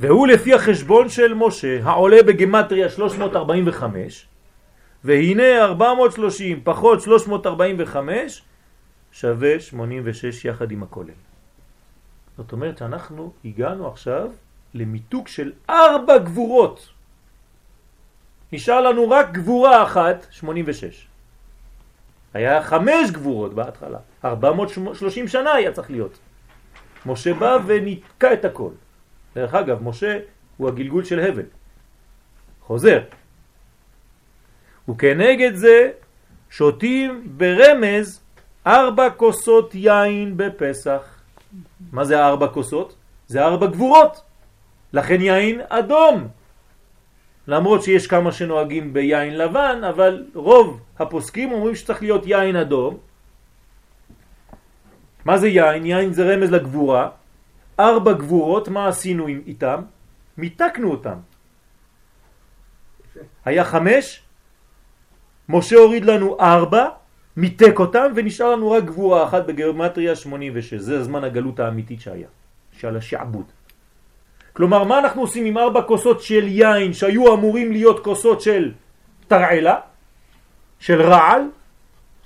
והוא 0.00 0.26
לפי 0.26 0.54
החשבון 0.54 1.08
של 1.08 1.34
משה, 1.34 1.80
העולה 1.82 2.22
בגמטריה 2.22 2.88
345, 2.88 4.26
והנה 5.04 5.64
430 5.64 6.60
פחות 6.64 7.00
345 7.00 8.42
שווה 9.12 9.60
86 9.60 10.44
יחד 10.44 10.70
עם 10.70 10.82
הכולל. 10.82 11.10
זאת 12.36 12.52
אומרת 12.52 12.78
שאנחנו 12.78 13.32
הגענו 13.44 13.88
עכשיו 13.88 14.30
למיתוק 14.74 15.28
של 15.28 15.52
ארבע 15.70 16.18
גבורות. 16.18 16.88
נשאר 18.52 18.80
לנו 18.80 19.10
רק 19.10 19.32
גבורה 19.32 19.82
אחת, 19.82 20.26
86. 20.30 21.06
היה 22.34 22.62
חמש 22.62 23.10
גבורות 23.10 23.54
בהתחלה, 23.54 23.98
430 24.24 25.28
שנה 25.28 25.52
היה 25.52 25.72
צריך 25.72 25.90
להיות. 25.90 26.18
משה 27.06 27.34
בא 27.34 27.58
ונתקע 27.66 28.32
את 28.32 28.44
הכל. 28.44 28.70
דרך 29.34 29.54
אגב, 29.54 29.82
משה 29.82 30.18
הוא 30.56 30.68
הגלגול 30.68 31.04
של 31.04 31.20
הבל. 31.20 31.46
חוזר. 32.60 33.00
וכנגד 34.90 35.54
זה 35.54 35.90
שותים 36.50 37.22
ברמז 37.36 38.20
ארבע 38.66 39.10
כוסות 39.10 39.74
יין 39.74 40.36
בפסח. 40.36 41.02
מה 41.92 42.04
זה 42.04 42.26
ארבע 42.26 42.48
כוסות? 42.48 42.94
זה 43.26 43.44
ארבע 43.44 43.66
גבורות. 43.66 44.20
לכן 44.92 45.20
יין 45.20 45.60
אדום. 45.68 46.28
למרות 47.46 47.82
שיש 47.82 48.06
כמה 48.06 48.32
שנוהגים 48.32 48.92
ביין 48.92 49.38
לבן, 49.38 49.80
אבל 49.88 50.26
רוב 50.34 50.80
הפוסקים 50.98 51.52
אומרים 51.52 51.74
שצריך 51.74 52.02
להיות 52.02 52.26
יין 52.26 52.56
אדום. 52.56 52.98
מה 55.24 55.38
זה 55.38 55.48
יין? 55.48 55.86
יין 55.86 56.12
זה 56.12 56.34
רמז 56.34 56.50
לגבורה. 56.50 57.08
ארבע 57.80 58.12
גבורות, 58.12 58.68
מה 58.68 58.88
עשינו 58.88 59.26
איתם? 59.26 59.80
מיתקנו 60.36 60.90
אותם. 60.90 61.18
היה 63.44 63.64
חמש, 63.64 64.22
משה 65.50 65.76
הוריד 65.76 66.04
לנו 66.04 66.36
ארבע, 66.40 66.88
מיתק 67.36 67.78
אותם, 67.78 68.12
ונשאר 68.14 68.50
לנו 68.50 68.70
רק 68.70 68.84
גבורה 68.84 69.24
אחת 69.24 69.46
בגיאומטריה 69.46 70.16
86. 70.16 70.74
זה 70.74 71.00
הזמן 71.00 71.24
הגלות 71.24 71.60
האמיתית 71.60 72.00
שהיה, 72.00 72.28
של 72.72 72.96
השעבוד. 72.96 73.44
כלומר, 74.52 74.84
מה 74.84 74.98
אנחנו 74.98 75.20
עושים 75.20 75.44
עם 75.44 75.58
ארבע 75.58 75.82
כוסות 75.82 76.22
של 76.22 76.48
יין 76.48 76.92
שהיו 76.92 77.34
אמורים 77.34 77.72
להיות 77.72 78.04
כוסות 78.04 78.40
של 78.40 78.72
תרעלה, 79.28 79.76
של 80.78 81.02
רעל? 81.02 81.42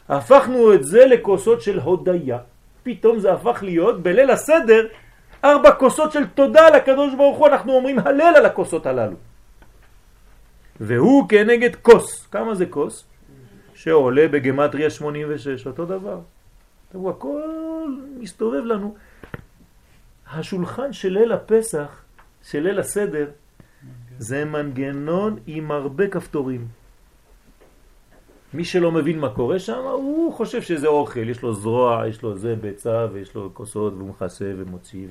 הפכנו 0.09 0.75
את 0.75 0.85
זה 0.85 1.07
לכוסות 1.07 1.63
של 1.63 1.81
הודיה. 1.81 2.39
פתאום 2.83 3.19
זה 3.19 3.33
הפך 3.33 3.63
להיות 3.63 4.03
בליל 4.03 4.31
הסדר 4.31 4.87
ארבע 5.45 5.71
כוסות 5.73 6.13
של 6.13 6.27
תודה 6.27 6.71
לקדוש 6.71 7.15
ברוך 7.15 7.39
הוא, 7.39 7.47
אנחנו 7.47 7.73
אומרים 7.73 7.99
הלל 7.99 8.33
על 8.37 8.47
הכוסות 8.47 8.87
הללו. 8.87 9.17
והוא 10.81 11.29
כנגד 11.29 11.77
כוס. 11.77 12.27
כמה 12.27 12.55
זה 12.55 12.67
כוס? 12.67 13.14
שעולה 13.85 14.29
בגמטריה 14.29 14.91
86, 14.91 15.67
אותו 15.67 15.85
דבר. 15.85 16.21
תראו, 16.93 17.11
הכל 17.11 17.43
מסתובב 18.19 18.65
לנו. 18.65 18.95
השולחן 20.33 20.93
של 20.93 21.09
ליל 21.09 21.33
הפסח, 21.33 22.03
של 22.43 22.61
ליל 22.61 22.81
הסדר, 22.81 23.31
זה 24.19 24.45
מנגנון 24.45 25.39
עם 25.47 25.71
הרבה 25.71 26.09
כפתורים. 26.09 26.69
מי 28.55 28.65
שלא 28.65 28.93
מבין 28.93 29.19
מה 29.19 29.35
קורה 29.35 29.59
שם, 29.59 29.83
הוא 29.93 30.33
חושב 30.33 30.63
שזה 30.63 30.87
אוכל, 30.87 31.29
יש 31.29 31.43
לו 31.43 31.55
זרוע, 31.55 32.09
יש 32.09 32.23
לו 32.23 32.39
זה 32.39 32.57
ביצה 32.57 33.07
ויש 33.13 33.35
לו 33.35 33.51
כוסות 33.55 33.93
והוא 33.93 34.09
מכסה 34.09 34.53
ומוציא. 34.57 35.07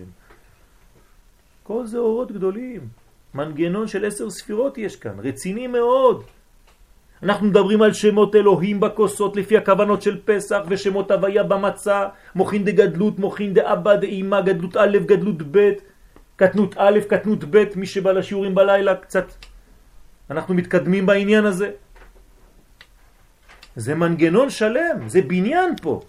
כל 1.63 1.85
זה 1.85 1.97
אורות 1.97 2.31
גדולים. 2.31 2.87
מנגנון 3.33 3.87
של 3.87 4.05
עשר 4.05 4.29
ספירות 4.29 4.77
יש 4.77 4.95
כאן, 4.95 5.19
רציני 5.19 5.67
מאוד. 5.67 6.23
אנחנו 7.23 7.47
מדברים 7.47 7.81
על 7.81 7.93
שמות 7.93 8.35
אלוהים 8.35 8.79
בכוסות 8.79 9.35
לפי 9.35 9.57
הכוונות 9.57 10.01
של 10.01 10.21
פסח 10.25 10.59
ושמות 10.67 11.11
הוויה 11.11 11.43
במצה, 11.43 12.07
מוכין 12.35 12.65
דגדלות, 12.65 13.19
מוכין 13.19 13.53
דאבא 13.53 13.95
דאימה, 13.95 14.41
גדלות 14.41 14.77
א', 14.77 14.97
גדלות 15.05 15.41
ב', 15.51 15.69
קטנות 16.35 16.75
א', 16.77 16.99
קטנות 17.09 17.43
ב', 17.49 17.63
מי 17.75 17.85
שבא 17.85 18.11
לשיעורים 18.11 18.55
בלילה 18.55 18.95
קצת. 18.95 19.25
אנחנו 20.29 20.53
מתקדמים 20.53 21.05
בעניין 21.05 21.45
הזה. 21.45 21.71
זה 23.75 23.95
מנגנון 23.95 24.49
שלם, 24.49 25.07
זה 25.07 25.21
בניין 25.21 25.75
פה. 25.81 26.01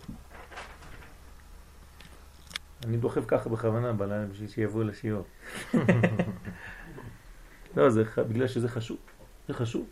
אני 2.84 2.96
דוחף 2.96 3.24
ככה 3.26 3.48
בכוונה 3.48 3.92
בלילה 3.92 4.26
בשביל 4.26 4.48
שיבואו 4.48 4.84
לשיעור. 4.84 5.24
לא, 7.76 7.90
זה 7.90 8.04
בגלל 8.28 8.46
שזה 8.46 8.68
חשוב. 8.68 8.98
זה 9.48 9.54
חשוב. 9.54 9.86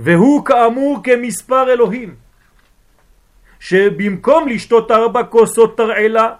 והוא 0.00 0.44
כאמור 0.44 1.00
כמספר 1.04 1.72
אלוהים, 1.72 2.14
שבמקום 3.60 4.48
לשתות 4.48 4.90
ארבע 4.90 5.22
כוסות 5.22 5.76
תרעלה, 5.76 6.34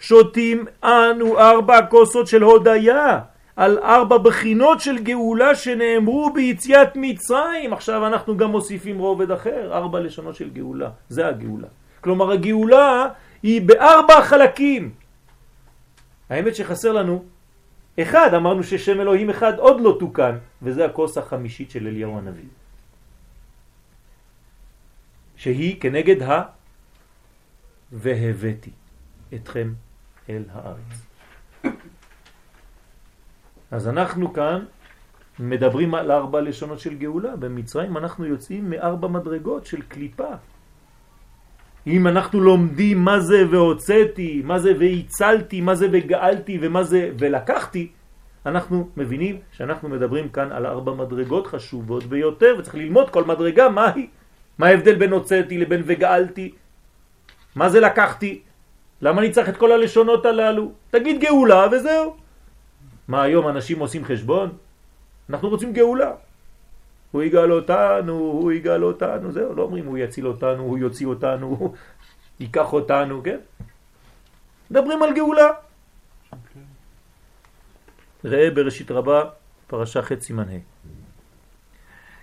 שותים 0.00 0.64
אנו 0.84 1.38
ארבע 1.38 1.86
כוסות 1.86 2.26
של 2.26 2.42
הודיה, 2.42 3.20
על 3.56 3.78
ארבע 3.78 4.18
בחינות 4.18 4.80
של 4.80 4.98
גאולה 4.98 5.54
שנאמרו 5.54 6.32
ביציאת 6.32 6.88
מצרים. 6.94 7.72
עכשיו 7.72 8.06
אנחנו 8.06 8.36
גם 8.36 8.50
מוסיפים 8.50 8.98
רובד 8.98 9.30
אחר, 9.30 9.70
ארבע 9.72 10.00
לשונות 10.00 10.34
של 10.34 10.50
גאולה. 10.50 10.90
זה 11.08 11.26
הגאולה. 11.26 11.66
כלומר 12.00 12.32
הגאולה 12.32 13.06
היא 13.42 13.62
בארבע 13.62 14.22
חלקים. 14.22 14.90
האמת 16.30 16.54
שחסר 16.54 16.92
לנו 16.92 17.22
אחד, 18.00 18.34
אמרנו 18.34 18.62
ששם 18.62 19.00
אלוהים 19.00 19.30
אחד 19.30 19.58
עוד 19.58 19.80
לא 19.80 19.96
תוקן, 20.00 20.36
וזה 20.62 20.84
הכוס 20.84 21.18
החמישית 21.18 21.70
של 21.70 21.86
אליהו 21.86 22.18
הנביא. 22.18 22.48
שהיא 25.38 25.80
כנגד 25.80 26.22
ה... 26.22 26.42
והבאתי 27.92 28.70
אתכם 29.34 29.72
אל 30.28 30.42
הארץ. 30.52 31.06
אז 33.70 33.88
אנחנו 33.88 34.32
כאן 34.32 34.64
מדברים 35.38 35.94
על 35.94 36.10
ארבע 36.10 36.40
לשונות 36.40 36.80
של 36.80 36.94
גאולה. 36.94 37.36
במצרים 37.36 37.96
אנחנו 37.96 38.26
יוצאים 38.26 38.70
מארבע 38.70 39.08
מדרגות 39.08 39.66
של 39.66 39.82
קליפה. 39.82 40.34
אם 41.86 42.06
אנחנו 42.06 42.40
לומדים 42.40 42.98
מה 42.98 43.20
זה 43.20 43.46
והוצאתי, 43.50 44.42
מה 44.44 44.58
זה 44.58 44.72
והצלתי, 44.78 45.60
מה 45.60 45.74
זה 45.74 45.86
וגאלתי 45.92 46.58
ומה 46.62 46.82
זה 46.82 47.10
ולקחתי, 47.18 47.92
אנחנו 48.46 48.88
מבינים 48.96 49.38
שאנחנו 49.52 49.88
מדברים 49.88 50.28
כאן 50.28 50.52
על 50.52 50.66
ארבע 50.66 50.92
מדרגות 50.92 51.46
חשובות 51.46 52.04
ביותר 52.04 52.56
וצריך 52.58 52.74
ללמוד 52.74 53.10
כל 53.10 53.24
מדרגה 53.24 53.68
מה 53.68 53.92
היא. 53.94 54.08
מה 54.58 54.66
ההבדל 54.66 54.94
בין 54.94 55.12
הוצאתי 55.12 55.58
לבין 55.58 55.82
וגאלתי? 55.86 56.54
מה 57.54 57.68
זה 57.68 57.80
לקחתי? 57.80 58.42
למה 59.02 59.20
אני 59.20 59.30
צריך 59.30 59.48
את 59.48 59.56
כל 59.56 59.72
הלשונות 59.72 60.26
הללו? 60.26 60.72
תגיד 60.90 61.20
גאולה 61.20 61.66
וזהו. 61.72 62.16
מה 63.08 63.22
היום 63.22 63.48
אנשים 63.48 63.78
עושים 63.78 64.04
חשבון? 64.04 64.56
אנחנו 65.30 65.48
רוצים 65.48 65.72
גאולה. 65.72 66.12
הוא 67.10 67.22
יגאל 67.22 67.52
אותנו, 67.52 68.12
הוא 68.12 68.52
יגאל 68.52 68.84
אותנו, 68.84 69.32
זהו, 69.32 69.54
לא 69.54 69.62
אומרים 69.62 69.86
הוא 69.86 69.98
יציל 69.98 70.26
אותנו, 70.26 70.62
הוא 70.62 70.78
יוציא 70.78 71.06
אותנו, 71.06 71.46
הוא 71.46 71.74
ייקח 72.40 72.72
אותנו, 72.72 73.22
כן? 73.24 73.38
מדברים 74.70 75.02
על 75.02 75.14
גאולה. 75.14 75.48
ראה 78.24 78.50
בראשית 78.50 78.90
רבה, 78.90 79.24
פרשה 79.66 80.02
ח' 80.02 80.20
סימן 80.20 80.48
ה'. 80.48 80.58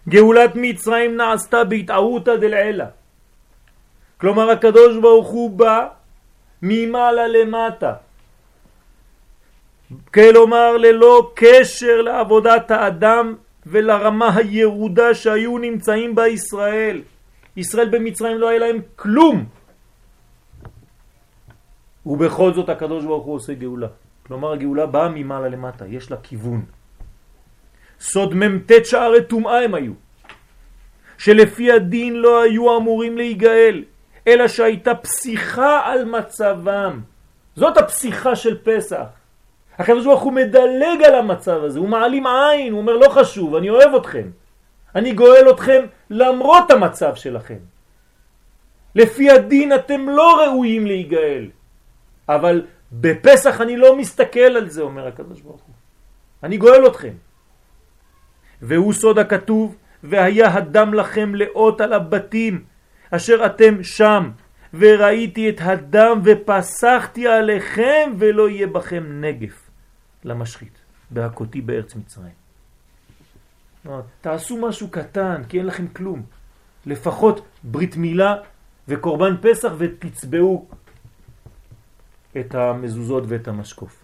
גאולת 0.10 0.51
מצרים 0.56 1.18
נעשתה 1.18 1.64
בהתערותא 1.64 2.36
דלעילה. 2.36 2.88
כלומר 4.18 4.49
הקדוש 4.49 4.97
ברוך 5.01 5.28
הוא 5.28 5.49
בא 5.49 5.88
ממעלה 6.62 7.28
למטה. 7.28 7.93
כלומר 10.14 10.78
ללא 10.78 11.32
קשר 11.36 12.01
לעבודת 12.01 12.72
האדם 12.72 13.36
ולרמה 13.66 14.36
הירודה 14.36 15.14
שהיו 15.14 15.58
נמצאים 15.58 16.16
בה 16.16 16.28
ישראל. 16.28 17.01
ישראל 17.58 17.89
במצרים 17.89 18.38
לא 18.38 18.49
היה 18.49 18.60
להם 18.60 18.80
כלום. 18.95 19.45
ובכל 22.06 22.53
זאת 22.53 22.70
הקדוש 22.70 23.06
ברוך 23.06 23.26
הוא 23.26 23.36
עושה 23.36 23.53
גאולה. 23.53 23.88
כלומר 24.28 24.53
הגאולה 24.53 24.86
באה 24.86 25.10
ממעלה 25.10 25.49
למטה, 25.49 25.86
יש 25.88 26.12
לה 26.12 26.18
כיוון. 26.18 26.66
סוד 28.00 28.34
מ"ט 28.34 28.72
שערי 28.84 29.24
טומאה 29.24 29.64
הם 29.64 29.74
היו, 29.74 29.93
שלפי 31.18 31.72
הדין 31.72 32.16
לא 32.16 32.41
היו 32.41 32.78
אמורים 32.78 33.18
להיגאל, 33.18 33.84
אלא 34.28 34.48
שהייתה 34.48 34.96
פסיכה 34.96 35.82
על 35.86 36.06
מצבם. 36.06 37.00
זאת 37.56 37.78
הפסיכה 37.78 38.36
של 38.36 38.58
פסח. 38.64 39.06
הקדוש 39.78 40.06
ברוך 40.06 40.22
הוא 40.22 40.34
מדלג 40.34 41.04
על 41.06 41.16
המצב 41.16 41.64
הזה, 41.64 41.80
הוא 41.80 41.89
מעלים 41.89 42.28
עין, 42.28 42.72
הוא 42.72 42.82
אומר 42.82 42.98
לא 42.98 43.10
חשוב, 43.10 43.56
אני 43.56 43.70
אוהב 43.70 43.96
אתכם. 43.96 44.28
אני 44.96 45.14
גואל 45.14 45.50
אתכם 45.50 45.86
למרות 46.10 46.72
המצב 46.72 47.16
שלכם. 47.16 47.58
לפי 48.96 49.32
הדין 49.32 49.76
אתם 49.76 50.10
לא 50.10 50.46
ראויים 50.46 50.88
להיגאל, 50.88 51.50
אבל 52.30 52.66
בפסח 52.91 53.62
אני 53.62 53.78
לא 53.78 53.96
מסתכל 53.96 54.39
על 54.39 54.70
זה, 54.70 54.82
אומר 54.82 55.08
הקדוש 55.08 55.41
ברוך 55.41 55.62
הוא. 55.62 55.76
אני 56.43 56.58
גואל 56.58 56.88
אתכם. 56.88 57.14
והוא 58.62 58.93
סוד 58.93 59.20
הכתוב, 59.20 59.76
והיה 60.03 60.53
הדם 60.53 60.93
לכם 60.93 61.36
לאות 61.36 61.82
על 61.82 61.93
הבתים, 61.93 62.64
אשר 63.12 63.45
אתם 63.45 63.84
שם, 63.84 64.32
וראיתי 64.74 65.49
את 65.49 65.56
הדם 65.60 66.22
ופסחתי 66.24 67.28
עליכם, 67.28 68.12
ולא 68.18 68.49
יהיה 68.49 68.68
בכם 68.68 69.03
נגף 69.22 69.70
למשחית, 70.24 70.78
בהכותי 71.12 71.62
בארץ 71.62 71.95
מצרים. 71.95 72.45
תעשו 74.22 74.58
משהו 74.58 74.88
קטן, 74.89 75.41
כי 75.49 75.60
אין 75.60 75.66
לכם 75.66 75.88
כלום. 75.88 76.24
לפחות 76.86 77.45
ברית 77.64 77.97
מילה 77.97 78.36
וקורבן 78.88 79.36
פסח 79.41 79.72
ותצבעו 79.78 80.68
את 82.39 82.56
המזוזות 82.56 83.24
ואת 83.28 83.47
המשקוף. 83.47 84.03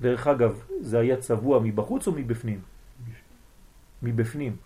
דרך 0.00 0.26
אגב, 0.26 0.60
זה 0.80 0.98
היה 0.98 1.16
צבוע 1.16 1.60
מבחוץ 1.62 2.06
או 2.06 2.12
מבפנים? 2.12 2.60
מבפנים. 4.02 4.56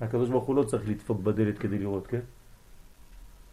הקדוש 0.00 0.28
ברוך 0.28 0.44
הוא 0.44 0.56
לא 0.56 0.62
צריך 0.62 0.88
לדפוק 0.88 1.20
בדלת 1.20 1.58
כדי 1.58 1.78
לראות, 1.78 2.06
כן? 2.06 2.20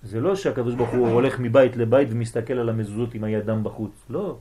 זה 0.04 0.22
לא 0.22 0.36
שהקדוש 0.36 0.76
ברוך 0.76 0.90
הוא 0.90 1.08
הולך 1.08 1.40
מבית 1.40 1.76
לבית 1.76 2.08
ומסתכל 2.12 2.54
על 2.54 2.70
המזוזות 2.70 3.14
עם 3.14 3.24
הידם 3.24 3.64
בחוץ, 3.64 4.06
לא. 4.10 4.38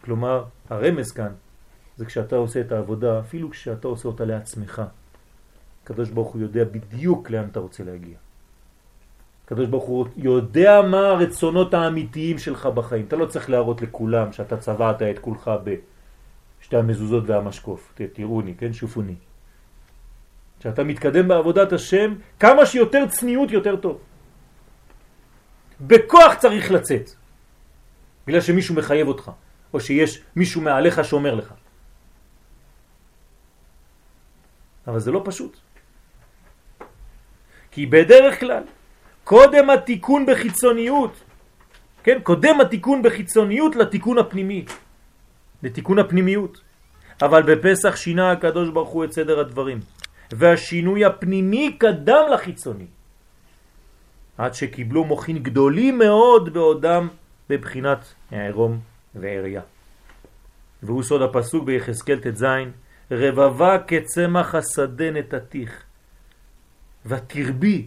כלומר, 0.00 0.44
הרמז 0.70 1.12
כאן 1.12 1.32
זה 1.96 2.04
כשאתה 2.04 2.36
עושה 2.36 2.60
את 2.60 2.72
העבודה, 2.72 3.20
אפילו 3.20 3.50
כשאתה 3.50 3.88
עושה 3.88 4.08
אותה 4.08 4.24
לעצמך. 4.24 4.82
הקדוש 5.84 6.10
ברוך 6.10 6.28
הוא 6.28 6.42
יודע 6.42 6.64
בדיוק 6.64 7.30
לאן 7.30 7.48
אתה 7.52 7.60
רוצה 7.60 7.84
להגיע. 7.84 8.16
הקדוש 9.44 9.66
ברוך 9.66 9.84
הוא 9.84 10.06
יודע 10.16 10.82
מה 10.82 11.08
הרצונות 11.08 11.74
האמיתיים 11.74 12.38
שלך 12.38 12.66
בחיים. 12.66 13.04
אתה 13.08 13.16
לא 13.16 13.26
צריך 13.26 13.50
להראות 13.50 13.82
לכולם 13.82 14.32
שאתה 14.32 14.56
צבעת 14.56 15.02
את 15.02 15.18
כולך 15.18 15.50
בשתי 16.60 16.76
המזוזות 16.76 17.24
והמשקוף. 17.26 17.92
תראוני, 18.12 18.54
כן? 18.54 18.72
שופוני. 18.72 19.14
כשאתה 20.60 20.84
מתקדם 20.84 21.28
בעבודת 21.28 21.72
השם, 21.72 22.14
כמה 22.40 22.66
שיותר 22.66 23.08
צניעות 23.08 23.50
יותר 23.50 23.76
טוב. 23.76 23.98
בכוח 25.80 26.34
צריך 26.34 26.70
לצאת, 26.70 27.10
בגלל 28.26 28.40
שמישהו 28.40 28.74
מחייב 28.74 29.08
אותך, 29.08 29.30
או 29.72 29.80
שיש 29.80 30.22
מישהו 30.36 30.60
מעליך 30.60 31.04
שאומר 31.04 31.34
לך. 31.34 31.54
אבל 34.86 34.98
זה 35.00 35.10
לא 35.12 35.22
פשוט. 35.24 35.56
כי 37.70 37.86
בדרך 37.86 38.40
כלל, 38.40 38.62
קודם 39.24 39.70
התיקון 39.70 40.26
בחיצוניות, 40.26 41.14
כן, 42.02 42.18
קודם 42.22 42.60
התיקון 42.60 43.02
בחיצוניות 43.02 43.76
לתיקון 43.76 44.18
הפנימי, 44.18 44.64
לתיקון 45.62 45.98
הפנימיות. 45.98 46.60
אבל 47.22 47.42
בפסח 47.42 47.96
שינה 47.96 48.32
הקדוש 48.32 48.68
ברוך 48.68 48.88
הוא 48.88 49.04
את 49.04 49.12
סדר 49.12 49.40
הדברים, 49.40 49.80
והשינוי 50.32 51.04
הפנימי 51.04 51.76
קדם 51.78 52.24
לחיצוני, 52.34 52.86
עד 54.38 54.54
שקיבלו 54.54 55.04
מוכין 55.04 55.38
גדולים 55.38 55.98
מאוד 55.98 56.52
בעודם 56.52 57.08
בבחינת 57.50 58.14
הערום 58.30 58.80
ועריה. 59.14 59.62
והוא 60.82 61.02
סוד 61.02 61.22
הפסוק 61.22 61.64
ביחזקאל 61.64 62.18
ט"ז, 62.18 62.44
רבבה 63.10 63.78
כצמח 63.78 64.54
השדה 64.54 65.10
נתתיך, 65.10 65.82
ותרבי, 67.06 67.86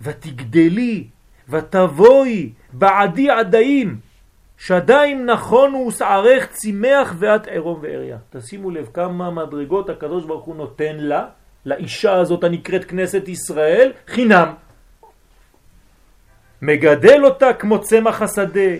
ותגדלי, 0.00 1.06
ותבואי, 1.48 2.52
בעדי 2.72 3.30
עדיים, 3.30 4.00
שדיים 4.60 5.26
נכון 5.26 5.72
הוא 5.72 5.90
שערך 5.90 6.46
צימח 6.46 7.14
ואת 7.18 7.48
ערום 7.48 7.78
ועריה. 7.82 8.18
תשימו 8.30 8.70
לב 8.70 8.88
כמה 8.94 9.30
מדרגות 9.30 9.90
הקדוש 9.90 10.24
ברוך 10.24 10.44
הוא 10.44 10.56
נותן 10.56 10.96
לה, 10.96 11.26
לאישה 11.66 12.12
הזאת 12.12 12.44
הנקראת 12.44 12.84
כנסת 12.84 13.28
ישראל, 13.28 13.92
חינם. 14.06 14.54
מגדל 16.62 17.24
אותה 17.24 17.52
כמו 17.52 17.80
צמח 17.80 18.22
השדה, 18.22 18.70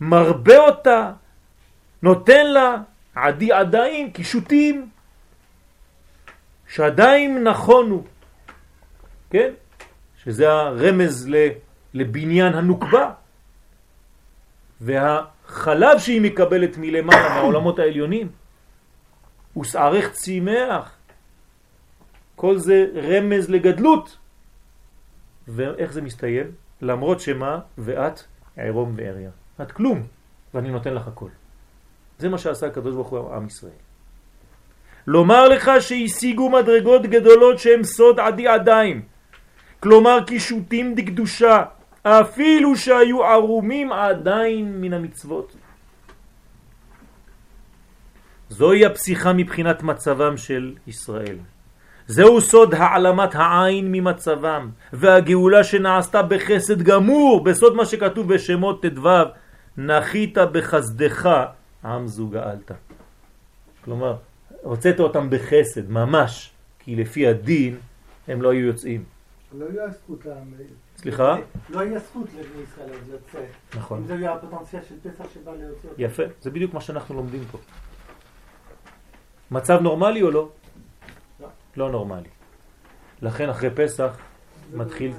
מרבה 0.00 0.58
אותה, 0.58 1.10
נותן 2.02 2.46
לה 2.46 2.76
עדי 3.14 3.52
עדיים, 3.52 4.10
קישוטים, 4.10 4.88
שדיים 6.68 7.44
נכונו, 7.44 8.04
כן? 9.30 9.50
שזה 10.24 10.52
הרמז 10.52 11.28
לבניין 11.94 12.54
הנוקבה. 12.54 13.21
והחלב 14.82 15.98
שהיא 15.98 16.20
מקבלת 16.20 16.76
מלמעלה, 16.78 17.28
מהעולמות 17.34 17.78
העליונים, 17.78 18.28
הוא 19.52 19.64
שערך 19.64 20.12
צימח. 20.12 20.96
כל 22.36 22.58
זה 22.58 22.86
רמז 22.94 23.50
לגדלות. 23.50 24.16
ואיך 25.48 25.92
זה 25.92 26.02
מסתיים? 26.02 26.46
למרות 26.82 27.20
שמה 27.20 27.58
ואת 27.78 28.20
עירום 28.56 28.94
ועריה. 28.96 29.30
את 29.62 29.72
כלום, 29.72 30.02
ואני 30.54 30.70
נותן 30.70 30.94
לך 30.94 31.08
הכל. 31.08 31.28
זה 32.18 32.28
מה 32.28 32.38
שעשה 32.38 32.66
הקדוש 32.66 32.94
ברוך 32.94 33.08
הוא 33.08 33.34
עם 33.34 33.46
ישראל. 33.46 33.82
לומר 35.06 35.48
לך 35.48 35.70
שהשיגו 35.80 36.50
מדרגות 36.50 37.02
גדולות 37.02 37.58
שהם 37.58 37.84
סוד 37.84 38.20
עדי 38.20 38.48
עדיים, 38.48 39.02
כלומר 39.80 40.18
קישוטים 40.26 40.94
דקדושה, 40.94 41.64
אפילו 42.02 42.76
שהיו 42.76 43.24
ערומים 43.24 43.92
עדיין 43.92 44.80
מן 44.80 44.92
המצוות. 44.92 45.56
זוהי 48.48 48.86
הפסיכה 48.86 49.32
מבחינת 49.32 49.82
מצבם 49.82 50.36
של 50.36 50.74
ישראל. 50.86 51.36
זהו 52.06 52.40
סוד 52.40 52.74
העלמת 52.74 53.34
העין 53.34 53.92
ממצבם, 53.92 54.70
והגאולה 54.92 55.64
שנעשתה 55.64 56.22
בחסד 56.22 56.82
גמור, 56.82 57.44
בסוד 57.44 57.76
מה 57.76 57.86
שכתוב 57.86 58.34
בשמות 58.34 58.86
ט"ו, 58.86 59.08
נחית 59.76 60.38
בחסדך 60.38 61.30
עם 61.84 62.06
זו 62.06 62.28
גאלת. 62.28 62.70
כלומר, 63.84 64.16
הוצאת 64.62 65.00
אותם 65.00 65.30
בחסד, 65.30 65.90
ממש, 65.90 66.50
כי 66.78 66.96
לפי 66.96 67.26
הדין 67.26 67.76
הם 68.28 68.42
לא 68.42 68.50
היו 68.52 68.66
יוצאים. 68.66 69.04
לא 69.54 69.66
היה 69.70 69.90
זכות 69.90 70.26
סליחה? 70.96 71.36
לא 71.70 71.80
היה 71.80 71.98
זכות 71.98 72.26
לבני 72.38 72.62
ישראל 72.62 72.90
לצאת. 73.14 73.42
נכון. 73.76 73.98
אם 73.98 74.06
זה 74.06 74.14
היה 74.14 74.32
הפוטנציאל 74.32 74.82
של 74.88 74.94
פסח 75.02 75.24
שבא 75.34 75.50
להוציא 75.50 75.88
אותם. 75.90 76.02
יפה, 76.02 76.22
זה 76.40 76.50
בדיוק 76.50 76.74
מה 76.74 76.80
שאנחנו 76.80 77.14
לומדים 77.14 77.44
פה. 77.50 77.58
מצב 79.50 79.80
נורמלי 79.80 80.22
או 80.22 80.30
לא? 80.30 80.48
לא. 81.40 81.48
לא 81.76 81.90
נורמלי. 81.90 82.28
לכן 83.22 83.48
אחרי 83.48 83.70
פסח 83.74 84.16
מתחיל 84.72 85.12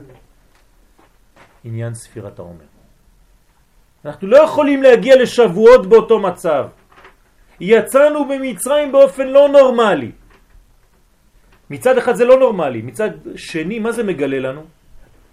עניין 1.63 1.93
ספירת 1.93 2.39
העומר. 2.39 2.65
אנחנו 4.05 4.27
לא 4.27 4.37
יכולים 4.37 4.83
להגיע 4.83 5.15
לשבועות 5.21 5.87
באותו 5.87 6.19
מצב. 6.19 6.67
יצאנו 7.59 8.27
במצרים 8.27 8.91
באופן 8.91 9.27
לא 9.27 9.49
נורמלי. 9.49 10.11
מצד 11.69 11.97
אחד 11.97 12.15
זה 12.15 12.25
לא 12.25 12.39
נורמלי, 12.39 12.81
מצד 12.81 13.09
שני 13.35 13.79
מה 13.79 13.91
זה 13.91 14.03
מגלה 14.03 14.39
לנו? 14.39 14.61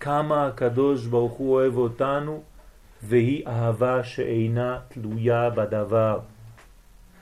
כמה 0.01 0.47
הקדוש 0.47 1.07
ברוך 1.07 1.33
הוא 1.33 1.55
אוהב 1.55 1.77
אותנו 1.77 2.43
והיא 3.03 3.47
אהבה 3.47 4.05
שאינה 4.05 4.79
תלויה 4.89 5.51
בדבר. 5.51 6.19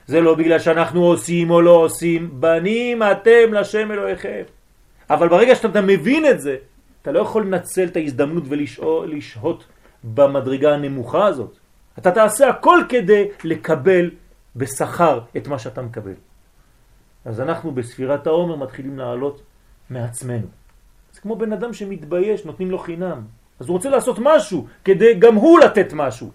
זה 0.07 0.21
לא 0.21 0.35
בגלל 0.35 0.59
שאנחנו 0.59 1.03
עושים 1.05 1.49
או 1.49 1.61
לא 1.61 1.71
עושים, 1.71 2.41
בנים 2.41 3.03
אתם 3.03 3.53
לשם 3.53 3.91
אלוהיכם. 3.91 4.41
אבל 5.09 5.27
ברגע 5.29 5.55
שאתה 5.55 5.81
מבין 5.81 6.25
את 6.25 6.41
זה, 6.41 6.55
אתה 7.01 7.11
לא 7.11 7.19
יכול 7.19 7.45
לנצל 7.45 7.83
את 7.83 7.95
ההזדמנות 7.95 8.43
ולשהות 8.47 9.63
במדרגה 10.03 10.73
הנמוכה 10.73 11.25
הזאת. 11.25 11.57
אתה 11.97 12.11
תעשה 12.11 12.49
הכל 12.49 12.79
כדי 12.89 13.27
לקבל 13.43 14.09
בשכר 14.55 15.19
את 15.37 15.47
מה 15.47 15.59
שאתה 15.59 15.81
מקבל. 15.81 16.13
אז 17.25 17.41
אנחנו 17.41 17.71
בספירת 17.71 18.27
העומר 18.27 18.55
מתחילים 18.55 18.99
לעלות 18.99 19.41
מעצמנו. 19.89 20.47
זה 21.13 21.21
כמו 21.21 21.35
בן 21.35 21.53
אדם 21.53 21.73
שמתבייש, 21.73 22.45
נותנים 22.45 22.71
לו 22.71 22.77
חינם. 22.77 23.21
אז 23.59 23.67
הוא 23.67 23.73
רוצה 23.77 23.89
לעשות 23.89 24.17
משהו 24.21 24.67
כדי 24.85 25.13
גם 25.19 25.35
הוא 25.35 25.59
לתת 25.59 25.93
משהו. 25.93 26.31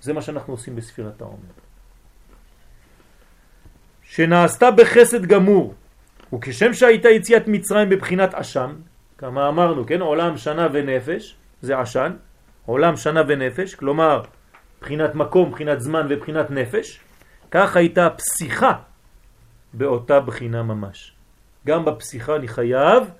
זה 0.00 0.12
מה 0.12 0.22
שאנחנו 0.22 0.52
עושים 0.52 0.76
בספירת 0.76 1.20
העומר. 1.20 1.54
שנעשתה 4.02 4.70
בחסד 4.70 5.26
גמור, 5.26 5.74
וכשם 6.32 6.72
שהייתה 6.74 7.08
יציאת 7.08 7.48
מצרים 7.48 7.88
בבחינת 7.88 8.34
עשן, 8.34 8.70
כמה 9.18 9.48
אמרנו, 9.48 9.86
כן, 9.86 10.00
עולם 10.00 10.36
שנה 10.36 10.68
ונפש, 10.72 11.36
זה 11.62 11.80
עשן, 11.80 12.12
עולם 12.66 12.96
שנה 12.96 13.22
ונפש, 13.28 13.74
כלומר 13.74 14.22
בחינת 14.80 15.14
מקום, 15.14 15.50
בחינת 15.50 15.80
זמן 15.80 16.06
ובחינת 16.10 16.50
נפש, 16.50 17.00
כך 17.50 17.76
הייתה 17.76 18.08
פסיכה 18.10 18.72
באותה 19.76 20.20
בחינה 20.20 20.62
ממש. 20.62 21.12
גם 21.66 21.84
בפסיכה 21.84 22.36
אני 22.36 22.48
חייב 22.48 23.10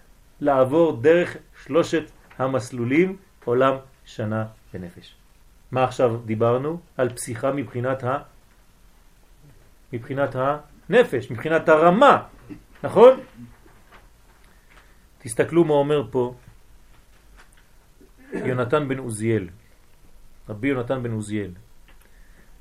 לעבור 0.41 0.97
דרך 1.03 1.37
שלושת 1.65 2.11
המסלולים 2.39 3.17
עולם, 3.45 3.75
שנה 4.05 4.47
ונפש. 4.75 5.15
מה 5.71 5.85
עכשיו 5.85 6.17
דיברנו? 6.25 6.81
על 6.97 7.09
פסיכה 7.09 7.53
מבחינת 7.53 8.05
ה... 8.05 8.19
מבחינת 9.93 10.37
הנפש, 10.37 11.31
מבחינת 11.31 11.69
הרמה, 11.69 12.23
נכון? 12.83 13.21
תסתכלו 15.19 15.65
מה 15.65 15.75
אומר 15.75 16.03
פה 16.11 16.35
יונתן 18.33 18.89
בן 18.89 18.99
עוזיאל, 18.99 19.49
רבי 20.49 20.69
יונתן 20.69 21.03
בן 21.03 21.13
עוזיאל. 21.13 21.51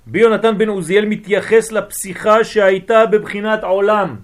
רבי 0.07 0.19
יונתן 0.19 0.57
בן 0.57 0.69
עוזיאל 0.69 1.05
מתייחס 1.05 1.71
לפסיכה 1.71 2.43
שהייתה 2.43 3.05
בבחינת 3.05 3.63
עולם, 3.63 4.15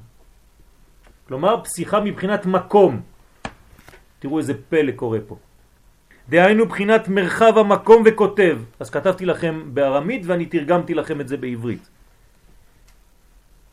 כלומר 1.28 1.64
פסיכה 1.64 2.00
מבחינת 2.00 2.46
מקום. 2.46 3.02
תראו 4.20 4.38
איזה 4.38 4.54
פלא 4.70 4.92
קורה 4.92 5.20
פה. 5.28 5.38
דהיינו 6.30 6.66
בחינת 6.66 7.08
מרחב 7.08 7.58
המקום 7.58 8.04
וכותב. 8.06 8.60
אז 8.80 8.90
כתבתי 8.90 9.26
לכם 9.26 9.62
בארמית 9.74 10.22
ואני 10.26 10.46
תרגמתי 10.46 10.94
לכם 10.94 11.22
את 11.22 11.28
זה 11.28 11.38
בעברית. 11.38 11.90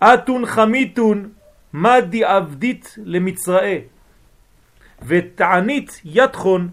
אתון 0.02 0.46
חמיתון 0.46 1.28
מדי 1.72 2.24
עבדית 2.24 2.96
למצראה 3.04 3.78
ותענית 5.02 6.00
יתחון 6.04 6.68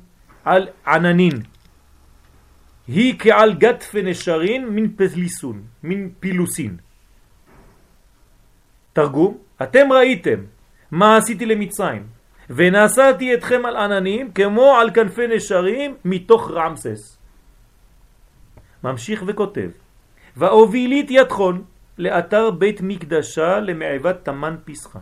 על 0.45 0.67
עננין. 0.88 1.55
היא 2.88 3.15
כעל 3.19 3.53
גת 3.53 3.86
נשרין 4.03 4.69
מן 4.69 4.88
פליסון, 4.91 5.63
מן 5.83 6.09
פילוסין. 6.19 6.77
תרגום, 8.93 9.38
אתם 9.63 9.91
ראיתם 9.91 10.39
מה 10.91 11.17
עשיתי 11.17 11.45
למצרים, 11.45 12.07
ונשאתי 12.49 13.33
אתכם 13.33 13.65
על 13.65 13.77
עננים 13.77 14.31
כמו 14.31 14.75
על 14.75 14.91
כנפי 14.91 15.27
נשרים 15.27 15.95
מתוך 16.05 16.51
רמסס. 16.51 17.17
ממשיך 18.83 19.23
וכותב, 19.27 19.69
והובילית 20.38 21.07
יתחון 21.09 21.63
לאתר 21.97 22.51
בית 22.51 22.81
מקדשה 22.81 23.59
למעבת 23.59 24.25
תמן 24.25 24.55
פסחה. 24.65 24.99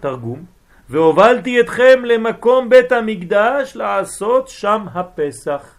תרגום, 0.00 0.44
והובלתי 0.88 1.60
אתכם 1.60 2.04
למקום 2.04 2.68
בית 2.68 2.92
המקדש 2.92 3.76
לעשות 3.76 4.48
שם 4.48 4.86
הפסח. 4.94 5.75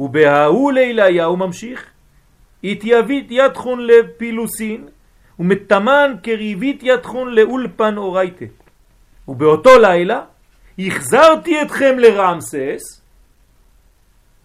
ובהאו 0.00 0.70
ליליה 0.70 1.24
הוא 1.24 1.38
ממשיך, 1.38 1.90
התייבית 2.64 3.26
יתחון 3.30 3.86
לפילוסין 3.86 4.88
ומתמן 5.38 6.14
קריבית 6.22 6.80
יתחון 6.82 7.34
לאולפן 7.34 7.96
אורייטה. 7.96 8.44
ובאותו 9.28 9.70
לילה 9.78 10.24
החזרתי 10.78 11.62
אתכם 11.62 11.98
לרמסס 11.98 13.00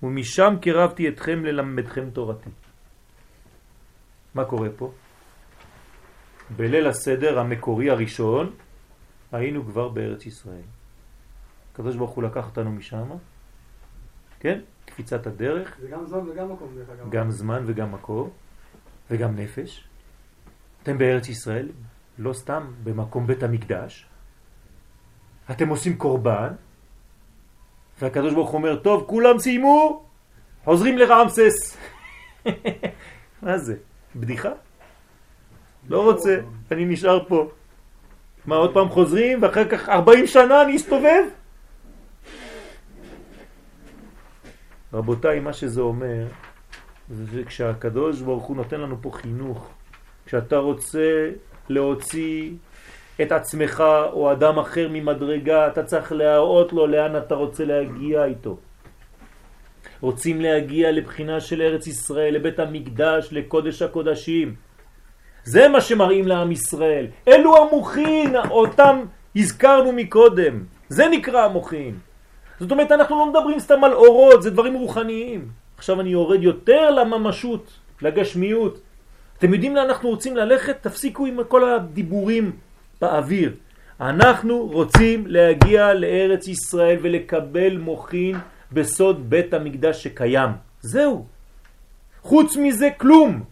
ומשם 0.03 0.55
קרבתי 0.61 1.07
אתכם 1.09 1.45
ללמדכם 1.45 2.09
תורתי. 2.09 2.49
מה 4.35 4.45
קורה 4.45 4.69
פה? 4.77 4.91
בליל 6.55 6.87
הסדר 6.87 7.39
המקורי 7.39 7.89
הראשון 7.89 8.51
היינו 9.31 9.65
כבר 9.65 9.87
בארץ 9.87 10.25
ישראל. 10.25 10.67
הקדוש 11.73 11.95
ברוך 11.95 12.11
הוא 12.11 12.23
לקח 12.23 12.45
אותנו 12.45 12.71
משם, 12.71 13.09
כן? 14.39 14.59
קפיצת 14.89 15.27
הדרך. 15.27 15.77
זה 15.81 15.87
גם 15.87 16.05
זמן 16.05 16.29
וגם 16.29 16.51
מקום 16.51 16.67
דרך 16.75 16.89
אגב. 16.89 17.09
גם 17.09 17.31
זמן 17.31 17.63
וגם 17.65 17.91
מקום, 17.91 18.29
וגם 19.11 19.35
נפש. 19.35 19.87
אתם 20.83 20.97
בארץ 20.97 21.29
ישראל, 21.29 21.69
לא 22.17 22.33
סתם 22.33 22.71
במקום 22.83 23.27
בית 23.27 23.43
המקדש. 23.43 24.05
אתם 25.51 25.69
עושים 25.69 25.97
קורבן, 25.97 26.53
והקדוש 28.01 28.33
ברוך 28.33 28.53
אומר, 28.53 28.75
טוב, 28.75 29.03
כולם 29.07 29.39
סיימו, 29.39 30.03
חוזרים 30.63 30.97
לרמסס. 30.97 31.77
מה 33.41 33.57
זה? 33.57 33.75
בדיחה? 34.15 34.51
לא 35.89 36.03
רוצה, 36.03 36.39
אני 36.71 36.85
נשאר 36.85 37.25
פה. 37.27 37.49
מה, 38.45 38.55
עוד 38.55 38.73
פעם 38.73 38.89
חוזרים, 38.89 39.43
ואחר 39.43 39.69
כך 39.69 39.89
40 39.89 40.27
שנה 40.27 40.61
אני 40.61 40.75
אסתובב? 40.75 41.23
רבותיי, 44.93 45.39
מה 45.39 45.53
שזה 45.53 45.81
אומר, 45.81 46.25
זה 47.09 47.43
כשהקדוש 47.43 48.21
ברוך 48.21 48.43
הוא 48.43 48.57
נותן 48.57 48.81
לנו 48.81 48.97
פה 49.01 49.11
חינוך, 49.13 49.69
כשאתה 50.25 50.57
רוצה 50.57 51.29
להוציא 51.69 52.51
את 53.21 53.31
עצמך 53.31 53.83
או 54.13 54.31
אדם 54.31 54.59
אחר 54.59 54.87
ממדרגה, 54.91 55.67
אתה 55.67 55.83
צריך 55.83 56.11
להראות 56.11 56.73
לו 56.73 56.87
לאן 56.87 57.17
אתה 57.17 57.35
רוצה 57.35 57.65
להגיע 57.65 58.25
איתו. 58.25 58.57
רוצים 60.01 60.41
להגיע 60.41 60.91
לבחינה 60.91 61.39
של 61.39 61.61
ארץ 61.61 61.87
ישראל, 61.87 62.33
לבית 62.35 62.59
המקדש, 62.59 63.29
לקודש 63.31 63.81
הקודשים. 63.81 64.55
זה 65.43 65.67
מה 65.67 65.81
שמראים 65.81 66.27
לעם 66.27 66.51
ישראל. 66.51 67.07
אלו 67.27 67.57
המוכין, 67.57 68.35
אותם 68.49 69.03
הזכרנו 69.35 69.91
מקודם. 69.91 70.63
זה 70.89 71.07
נקרא 71.07 71.45
המוכין. 71.45 71.97
זאת 72.59 72.71
אומרת, 72.71 72.91
אנחנו 72.91 73.19
לא 73.19 73.25
מדברים 73.29 73.59
סתם 73.59 73.83
על 73.83 73.93
אורות, 73.93 74.41
זה 74.41 74.49
דברים 74.49 74.73
רוחניים. 74.73 75.47
עכשיו 75.77 76.01
אני 76.01 76.09
יורד 76.09 76.43
יותר 76.43 76.91
לממשות, 76.91 77.71
לגשמיות. 78.01 78.79
אתם 79.37 79.53
יודעים 79.53 79.75
לאן 79.75 79.85
אנחנו 79.85 80.09
רוצים 80.09 80.37
ללכת? 80.37 80.77
תפסיקו 80.81 81.25
עם 81.25 81.43
כל 81.47 81.69
הדיבורים 81.69 82.51
באוויר. 83.01 83.55
אנחנו 84.01 84.67
רוצים 84.67 85.27
להגיע 85.27 85.93
לארץ 85.93 86.47
ישראל 86.47 86.97
ולקבל 87.01 87.77
מוכין 87.77 88.35
בסוד 88.71 89.29
בית 89.29 89.53
המקדש 89.53 90.03
שקיים. 90.03 90.49
זהו. 90.81 91.25
חוץ 92.21 92.57
מזה 92.57 92.89
כלום. 92.97 93.43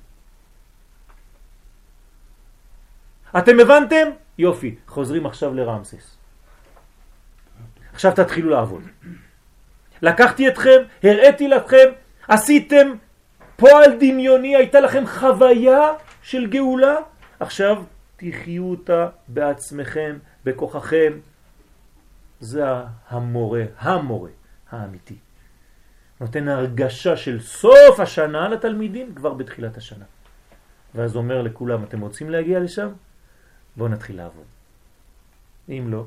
אתם 3.37 3.59
הבנתם? 3.59 4.07
יופי, 4.37 4.75
חוזרים 4.87 5.25
עכשיו 5.25 5.53
לרמסס. 5.53 6.16
עכשיו 7.97 8.11
תתחילו 8.15 8.49
לעבוד. 8.49 8.83
לקחתי 10.01 10.47
אתכם, 10.47 10.81
הראיתי 11.03 11.47
לכם, 11.47 11.87
עשיתם 12.27 12.87
פועל 13.55 13.97
דמיוני, 13.99 14.55
הייתה 14.55 14.79
לכם 14.79 15.07
חוויה 15.07 15.91
של 16.21 16.47
גאולה, 16.47 16.95
עכשיו 17.39 17.83
תחיו 18.17 18.63
אותה 18.63 19.09
בעצמכם, 19.27 20.17
בכוחכם. 20.43 21.13
זה 22.39 22.63
המורה, 23.09 23.63
המורה 23.79 24.29
האמיתי. 24.69 25.17
נותן 26.21 26.47
הרגשה 26.47 27.17
של 27.17 27.41
סוף 27.41 27.99
השנה 27.99 28.49
לתלמידים 28.49 29.15
כבר 29.15 29.33
בתחילת 29.33 29.77
השנה. 29.77 30.05
ואז 30.95 31.15
אומר 31.15 31.41
לכולם, 31.41 31.83
אתם 31.83 32.01
רוצים 32.01 32.29
להגיע 32.29 32.59
לשם? 32.59 32.89
בואו 33.75 33.89
נתחיל 33.89 34.17
לעבוד. 34.17 34.45
אם 35.69 35.85
לא, 35.87 36.05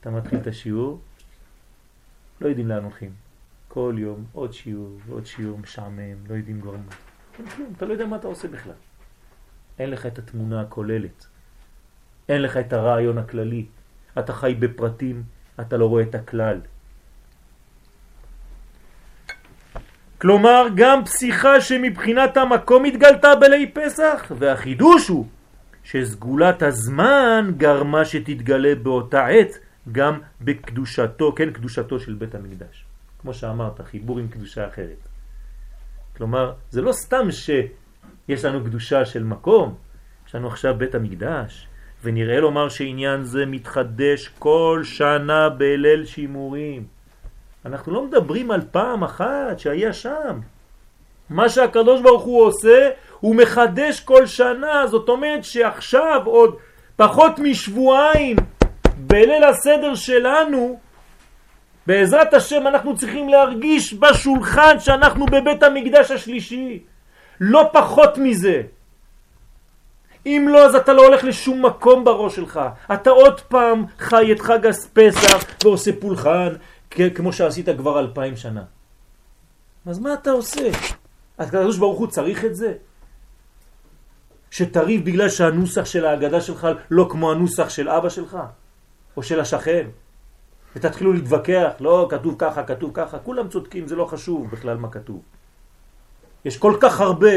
אתה 0.00 0.10
מתחיל 0.10 0.38
את 0.38 0.46
השיעור, 0.46 1.00
לא 2.40 2.48
יודעים 2.48 2.68
לאן 2.68 2.82
הולכים. 2.84 3.10
כל 3.68 3.94
יום 3.98 4.24
עוד 4.32 4.52
שיעור 4.52 4.98
ועוד 5.06 5.26
שיעור 5.26 5.58
משעמם, 5.58 6.26
לא 6.28 6.34
יודעים 6.34 6.60
כבר 6.60 6.72
מה. 6.72 6.92
כלום, 7.56 7.72
אתה 7.76 7.86
לא 7.86 7.92
יודע 7.92 8.06
מה 8.06 8.16
אתה 8.16 8.26
עושה 8.26 8.48
בכלל. 8.48 8.72
אין 9.78 9.90
לך 9.90 10.06
את 10.06 10.18
התמונה 10.18 10.60
הכוללת. 10.60 11.26
אין 12.28 12.42
לך 12.42 12.56
את 12.56 12.72
הרעיון 12.72 13.18
הכללי. 13.18 13.66
אתה 14.18 14.32
חי 14.32 14.54
בפרטים, 14.58 15.22
אתה 15.60 15.76
לא 15.76 15.86
רואה 15.86 16.02
את 16.02 16.14
הכלל. 16.14 16.60
כלומר, 20.18 20.66
גם 20.74 21.04
פסיכה 21.04 21.60
שמבחינת 21.60 22.36
המקום 22.36 22.84
התגלתה 22.84 23.36
בלי 23.36 23.70
פסח, 23.72 24.32
והחידוש 24.38 25.08
הוא 25.08 25.26
שסגולת 25.84 26.62
הזמן 26.62 27.50
גרמה 27.56 28.04
שתתגלה 28.04 28.74
באותה 28.74 29.26
עת 29.26 29.58
גם 29.92 30.18
בקדושתו, 30.40 31.32
כן, 31.32 31.50
קדושתו 31.50 32.00
של 32.00 32.14
בית 32.14 32.34
המקדש. 32.34 32.84
כמו 33.18 33.34
שאמרת, 33.34 33.80
חיבור 33.80 34.18
עם 34.18 34.28
קדושה 34.28 34.68
אחרת. 34.68 35.08
כלומר, 36.16 36.52
זה 36.70 36.82
לא 36.82 36.92
סתם 36.92 37.30
שיש 37.30 38.44
לנו 38.44 38.64
קדושה 38.64 39.04
של 39.04 39.24
מקום, 39.24 39.74
יש 40.28 40.34
לנו 40.34 40.48
עכשיו 40.48 40.74
בית 40.78 40.94
המקדש, 40.94 41.68
ונראה 42.02 42.40
לומר 42.40 42.68
שעניין 42.68 43.24
זה 43.24 43.46
מתחדש 43.46 44.28
כל 44.38 44.80
שנה 44.84 45.48
בליל 45.48 46.04
שימורים. 46.04 46.86
אנחנו 47.64 47.92
לא 47.92 48.06
מדברים 48.06 48.50
על 48.50 48.60
פעם 48.70 49.04
אחת 49.04 49.58
שהיה 49.58 49.92
שם. 49.92 50.40
מה 51.30 51.48
שהקדוש 51.48 52.02
ברוך 52.02 52.22
הוא 52.22 52.42
עושה, 52.42 52.90
הוא 53.20 53.36
מחדש 53.36 54.00
כל 54.00 54.26
שנה, 54.26 54.86
זאת 54.86 55.08
אומרת 55.08 55.44
שעכשיו 55.44 56.20
עוד 56.24 56.56
פחות 56.96 57.38
משבועיים 57.38 58.36
בליל 59.14 59.44
הסדר 59.44 59.94
שלנו, 59.94 60.78
בעזרת 61.86 62.34
השם 62.34 62.66
אנחנו 62.66 62.96
צריכים 62.96 63.28
להרגיש 63.28 63.94
בשולחן 63.94 64.80
שאנחנו 64.80 65.26
בבית 65.26 65.62
המקדש 65.62 66.10
השלישי. 66.10 66.82
לא 67.40 67.70
פחות 67.72 68.18
מזה. 68.18 68.62
אם 70.26 70.48
לא, 70.50 70.66
אז 70.66 70.74
אתה 70.74 70.92
לא 70.92 71.06
הולך 71.06 71.24
לשום 71.24 71.66
מקום 71.66 72.04
בראש 72.04 72.36
שלך. 72.36 72.60
אתה 72.94 73.10
עוד 73.10 73.40
פעם 73.40 73.84
חי 73.98 74.32
את 74.32 74.40
חג 74.40 74.66
הפסח 74.66 75.44
ועושה 75.64 75.90
פולחן, 76.00 76.48
כמו 76.90 77.32
שעשית 77.32 77.68
כבר 77.78 78.00
אלפיים 78.00 78.36
שנה. 78.36 78.62
אז 79.86 79.98
מה 79.98 80.14
אתה 80.14 80.30
עושה? 80.30 80.70
הקדוש 81.38 81.78
ברוך 81.78 81.98
הוא 81.98 82.06
צריך 82.06 82.44
את 82.44 82.54
זה? 82.56 82.72
שתריב 84.50 85.04
בגלל 85.04 85.28
שהנוסח 85.28 85.84
של 85.84 86.06
ההגדה 86.06 86.40
שלך 86.40 86.68
לא 86.90 87.06
כמו 87.10 87.32
הנוסח 87.32 87.68
של 87.68 87.88
אבא 87.88 88.08
שלך 88.08 88.38
או 89.16 89.22
של 89.22 89.40
השכן 89.40 89.86
ותתחילו 90.76 91.12
להתווכח, 91.12 91.70
לא, 91.80 92.06
כתוב 92.10 92.34
ככה, 92.38 92.62
כתוב 92.64 92.90
ככה, 92.94 93.18
כולם 93.18 93.48
צודקים, 93.48 93.88
זה 93.88 93.96
לא 93.96 94.04
חשוב 94.04 94.50
בכלל 94.50 94.76
מה 94.76 94.90
כתוב. 94.90 95.22
יש 96.44 96.58
כל 96.58 96.76
כך 96.80 97.00
הרבה, 97.00 97.36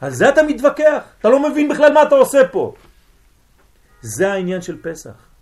על 0.00 0.10
זה 0.10 0.28
אתה 0.28 0.42
מתווכח, 0.42 1.02
אתה 1.18 1.28
לא 1.28 1.50
מבין 1.50 1.68
בכלל 1.68 1.92
מה 1.92 2.02
אתה 2.02 2.14
עושה 2.14 2.48
פה. 2.48 2.74
זה 4.00 4.32
העניין 4.32 4.62
של 4.62 4.82
פסח. 4.82 5.32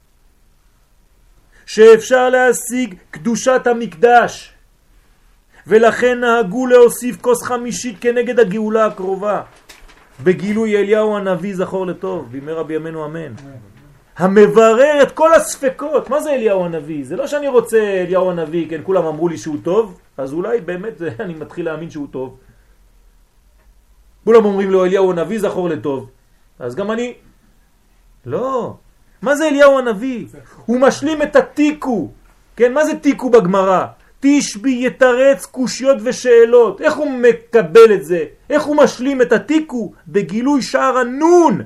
שאפשר 1.67 2.31
להשיג 2.31 2.95
קדושת 3.11 3.67
המקדש, 3.67 4.53
ולכן 5.67 6.21
נהגו 6.21 6.67
להוסיף 6.67 7.17
כוס 7.21 7.43
חמישית 7.43 7.97
כנגד 8.01 8.41
הגאולה 8.41 8.87
הקרובה. 8.87 9.43
בגילוי 10.23 10.77
אליהו 10.77 11.17
הנביא 11.17 11.55
זכור 11.57 11.87
לטוב, 11.87 12.29
בימי 12.31 12.53
רבי 12.53 12.75
ימינו 12.75 13.05
אמן. 13.05 13.33
המברר 14.17 15.03
את 15.03 15.13
כל 15.13 15.35
הספקות. 15.35 16.11
מה 16.11 16.21
זה 16.21 16.31
אליהו 16.31 16.65
הנביא? 16.65 17.05
זה 17.05 17.17
לא 17.17 17.27
שאני 17.27 17.49
רוצה 17.49 17.79
אליהו 17.79 18.31
הנביא, 18.31 18.71
כן, 18.71 18.81
כולם 18.85 19.05
אמרו 19.05 19.29
לי 19.29 19.39
שהוא 19.39 19.57
טוב, 19.63 20.01
אז 20.17 20.33
אולי 20.33 20.61
באמת 20.61 21.03
אני 21.25 21.35
מתחיל 21.35 21.65
להאמין 21.65 21.91
שהוא 21.91 22.07
טוב. 22.11 22.37
כולם 24.25 24.45
אומרים 24.45 24.71
לו 24.71 24.85
אליהו 24.85 25.11
הנביא 25.13 25.41
זכור 25.41 25.69
לטוב, 25.69 26.11
אז 26.59 26.75
גם 26.75 26.91
אני. 26.91 27.15
לא. 28.27 28.77
מה 29.23 29.37
זה 29.37 29.49
אליהו 29.49 29.79
הנביא? 29.79 30.27
הוא 30.67 30.81
משלים 30.81 31.23
את 31.23 31.37
התיקו. 31.37 32.11
כן, 32.57 32.73
מה 32.73 32.85
זה 32.85 32.99
תיקו 32.99 33.31
בגמרא? 33.31 33.87
תשבי 34.21 34.87
יתרץ 34.87 35.47
קושיות 35.47 35.99
ושאלות. 36.05 36.81
איך 36.81 36.95
הוא 36.95 37.11
מקבל 37.11 37.95
את 37.95 38.05
זה? 38.05 38.25
איך 38.51 38.63
הוא 38.63 38.77
משלים 38.77 39.23
את 39.23 39.33
התיקו? 39.33 39.93
בגילוי 40.09 40.63
שער 40.63 40.99
הנון. 40.99 41.63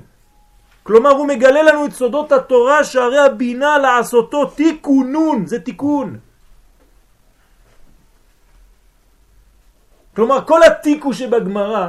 כלומר 0.82 1.10
הוא 1.10 1.26
מגלה 1.26 1.62
לנו 1.62 1.86
את 1.86 1.92
סודות 1.92 2.32
התורה 2.32 2.84
שערי 2.84 3.18
הבינה 3.18 3.78
לעשותו 3.78 4.44
תיקונון, 4.46 5.46
זה 5.46 5.60
תיקון. 5.60 6.18
כלומר 10.16 10.44
כל 10.46 10.62
התיקו 10.62 11.12
שבגמרא, 11.12 11.88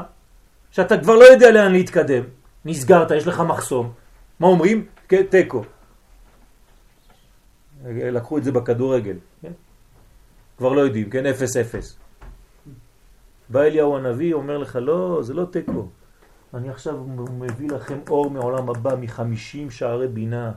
שאתה 0.72 0.98
כבר 0.98 1.16
לא 1.16 1.24
יודע 1.24 1.52
לאן 1.52 1.72
להתקדם, 1.72 2.24
נסגרת, 2.66 3.12
יש 3.12 3.28
לך 3.28 3.40
מחסום, 3.40 3.92
מה 4.40 4.48
אומרים? 4.48 4.86
תיקו. 5.30 5.64
לקחו 7.86 8.38
את 8.38 8.44
זה 8.44 8.52
בכדורגל, 8.52 9.18
כן? 9.42 9.52
כבר 10.58 10.74
לא 10.74 10.82
יודעים, 10.82 11.10
כן? 11.10 11.26
אפס 11.26 11.58
אפס. 11.58 11.98
בא 13.50 13.62
אליהו 13.62 13.98
הנביא, 13.98 14.34
אומר 14.34 14.58
לך, 14.58 14.80
לא, 14.82 15.20
זה 15.24 15.34
לא 15.34 15.46
תיקו. 15.46 15.88
אני 16.54 16.70
עכשיו 16.70 17.04
מביא 17.40 17.70
לכם 17.70 17.98
אור 18.10 18.30
מעולם 18.30 18.70
הבא 18.70 18.96
מחמישים 19.00 19.72
שערי 19.72 20.08
בינה, 20.08 20.52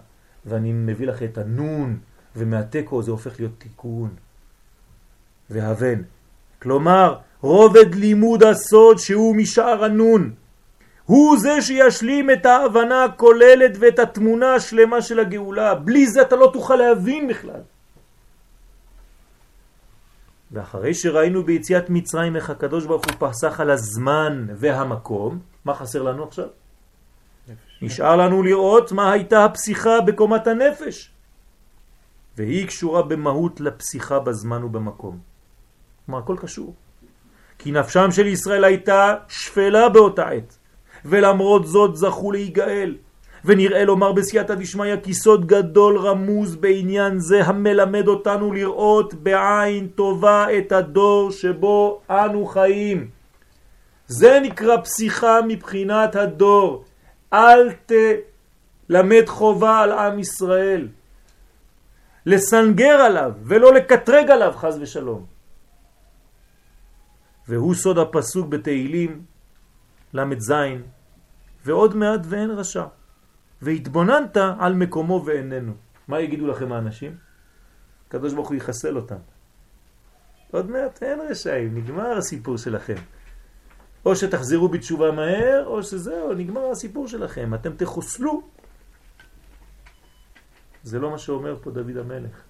ואני 0.47 0.73
מביא 0.73 1.07
לכם 1.07 1.25
את 1.25 1.39
הנון, 1.39 1.99
ומהתיקו 2.37 3.03
זה 3.03 3.11
הופך 3.11 3.41
להיות 3.41 3.53
תיקון. 3.59 4.09
והבן. 5.51 6.03
כלומר, 6.63 7.17
רובד 7.41 7.95
לימוד 7.95 8.43
הסוד 8.43 8.99
שהוא 8.99 9.37
משער 9.37 9.85
הנון. 9.85 10.33
הוא 11.05 11.39
זה 11.39 11.63
שישלים 11.63 12.31
את 12.31 12.47
ההבנה 12.47 13.05
הכוללת 13.05 13.77
ואת 13.81 13.99
התמונה 13.99 14.55
השלמה 14.55 15.03
של 15.03 15.19
הגאולה. 15.19 15.75
בלי 15.75 16.07
זה 16.07 16.23
אתה 16.23 16.37
לא 16.37 16.51
תוכל 16.53 16.77
להבין 16.77 17.29
בכלל. 17.29 17.61
ואחרי 20.53 20.95
שראינו 20.95 21.43
ביציאת 21.43 21.91
מצרים 21.91 22.37
איך 22.37 22.51
הקדוש 22.51 22.87
ברוך 22.87 23.05
הוא 23.05 23.29
פסח 23.29 23.61
על 23.61 23.71
הזמן 23.71 24.47
והמקום, 24.57 25.39
מה 25.65 25.75
חסר 25.75 26.03
לנו 26.03 26.25
עכשיו? 26.25 26.47
נפש. 27.49 27.83
נשאר 27.83 28.17
לנו 28.17 28.43
לראות 28.43 28.93
מה 28.93 29.13
הייתה 29.13 29.45
הפסיכה 29.45 30.01
בקומת 30.01 30.47
הנפש. 30.47 31.11
והיא 32.37 32.67
קשורה 32.67 33.03
במהות 33.03 33.61
לפסיכה 33.61 34.21
בזמן 34.21 34.65
ובמקום. 34.65 35.19
כלומר, 36.07 36.19
הכל 36.19 36.37
קשור. 36.41 36.75
כי 37.59 37.73
נפשם 37.73 38.11
של 38.11 38.27
ישראל 38.27 38.65
הייתה 38.65 39.15
שפלה 39.29 39.89
באותה 39.89 40.29
עת, 40.29 40.59
ולמרות 41.05 41.67
זאת 41.67 41.97
זכו 41.97 42.33
להיגאל. 42.33 42.97
ונראה 43.49 43.85
לומר 43.85 44.13
בסייעתא 44.13 44.55
דשמיא 44.55 44.97
כי 45.03 45.15
סוד 45.15 45.47
גדול 45.47 45.99
רמוז 45.99 46.57
בעניין 46.57 47.19
זה 47.19 47.45
המלמד 47.45 48.09
אותנו 48.09 48.53
לראות 48.53 49.15
בעין 49.15 49.89
טובה 49.89 50.47
את 50.59 50.73
הדור 50.73 51.31
שבו 51.31 52.01
אנו 52.11 52.47
חיים. 52.47 53.09
זה 54.07 54.41
נקרא 54.43 54.77
פסיכה 54.77 55.41
מבחינת 55.49 56.17
הדור. 56.17 56.85
אל 57.33 57.73
תלמד 57.89 59.25
חובה 59.27 59.81
על 59.81 59.93
עם 59.93 60.19
ישראל. 60.19 60.89
לסנגר 62.27 63.01
עליו 63.01 63.33
ולא 63.45 63.75
לקטרג 63.75 64.31
עליו 64.31 64.53
חז 64.57 64.79
ושלום. 64.81 65.27
והוא 67.49 67.75
סוד 67.75 67.99
הפסוק 67.99 68.49
בתהילים 68.49 69.23
ל"ז 70.13 70.53
ועוד 71.65 71.97
מעט 71.97 72.21
ואין 72.25 72.51
רשע. 72.51 72.98
והתבוננת 73.63 74.37
על 74.37 74.75
מקומו 74.75 75.23
ואיננו. 75.27 75.73
מה 76.09 76.21
יגידו 76.21 76.47
לכם 76.47 76.73
האנשים? 76.73 77.17
הקדוש 78.09 78.33
ברוך 78.35 78.49
הוא 78.49 78.57
יחסל 78.57 78.97
אותם. 78.97 79.17
עוד 80.51 80.71
מעט 80.71 81.03
אין 81.03 81.21
רשעים, 81.31 81.75
נגמר 81.75 82.19
הסיפור 82.19 82.59
שלכם. 82.59 82.95
או 84.05 84.17
שתחזרו 84.17 84.69
בתשובה 84.69 85.11
מהר, 85.11 85.65
או 85.67 85.83
שזהו, 85.83 86.35
נגמר 86.35 86.71
הסיפור 86.71 87.09
שלכם. 87.09 87.55
אתם 87.55 87.73
תחוסלו. 87.77 88.43
זה 90.83 90.99
לא 90.99 91.11
מה 91.11 91.19
שאומר 91.19 91.57
פה 91.63 91.71
דוד 91.71 91.97
המלך. 91.97 92.43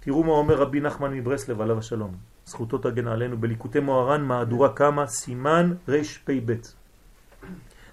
תראו 0.00 0.24
מה 0.24 0.32
אומר 0.32 0.54
רבי 0.54 0.80
נחמן 0.80 1.14
מברסלב 1.14 1.60
עליו 1.60 1.78
השלום. 1.78 2.16
זכותו 2.46 2.78
תגן 2.78 3.06
עלינו 3.06 3.38
בליקוטי 3.38 3.80
מוהר"ן 3.80 4.24
מהדורה 4.24 4.72
כמה 4.76 5.06
סימן 5.06 5.74
רפ"ב. 5.88 6.52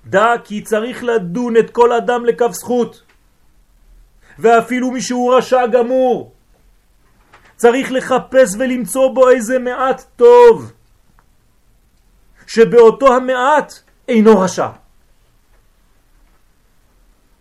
דע 0.10 0.34
כי 0.44 0.62
צריך 0.62 1.04
לדון 1.04 1.58
את 1.58 1.70
כל 1.70 1.94
אדם 1.94 2.26
לקו 2.26 2.54
זכות. 2.54 3.02
ואפילו 4.40 4.92
מי 4.92 5.02
שהוא 5.02 5.36
רשע 5.36 5.68
גמור 5.68 6.32
צריך 7.56 7.92
לחפש 7.92 8.56
ולמצוא 8.60 9.14
בו 9.14 9.30
איזה 9.30 9.60
מעט 9.60 10.04
טוב 10.16 10.72
שבאותו 12.48 13.16
המעט 13.16 13.74
אינו 14.08 14.40
רשע. 14.40 14.68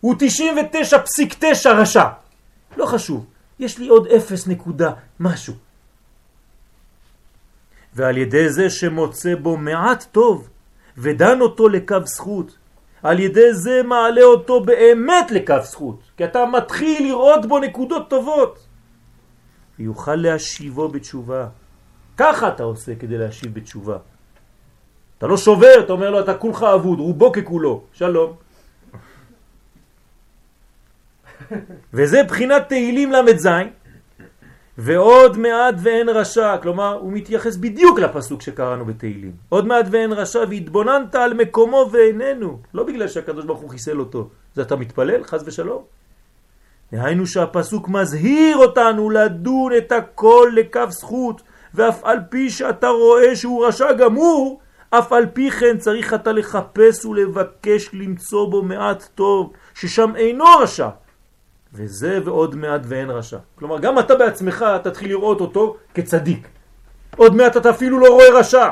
הוא 0.00 0.14
99.9 0.14 1.68
רשע. 1.68 2.04
לא 2.76 2.86
חשוב, 2.86 3.26
יש 3.58 3.78
לי 3.78 3.88
עוד 3.88 4.06
0 4.06 4.46
נקודה 4.46 4.92
משהו. 5.20 5.54
ועל 7.94 8.18
ידי 8.18 8.48
זה 8.50 8.70
שמוצא 8.70 9.34
בו 9.34 9.56
מעט 9.56 10.04
טוב 10.12 10.48
ודן 10.98 11.40
אותו 11.40 11.68
לקו 11.68 11.96
זכות. 12.04 12.58
על 13.02 13.20
ידי 13.20 13.54
זה 13.54 13.82
מעלה 13.82 14.22
אותו 14.22 14.60
באמת 14.60 15.30
לקו 15.30 15.54
זכות, 15.62 16.00
כי 16.16 16.24
אתה 16.24 16.46
מתחיל 16.46 17.08
לראות 17.08 17.46
בו 17.46 17.58
נקודות 17.58 18.10
טובות. 18.10 18.66
ויוכל 19.78 20.14
להשיבו 20.14 20.88
בתשובה. 20.88 21.48
ככה 22.16 22.48
אתה 22.48 22.62
עושה 22.62 22.94
כדי 22.94 23.18
להשיב 23.18 23.54
בתשובה. 23.54 23.98
אתה 25.18 25.26
לא 25.26 25.36
שובר, 25.36 25.80
אתה 25.80 25.92
אומר 25.92 26.10
לו, 26.10 26.20
אתה 26.20 26.34
כולך 26.34 26.62
אבוד, 26.62 26.98
רובו 26.98 27.32
ככולו, 27.32 27.82
שלום. 27.92 28.36
וזה 31.94 32.22
בחינת 32.22 32.68
תהילים 32.68 33.12
ל"ז, 33.12 33.48
ועוד 34.78 35.38
מעט 35.38 35.74
ואין 35.78 36.08
רשע, 36.08 36.56
כלומר 36.62 36.98
הוא 37.00 37.12
מתייחס 37.12 37.56
בדיוק 37.56 37.98
לפסוק 37.98 38.42
שקראנו 38.42 38.84
בתהילים. 38.84 39.32
עוד 39.48 39.66
מעט 39.66 39.86
ואין 39.90 40.12
רשע 40.12 40.44
והתבוננת 40.50 41.14
על 41.14 41.34
מקומו 41.34 41.88
ואיננו, 41.92 42.58
לא 42.74 42.84
בגלל 42.84 43.08
שהקדוש 43.08 43.44
ברוך 43.44 43.60
הוא 43.60 43.70
חיסל 43.70 44.00
אותו, 44.00 44.28
זה 44.54 44.62
אתה 44.62 44.76
מתפלל, 44.76 45.24
חז 45.24 45.42
ושלום. 45.46 45.82
דהיינו 46.92 47.26
שהפסוק 47.26 47.88
מזהיר 47.88 48.56
אותנו 48.56 49.10
לדון 49.10 49.72
את 49.76 49.92
הכל 49.92 50.52
לקו 50.54 50.80
זכות, 50.88 51.42
ואף 51.74 52.04
על 52.04 52.18
פי 52.30 52.50
שאתה 52.50 52.88
רואה 52.88 53.36
שהוא 53.36 53.66
רשע 53.66 53.92
גמור, 53.92 54.60
אף 54.90 55.12
על 55.12 55.26
פי 55.26 55.50
כן 55.50 55.78
צריך 55.78 56.14
אתה 56.14 56.32
לחפש 56.32 57.04
ולבקש 57.04 57.90
למצוא 57.92 58.50
בו 58.50 58.62
מעט 58.62 59.08
טוב, 59.14 59.52
ששם 59.74 60.16
אינו 60.16 60.44
רשע. 60.60 60.88
וזה 61.76 62.20
ועוד 62.24 62.54
מעט 62.54 62.80
ואין 62.84 63.10
רשע. 63.10 63.38
כלומר, 63.54 63.78
גם 63.80 63.98
אתה 63.98 64.14
בעצמך 64.14 64.64
תתחיל 64.84 65.08
לראות 65.08 65.40
אותו 65.40 65.76
כצדיק. 65.94 66.48
עוד 67.16 67.34
מעט 67.34 67.56
אתה 67.56 67.70
אפילו 67.70 67.98
לא 67.98 68.08
רואה 68.08 68.40
רשע. 68.40 68.70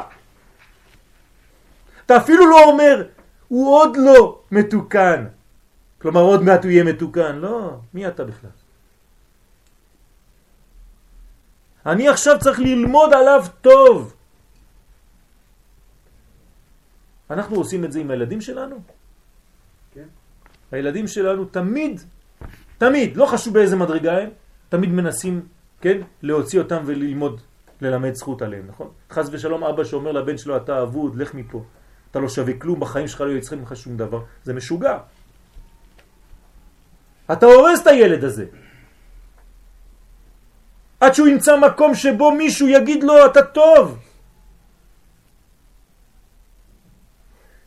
אתה 2.06 2.16
אפילו 2.16 2.50
לא 2.50 2.64
אומר, 2.64 3.06
הוא 3.48 3.76
עוד 3.76 3.96
לא 3.96 4.42
מתוקן. 4.50 5.26
כלומר, 5.98 6.20
עוד 6.20 6.42
מעט 6.42 6.64
הוא 6.64 6.70
יהיה 6.70 6.84
מתוקן. 6.84 7.36
לא, 7.36 7.76
מי 7.94 8.08
אתה 8.08 8.24
בכלל? 8.24 8.50
אני 11.86 12.08
עכשיו 12.08 12.36
צריך 12.40 12.60
ללמוד 12.60 13.14
עליו 13.14 13.44
טוב. 13.60 14.14
אנחנו 17.30 17.56
עושים 17.56 17.84
את 17.84 17.92
זה 17.92 18.00
עם 18.00 18.10
הילדים 18.10 18.40
שלנו? 18.40 18.76
כן. 19.94 20.08
הילדים 20.72 21.06
שלנו 21.08 21.44
תמיד, 21.44 22.00
תמיד, 22.84 23.16
לא 23.16 23.26
חשוב 23.26 23.54
באיזה 23.54 23.76
מדרגה 23.76 24.18
הם, 24.18 24.28
תמיד 24.68 24.90
מנסים, 24.90 25.40
כן, 25.80 25.98
להוציא 26.22 26.58
אותם 26.58 26.82
וללמוד, 26.86 27.40
ללמד 27.80 28.14
זכות 28.14 28.42
עליהם, 28.42 28.64
נכון? 28.68 28.88
חז 29.10 29.28
ושלום 29.32 29.64
אבא 29.64 29.84
שאומר 29.84 30.12
לבן 30.12 30.38
שלו, 30.38 30.56
אתה 30.56 30.82
אבוד, 30.82 31.16
לך 31.16 31.34
מפה. 31.34 31.62
אתה 32.10 32.18
לא 32.18 32.28
שווה 32.28 32.54
כלום, 32.58 32.80
בחיים 32.80 33.08
שלך 33.08 33.20
לא 33.20 33.30
יצחק 33.30 33.56
ממך 33.56 33.76
שום 33.76 33.96
דבר. 33.96 34.20
זה 34.44 34.52
משוגע. 34.54 34.98
אתה 37.32 37.46
הורס 37.46 37.82
את 37.82 37.86
הילד 37.86 38.24
הזה. 38.24 38.44
עד 41.00 41.14
שהוא 41.14 41.28
ימצא 41.28 41.56
מקום 41.56 41.94
שבו 41.94 42.32
מישהו 42.32 42.68
יגיד 42.68 43.04
לו, 43.04 43.26
אתה 43.26 43.42
טוב. 43.42 43.98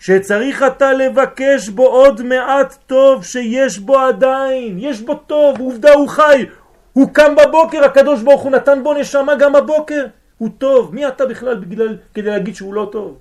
שצריך 0.08 0.64
אתה 0.64 0.94
לבקש 0.94 1.70
בו 1.70 1.88
עוד 1.88 2.22
מעט 2.22 2.78
טוב 2.88 3.24
שיש 3.24 3.80
בו 3.80 4.00
עדיין, 4.00 4.80
יש 4.80 5.02
בו 5.02 5.16
טוב, 5.16 5.60
עובדה 5.60 5.94
הוא 5.94 6.10
חי, 6.10 6.46
הוא 6.94 7.14
קם 7.14 7.36
בבוקר, 7.36 7.86
הקדוש 7.86 8.24
ברוך 8.24 8.42
הוא 8.42 8.52
נתן 8.52 8.84
בו 8.84 8.94
נשמה 8.94 9.36
גם 9.36 9.54
בבוקר, 9.54 10.06
הוא 10.38 10.50
טוב, 10.58 10.96
מי 10.96 11.08
אתה 11.08 11.26
בכלל 11.26 11.56
בגלל, 11.56 11.98
כדי 12.14 12.30
להגיד 12.30 12.56
שהוא 12.56 12.74
לא 12.74 12.90
טוב? 12.92 13.20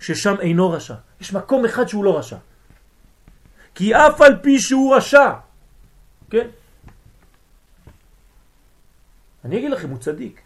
ששם 0.00 0.34
אינו 0.40 0.70
רשע, 0.70 0.94
יש 1.20 1.32
מקום 1.32 1.64
אחד 1.64 1.88
שהוא 1.88 2.04
לא 2.04 2.18
רשע, 2.18 2.36
כי 3.74 3.94
אף 3.94 4.20
על 4.20 4.36
פי 4.42 4.60
שהוא 4.60 4.96
רשע, 4.96 5.30
כן? 6.30 6.46
אני 9.44 9.58
אגיד 9.58 9.70
לכם, 9.70 9.90
הוא 9.90 9.98
צדיק, 9.98 10.40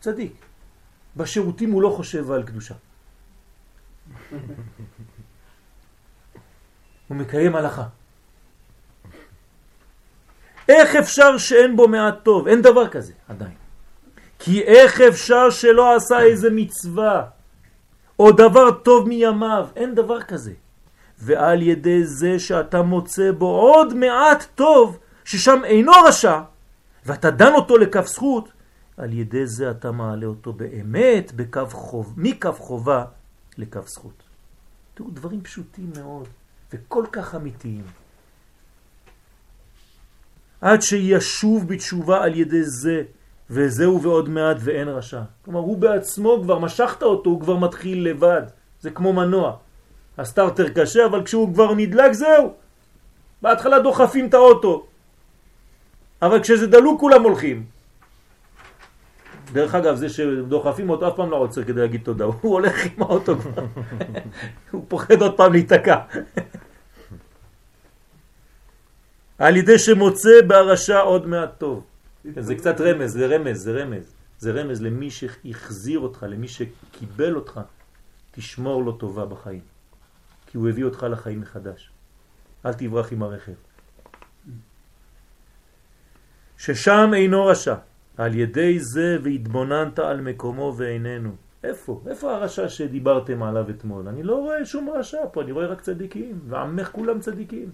צדיק. 0.00 0.32
בשירותים 1.16 1.70
הוא 1.70 1.82
לא 1.82 1.90
חושב 1.96 2.30
על 2.30 2.42
קדושה. 2.42 2.74
הוא 7.08 7.16
מקיים 7.16 7.56
הלכה. 7.56 7.84
איך 10.68 10.96
אפשר 10.96 11.38
שאין 11.38 11.76
בו 11.76 11.88
מעט 11.88 12.14
טוב? 12.22 12.48
אין 12.48 12.62
דבר 12.62 12.88
כזה 12.88 13.12
עדיין. 13.28 13.54
כי 14.38 14.62
איך 14.62 15.00
אפשר 15.00 15.50
שלא 15.50 15.96
עשה 15.96 16.20
איזה 16.20 16.48
מצווה 16.50 17.24
או 18.18 18.32
דבר 18.32 18.70
טוב 18.70 19.08
מימיו? 19.08 19.68
אין 19.76 19.94
דבר 19.94 20.22
כזה. 20.22 20.52
ועל 21.18 21.62
ידי 21.62 22.04
זה 22.04 22.38
שאתה 22.38 22.82
מוצא 22.82 23.32
בו 23.32 23.46
עוד 23.46 23.94
מעט 23.94 24.46
טוב, 24.54 24.98
ששם 25.24 25.60
אינו 25.64 25.92
רשע, 26.06 26.40
ואתה 27.06 27.30
דן 27.30 27.52
אותו 27.54 27.78
לכף 27.78 28.06
זכות, 28.06 28.52
על 28.96 29.12
ידי 29.12 29.46
זה 29.46 29.70
אתה 29.70 29.92
מעלה 29.92 30.26
אותו 30.26 30.52
באמת 30.52 31.32
בקו 31.36 31.66
חוב, 31.66 32.14
מקו 32.16 32.52
חובה 32.52 33.04
לקו 33.60 33.80
זכות. 33.86 34.22
תראו, 34.94 35.10
דברים 35.10 35.42
פשוטים 35.42 35.92
מאוד 35.96 36.28
וכל 36.72 37.04
כך 37.12 37.34
אמיתיים. 37.34 37.84
עד 40.60 40.82
שישוב 40.82 41.68
בתשובה 41.68 42.24
על 42.24 42.34
ידי 42.34 42.64
זה, 42.64 43.02
וזהו 43.50 44.02
ועוד 44.02 44.28
מעט 44.28 44.56
ואין 44.60 44.88
רשע. 44.88 45.22
כלומר, 45.44 45.60
הוא 45.60 45.78
בעצמו 45.78 46.40
כבר 46.42 46.58
משכת 46.58 47.02
אותו, 47.02 47.30
הוא 47.30 47.40
כבר 47.40 47.56
מתחיל 47.56 48.08
לבד. 48.08 48.42
זה 48.80 48.90
כמו 48.90 49.12
מנוע. 49.12 49.56
הסטארטר 50.18 50.68
קשה, 50.68 51.06
אבל 51.06 51.24
כשהוא 51.24 51.54
כבר 51.54 51.74
נדלק, 51.74 52.12
זהו. 52.12 52.52
בהתחלה 53.42 53.78
דוחפים 53.78 54.28
את 54.28 54.34
האוטו. 54.34 54.86
אבל 56.22 56.42
כשזה 56.42 56.66
דלוק 56.66 57.00
כולם 57.00 57.22
הולכים. 57.22 57.64
דרך 59.52 59.74
אגב, 59.74 59.94
זה 59.94 60.08
שדוחפים 60.08 60.90
אותו 60.90 61.08
אף 61.08 61.16
פעם 61.16 61.30
לא 61.30 61.36
עוצר 61.36 61.64
כדי 61.64 61.80
להגיד 61.80 62.00
תודה, 62.04 62.24
הוא 62.24 62.52
הולך 62.52 62.84
עם 62.84 63.02
האוטו 63.02 63.36
כבר, 63.36 63.66
הוא 64.70 64.84
פוחד 64.88 65.22
עוד 65.22 65.36
פעם 65.36 65.52
להיתקע. 65.52 65.96
על 69.38 69.56
ידי 69.56 69.78
שמוצא 69.78 70.40
בהרשע 70.46 71.00
עוד 71.00 71.26
מעט 71.26 71.58
טוב. 71.58 71.86
זה 72.36 72.54
קצת 72.54 72.80
רמז, 72.80 73.12
זה 73.12 73.26
רמז, 73.26 73.62
זה 73.62 73.82
רמז. 73.82 74.14
זה 74.38 74.52
רמז 74.52 74.82
למי 74.82 75.10
שהחזיר 75.10 75.98
אותך, 75.98 76.26
למי 76.28 76.48
שקיבל 76.48 77.36
אותך, 77.36 77.60
תשמור 78.30 78.84
לו 78.84 78.92
טובה 78.92 79.26
בחיים. 79.26 79.60
כי 80.46 80.58
הוא 80.58 80.68
הביא 80.68 80.84
אותך 80.84 81.06
לחיים 81.10 81.40
מחדש. 81.40 81.90
אל 82.66 82.72
תברח 82.72 83.12
עם 83.12 83.22
הרכב. 83.22 83.52
ששם 86.58 87.10
אינו 87.14 87.46
רשע. 87.46 87.74
על 88.16 88.34
ידי 88.34 88.78
זה 88.78 89.18
והתבוננת 89.22 89.98
על 89.98 90.20
מקומו 90.20 90.74
ואיננו. 90.76 91.30
איפה? 91.64 92.02
איפה 92.06 92.34
הרשע 92.34 92.68
שדיברתם 92.68 93.42
עליו 93.42 93.70
אתמול? 93.70 94.08
אני 94.08 94.22
לא 94.22 94.36
רואה 94.36 94.64
שום 94.64 94.90
רשע 94.90 95.18
פה, 95.32 95.42
אני 95.42 95.52
רואה 95.52 95.66
רק 95.66 95.80
צדיקים, 95.80 96.40
ועמך 96.48 96.88
כולם 96.92 97.20
צדיקים. 97.20 97.70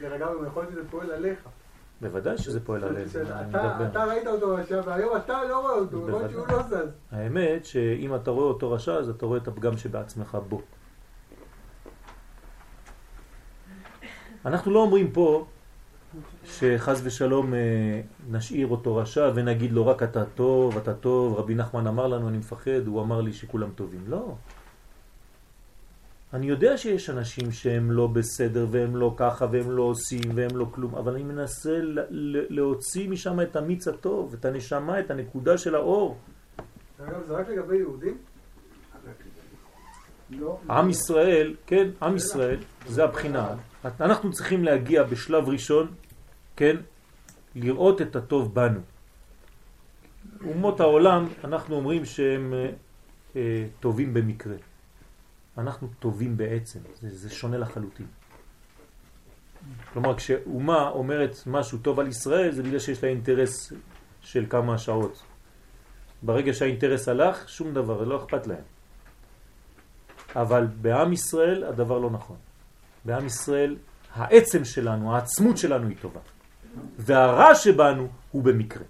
דרך 0.00 0.12
אגב, 0.12 0.28
יכול 0.46 0.62
להיות 0.62 0.72
שזה 0.72 0.88
פועל 0.90 1.10
עליך. 1.10 1.38
בוודאי 2.00 2.38
שזה 2.38 2.64
פועל 2.64 2.84
עליך. 2.84 3.16
אתה 3.90 4.04
ראית 4.04 4.26
אותו 4.26 4.54
רשע, 4.54 4.80
והיום 4.84 5.16
אתה 5.16 5.44
לא 5.44 5.60
רואה 5.60 5.74
אותו, 5.74 6.08
למרות 6.08 6.30
שהוא 6.30 6.46
לא 6.48 6.62
זז. 6.62 6.88
האמת 7.12 7.64
שאם 7.64 8.14
אתה 8.14 8.30
רואה 8.30 8.46
אותו 8.46 8.70
רשע, 8.70 8.92
אז 8.92 9.08
אתה 9.08 9.26
רואה 9.26 9.38
את 9.38 9.48
הפגם 9.48 9.76
שבעצמך 9.76 10.38
בו. 10.48 10.62
אנחנו 14.46 14.72
לא 14.72 14.78
אומרים 14.78 15.12
פה 15.12 15.46
שחז 16.44 17.00
ושלום 17.04 17.54
אה, 17.54 18.00
נשאיר 18.30 18.66
אותו 18.66 18.96
רשע 18.96 19.30
ונגיד 19.34 19.72
לו 19.72 19.86
רק 19.86 20.02
אתה 20.02 20.24
טוב, 20.24 20.76
אתה 20.76 20.94
טוב, 20.94 21.38
רבי 21.38 21.54
נחמן 21.54 21.86
אמר 21.86 22.06
לנו 22.06 22.28
אני 22.28 22.38
מפחד, 22.38 22.86
הוא 22.86 23.02
אמר 23.02 23.20
לי 23.20 23.32
שכולם 23.32 23.70
טובים. 23.74 24.00
לא. 24.08 24.34
אני 26.34 26.46
יודע 26.46 26.76
שיש 26.76 27.10
אנשים 27.10 27.52
שהם 27.52 27.90
לא 27.90 28.06
בסדר 28.06 28.66
והם 28.70 28.96
לא 28.96 29.14
ככה 29.16 29.46
והם 29.52 29.70
לא 29.70 29.82
עושים 29.82 30.20
והם 30.34 30.56
לא 30.56 30.66
כלום, 30.70 30.94
אבל 30.94 31.14
אני 31.14 31.22
מנסה 31.22 31.78
להוציא 32.50 33.08
משם 33.08 33.40
את 33.40 33.56
המיץ 33.56 33.88
הטוב, 33.88 34.34
את 34.40 34.44
הנשמה, 34.44 35.00
את 35.00 35.10
הנקודה 35.10 35.58
של 35.58 35.74
האור. 35.74 36.18
אגב, 36.98 37.26
זה 37.26 37.32
רק 37.32 37.48
לגבי 37.48 37.76
יהודים? 37.76 38.18
לא. 40.30 40.58
עם 40.70 40.90
ישראל, 40.90 41.54
כן, 41.66 41.88
עם 42.02 42.16
ישראל, 42.16 42.58
זה 42.86 43.04
הבחינה. 43.04 43.54
אנחנו 44.00 44.32
צריכים 44.32 44.64
להגיע 44.64 45.02
בשלב 45.02 45.48
ראשון 45.48 45.86
כן, 46.56 46.76
לראות 47.54 48.02
את 48.02 48.16
הטוב 48.16 48.54
בנו. 48.54 48.80
אומות 50.44 50.80
העולם, 50.80 51.28
אנחנו 51.44 51.76
אומרים 51.76 52.04
שהם 52.04 52.54
אה, 52.54 52.70
אה, 53.36 53.66
טובים 53.80 54.14
במקרה. 54.14 54.56
אנחנו 55.58 55.88
טובים 55.98 56.36
בעצם, 56.36 56.80
זה, 57.00 57.08
זה 57.10 57.30
שונה 57.30 57.58
לחלוטין. 57.58 58.06
כלומר, 59.92 60.16
כשאומה 60.16 60.88
אומרת 60.88 61.36
משהו 61.46 61.78
טוב 61.78 62.00
על 62.00 62.08
ישראל, 62.08 62.52
זה 62.52 62.62
בגלל 62.62 62.78
שיש 62.78 63.04
לה 63.04 63.08
אינטרס 63.08 63.72
של 64.20 64.46
כמה 64.50 64.78
שעות. 64.78 65.22
ברגע 66.22 66.52
שהאינטרס 66.52 67.08
הלך, 67.08 67.48
שום 67.48 67.74
דבר, 67.74 68.04
לא 68.04 68.24
אכפת 68.24 68.46
להם. 68.46 68.64
אבל 70.36 70.66
בעם 70.66 71.12
ישראל 71.12 71.64
הדבר 71.64 71.98
לא 71.98 72.10
נכון. 72.10 72.36
בעם 73.04 73.26
ישראל 73.26 73.76
העצם 74.14 74.64
שלנו, 74.64 75.14
העצמות 75.14 75.58
שלנו 75.58 75.88
היא 75.88 75.96
טובה. 76.00 76.20
והרע 76.98 77.54
שבנו 77.54 78.08
הוא 78.30 78.42
במקרה. 78.42 78.82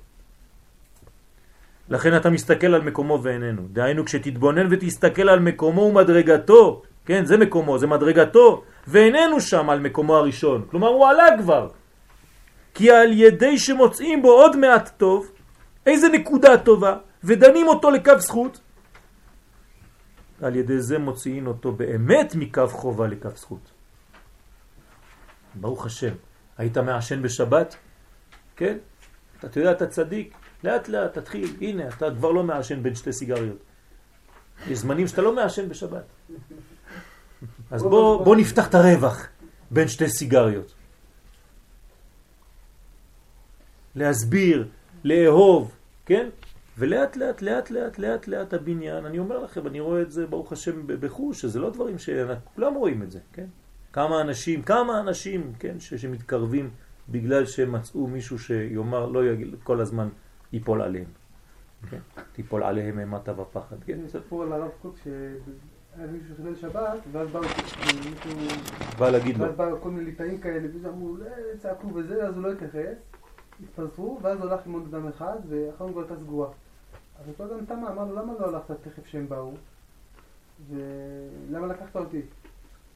לכן 1.89 2.17
אתה 2.17 2.31
מסתכל 2.31 2.67
על 2.67 2.81
מקומו 2.81 3.21
ואיננו. 3.23 3.63
דהיינו, 3.73 4.05
כשתתבונן 4.05 4.67
ותסתכל 4.71 5.29
על 5.29 5.41
מקומו 5.41 5.81
ומדרגתו, 5.81 6.83
כן, 7.05 7.25
זה 7.25 7.37
מקומו, 7.37 7.79
זה 7.79 7.87
מדרגתו, 7.87 8.65
ואיננו 8.89 9.41
שם 9.41 9.71
על 9.71 9.81
מקומו 9.81 10.17
הראשון. 10.17 10.67
כלומר, 10.71 10.89
הוא 10.89 11.07
עלה 11.07 11.29
כבר. 11.39 11.69
כי 12.75 12.91
על 12.91 13.13
ידי 13.13 13.59
שמוצאים 13.59 14.23
בו 14.23 14.33
עוד 14.33 14.57
מעט 14.57 14.91
טוב, 14.97 15.31
איזה 15.87 16.09
נקודה 16.09 16.59
טובה, 16.59 16.97
ודנים 17.25 17.69
אותו 17.69 17.91
לקו 17.91 18.19
זכות, 18.19 18.61
על 20.43 20.57
ידי 20.57 20.81
זה 20.81 20.99
מוציאים 20.99 21.47
אותו 21.47 21.73
באמת 21.73 22.35
מקו 22.35 22.67
חובה 22.67 23.07
לקו 23.07 23.29
זכות. 23.37 23.71
ברוך 25.55 25.87
השם. 25.87 26.15
היית 26.59 26.79
מעשן 26.79 27.23
בשבת? 27.23 27.77
כן? 28.57 28.77
אתה 29.45 29.61
יודע, 29.61 29.73
אתה 29.73 29.87
צדיק, 29.87 30.35
לאט 30.65 30.89
לאט 30.89 31.19
תתחיל, 31.19 31.57
הנה, 31.61 31.89
אתה 31.89 32.07
כבר 32.17 32.31
לא 32.31 32.43
מעשן 32.43 32.83
בין 32.83 32.95
שתי 32.95 33.13
סיגריות. 33.13 33.59
יש 34.69 34.79
זמנים 34.79 35.07
שאתה 35.07 35.23
לא 35.23 35.35
מעשן 35.35 35.69
בשבת. 35.69 36.05
אז 37.71 37.83
בוא, 37.83 38.25
בוא 38.25 38.37
נפתח 38.37 38.69
את 38.69 38.75
הרווח 38.75 39.29
בין 39.71 39.89
שתי 39.89 40.09
סיגריות. 40.09 40.75
להסביר, 43.95 44.69
לאהוב, 45.05 45.77
כן? 46.07 46.29
ולאט 46.79 47.17
לאט, 47.17 47.43
לאט 47.43 47.71
לאט, 47.71 47.99
לאט 47.99 48.29
לאט 48.29 48.55
הבניין, 48.55 49.07
אני 49.07 49.19
אומר 49.19 49.39
לכם, 49.39 49.67
אני 49.67 49.81
רואה 49.81 50.03
את 50.03 50.11
זה, 50.11 50.27
ברוך 50.27 50.53
השם, 50.53 50.87
בחוש, 50.87 51.41
שזה 51.41 51.59
לא 51.59 51.71
דברים 51.71 51.99
שכולם 51.99 52.75
רואים 52.75 53.03
את 53.03 53.11
זה, 53.11 53.19
כן? 53.33 53.47
כמה 53.95 54.21
אנשים, 54.21 54.63
כמה 54.63 55.01
אנשים, 55.01 55.53
כן, 55.59 55.81
ש, 55.81 55.95
שמתקרבים 55.95 56.71
בגלל 57.09 57.47
שהם 57.47 57.73
מצאו 57.73 58.07
מישהו 58.07 58.39
שיאמר, 58.39 59.07
לא 59.07 59.25
יגיד, 59.25 59.55
כל 59.63 59.81
הזמן 59.81 60.09
ייפול 60.53 60.83
עליהם. 60.83 61.05
כן? 61.91 61.99
תיפול 62.33 62.63
עליהם 62.63 62.99
אימתה 62.99 63.41
ופחד. 63.41 63.77
כן, 63.87 63.99
סיפור 64.09 64.43
על 64.43 64.53
הרב 64.53 64.71
קוק 64.83 64.97
שהיה 65.05 66.07
מישהו 66.13 66.35
שחילל 66.35 66.57
שבת, 66.57 66.99
ואז 67.13 67.29
באו 67.29 67.41
מישהו... 67.41 68.41
בא 68.99 69.11
להגיד 69.11 69.39
לו. 69.39 69.45
ואז 69.45 69.57
באו 69.57 69.81
כל 69.81 69.91
מיני 69.91 70.05
ליטאים 70.05 70.41
כאלה, 70.41 70.69
וזה 70.75 70.89
אמרו, 70.89 71.17
לא, 71.17 71.27
צעקו 71.59 71.95
וזה, 71.95 72.29
אז 72.29 72.35
הוא 72.35 72.43
לא 72.43 72.53
התייחס. 72.53 72.97
התפזרו, 73.63 74.19
ואז 74.23 74.41
הוא 74.41 74.51
הלך 74.51 74.67
עם 74.67 74.73
עוד 74.73 74.95
אדם 74.95 75.09
אחד, 75.09 75.37
ואחרון 75.49 75.93
כבר 75.93 76.01
הייתה 76.01 76.17
סגורה. 76.17 76.49
אז 77.21 77.29
אותו 77.29 77.45
אדם 77.45 77.67
תמה, 77.67 77.93
אמר 77.93 78.05
לו, 78.05 78.17
למה 78.17 78.33
לא 78.41 78.47
הלכת 78.47 78.75
תכף 78.83 79.07
שהם 79.07 79.29
באו? 79.29 79.53
ולמה 80.71 81.67
לקחת 81.67 81.97
אותי? 81.97 82.21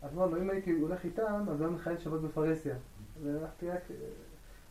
אז 0.02 0.10
אמר 0.14 0.26
לו, 0.26 0.42
אם 0.42 0.50
הייתי 0.50 0.72
הולך 0.72 1.04
איתם, 1.04 1.44
אז 1.50 1.60
היה 1.60 1.70
מחייל 1.70 1.98
שבת 1.98 2.20
בפרהסיה. 2.20 2.74
והלכתי 3.22 3.70
רק... 3.70 3.82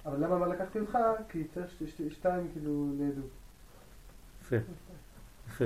אבל 0.06 0.26
למה 0.26 0.38
מה 0.38 0.48
לקחתי 0.48 0.80
אותך? 0.80 0.98
כי 1.30 1.44
צריך 1.44 1.72
שתיים 2.10 2.48
כאילו 2.54 2.88
לעדות. 3.00 3.30
יפה, 4.42 4.56
יפה. 5.48 5.66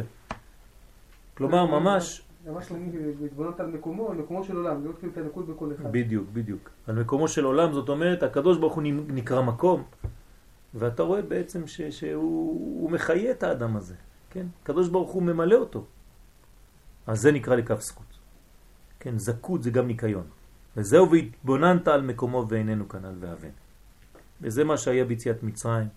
כלומר, 1.37 1.65
ממש... 1.65 2.21
ממש 2.47 2.71
להתבוננות 3.21 3.59
על 3.59 3.67
מקומו, 3.67 4.11
על 4.11 4.17
מקומו 4.17 4.43
של 4.43 4.55
עולם, 4.55 4.81
להיות 4.81 4.99
כאילו 4.99 5.11
את 5.13 5.17
הנקוד 5.17 5.47
בכל 5.49 5.71
אחד. 5.75 5.91
בדיוק, 5.91 6.29
בדיוק. 6.33 6.69
על 6.87 6.99
מקומו 6.99 7.27
של 7.27 7.43
עולם, 7.43 7.73
זאת 7.73 7.89
אומרת, 7.89 8.23
הקדוש 8.23 8.57
ברוך 8.57 8.73
הוא 8.73 8.83
נקרא 9.07 9.41
מקום, 9.41 9.83
ואתה 10.73 11.03
רואה 11.03 11.21
בעצם 11.21 11.67
ש, 11.67 11.81
שהוא 11.81 12.91
מחיה 12.91 13.31
את 13.31 13.43
האדם 13.43 13.77
הזה, 13.77 13.95
כן? 14.29 14.45
הקדוש 14.63 14.89
ברוך 14.89 15.11
הוא 15.11 15.23
ממלא 15.23 15.55
אותו. 15.55 15.85
אז 17.07 17.21
זה 17.21 17.31
נקרא 17.31 17.55
לקו 17.55 17.75
זכות. 17.79 18.10
כן, 19.01 19.17
זכות 19.17 19.63
זה 19.63 19.69
גם 19.69 19.87
ניקיון. 19.87 20.23
וזהו 20.77 21.11
והתבוננת 21.11 21.87
על 21.87 22.01
מקומו 22.01 22.45
ואיננו 22.49 22.89
כנ"ל 22.89 23.15
ואבן. 23.19 23.49
וזה 24.41 24.63
מה 24.63 24.77
שהיה 24.77 25.05
ביציאת 25.05 25.43
מצרים. 25.43 25.87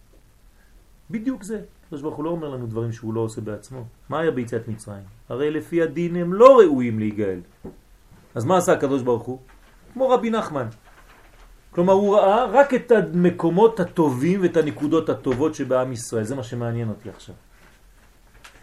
בדיוק 1.11 1.43
זה. 1.43 1.61
הקדוש 1.87 2.03
ברוך 2.03 2.17
הוא 2.17 2.25
לא 2.25 2.31
אומר 2.31 2.49
לנו 2.49 2.67
דברים 2.67 2.93
שהוא 2.93 3.15
לא 3.15 3.21
עושה 3.21 3.41
בעצמו. 3.41 3.85
מה 4.09 4.21
היה 4.21 4.31
ביציאת 4.31 4.69
מצרים? 4.69 5.05
הרי 5.29 5.51
לפי 5.51 5.83
הדין 5.83 6.17
הם 6.17 6.35
לא 6.35 6.59
ראויים 6.59 6.99
להיגאל. 6.99 7.41
אז 8.35 8.45
מה 8.45 8.57
עשה 8.57 8.73
הקדוש 8.73 9.03
ברוך 9.03 9.23
הוא? 9.23 9.39
כמו 9.93 10.09
רבי 10.09 10.31
נחמן. 10.31 10.67
כלומר 11.71 11.93
הוא 11.93 12.17
ראה 12.17 12.45
רק 12.45 12.75
את 12.75 12.93
המקומות 12.93 13.81
הטובים 13.81 14.43
ואת 14.43 14.57
הנקודות 14.57 15.09
הטובות 15.09 15.55
שבעם 15.55 15.93
ישראל. 15.93 16.25
זה 16.25 16.35
מה 16.35 16.43
שמעניין 16.43 16.89
אותי 16.89 17.11
עכשיו. 17.11 17.35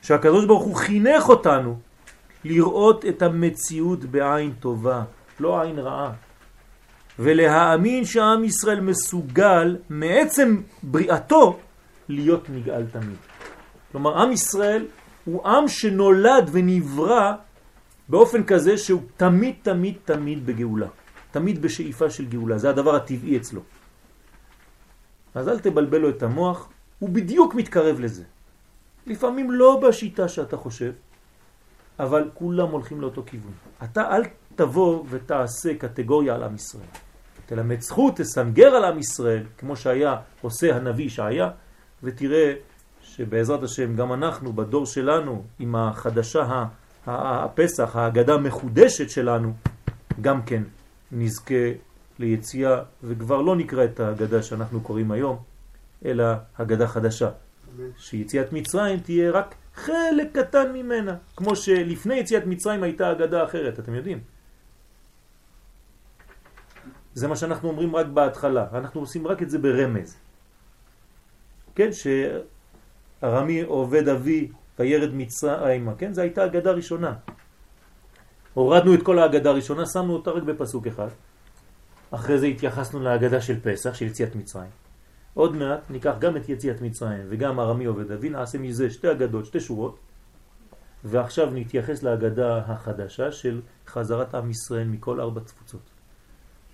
שהקדוש 0.01 0.45
ברוך 0.45 0.63
הוא 0.63 0.75
חינך 0.75 1.29
אותנו 1.29 1.79
לראות 2.43 3.05
את 3.05 3.21
המציאות 3.21 4.05
בעין 4.05 4.53
טובה, 4.59 5.03
לא 5.39 5.61
עין 5.61 5.79
רעה. 5.79 6.13
ולהאמין 7.19 8.05
שעם 8.05 8.43
ישראל 8.43 8.79
מסוגל 8.79 9.77
מעצם 9.89 10.61
בריאתו 10.83 11.59
להיות 12.09 12.49
נגאל 12.49 12.85
תמיד. 12.91 13.17
כלומר, 13.91 14.21
עם 14.21 14.31
ישראל 14.31 14.85
הוא 15.25 15.47
עם 15.47 15.67
שנולד 15.67 16.49
ונברא 16.51 17.33
באופן 18.09 18.43
כזה 18.43 18.77
שהוא 18.77 19.01
תמיד 19.17 19.55
תמיד 19.61 19.95
תמיד 20.05 20.45
בגאולה. 20.45 20.87
תמיד 21.31 21.61
בשאיפה 21.61 22.09
של 22.09 22.25
גאולה. 22.25 22.57
זה 22.57 22.69
הדבר 22.69 22.95
הטבעי 22.95 23.37
אצלו. 23.37 23.61
אז 25.35 25.49
אל 25.49 25.59
תבלבל 25.59 25.97
לו 25.97 26.09
את 26.09 26.23
המוח, 26.23 26.69
הוא 26.99 27.09
בדיוק 27.09 27.55
מתקרב 27.55 27.99
לזה. 27.99 28.23
לפעמים 29.07 29.51
לא 29.51 29.79
בשיטה 29.83 30.27
שאתה 30.27 30.57
חושב, 30.57 30.91
אבל 32.01 32.29
כולם 32.33 32.67
הולכים 32.67 33.01
לאותו 33.01 33.23
כיוון. 33.25 33.51
אתה 33.83 34.15
אל 34.15 34.23
תבוא 34.55 35.03
ותעשה 35.09 35.75
קטגוריה 35.77 36.35
על 36.35 36.43
עם 36.43 36.55
ישראל. 36.55 36.85
תלמד 37.45 37.81
זכות, 37.81 38.17
תסנגר 38.17 38.67
על 38.67 38.83
עם 38.83 38.99
ישראל, 38.99 39.43
כמו 39.57 39.75
שהיה 39.75 40.15
עושה 40.41 40.75
הנביא 40.75 41.09
שהיה, 41.09 41.49
ותראה 42.03 42.53
שבעזרת 43.01 43.63
השם 43.63 43.95
גם 43.95 44.13
אנחנו 44.13 44.53
בדור 44.53 44.85
שלנו, 44.85 45.43
עם 45.59 45.75
החדשה, 45.75 46.65
הפסח, 47.07 47.95
ההגדה 47.95 48.33
המחודשת 48.33 49.09
שלנו, 49.09 49.53
גם 50.21 50.41
כן 50.41 50.63
נזכה 51.11 51.65
ליציאה, 52.19 52.81
וכבר 53.03 53.41
לא 53.41 53.55
נקרא 53.55 53.83
את 53.83 53.99
ההגדה 53.99 54.43
שאנחנו 54.43 54.81
קוראים 54.81 55.11
היום, 55.11 55.37
אלא 56.05 56.25
הגדה 56.57 56.87
חדשה. 56.87 57.29
שיציאת 57.97 58.53
מצרים 58.53 58.99
תהיה 58.99 59.31
רק 59.31 59.55
חלק 59.75 60.37
קטן 60.37 60.73
ממנה, 60.73 61.15
כמו 61.35 61.55
שלפני 61.55 62.15
יציאת 62.15 62.45
מצרים 62.45 62.83
הייתה 62.83 63.11
אגדה 63.11 63.43
אחרת, 63.43 63.79
אתם 63.79 63.95
יודעים. 63.95 64.19
זה 67.13 67.27
מה 67.27 67.35
שאנחנו 67.35 67.69
אומרים 67.69 67.95
רק 67.95 68.05
בהתחלה, 68.05 68.67
אנחנו 68.73 69.01
עושים 69.01 69.27
רק 69.27 69.41
את 69.41 69.49
זה 69.49 69.59
ברמז. 69.59 70.17
כן, 71.75 71.89
שארמי 73.21 73.61
עובד 73.61 74.09
אבי 74.09 74.51
וירד 74.79 75.13
מצרימה, 75.13 75.95
כן, 75.95 76.13
זו 76.13 76.21
הייתה 76.21 76.45
אגדה 76.45 76.71
ראשונה. 76.71 77.13
הורדנו 78.53 78.93
את 78.93 79.03
כל 79.03 79.19
האגדה 79.19 79.49
הראשונה, 79.49 79.85
שמנו 79.85 80.13
אותה 80.13 80.31
רק 80.31 80.43
בפסוק 80.43 80.87
אחד. 80.87 81.07
אחרי 82.11 82.39
זה 82.39 82.45
התייחסנו 82.45 82.99
לאגדה 82.99 83.41
של 83.41 83.59
פסח, 83.63 83.93
של 83.93 84.05
יציאת 84.05 84.35
מצרים. 84.35 84.80
עוד 85.33 85.55
מעט 85.55 85.89
ניקח 85.89 86.15
גם 86.19 86.37
את 86.37 86.49
יציאת 86.49 86.81
מצרים 86.81 87.25
וגם 87.29 87.59
ארמי 87.59 87.85
עובד 87.85 88.11
אבי, 88.11 88.29
נעשה 88.29 88.57
מזה 88.57 88.89
שתי 88.89 89.11
אגדות, 89.11 89.45
שתי 89.45 89.59
שורות, 89.59 89.99
ועכשיו 91.03 91.49
נתייחס 91.53 92.03
לאגדה 92.03 92.57
החדשה 92.57 93.31
של 93.31 93.61
חזרת 93.87 94.35
עם 94.35 94.49
ישראל 94.49 94.87
מכל 94.87 95.21
ארבע 95.21 95.41
תפוצות. 95.41 95.89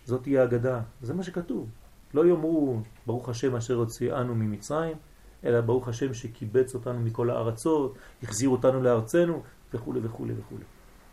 זאת 0.06 0.24
תהיה 0.24 0.44
אגדה, 0.44 0.82
זה 1.02 1.14
מה 1.14 1.24
שכתוב. 1.24 1.70
לא 2.14 2.26
יאמרו 2.26 2.80
ברוך 3.06 3.30
השם 3.30 3.56
אשר 3.56 3.76
הוציאנו 3.76 4.36
ממצרים, 4.36 4.98
אלא 5.44 5.62
ברוך 5.62 5.88
השם 5.88 6.14
שקיבץ 6.14 6.76
אותנו 6.76 7.00
מכל 7.00 7.30
הארצות, 7.30 7.98
החזיר 8.24 8.50
אותנו 8.50 8.84
לארצנו 8.84 9.44
וכו' 9.74 9.94
וכו' 10.04 10.26
וכו'. 10.38 10.58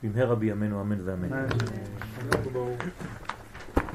במהרה 0.03 0.35
בימינו 0.35 0.81
אמן 0.81 0.99
ואמן. 1.05 1.47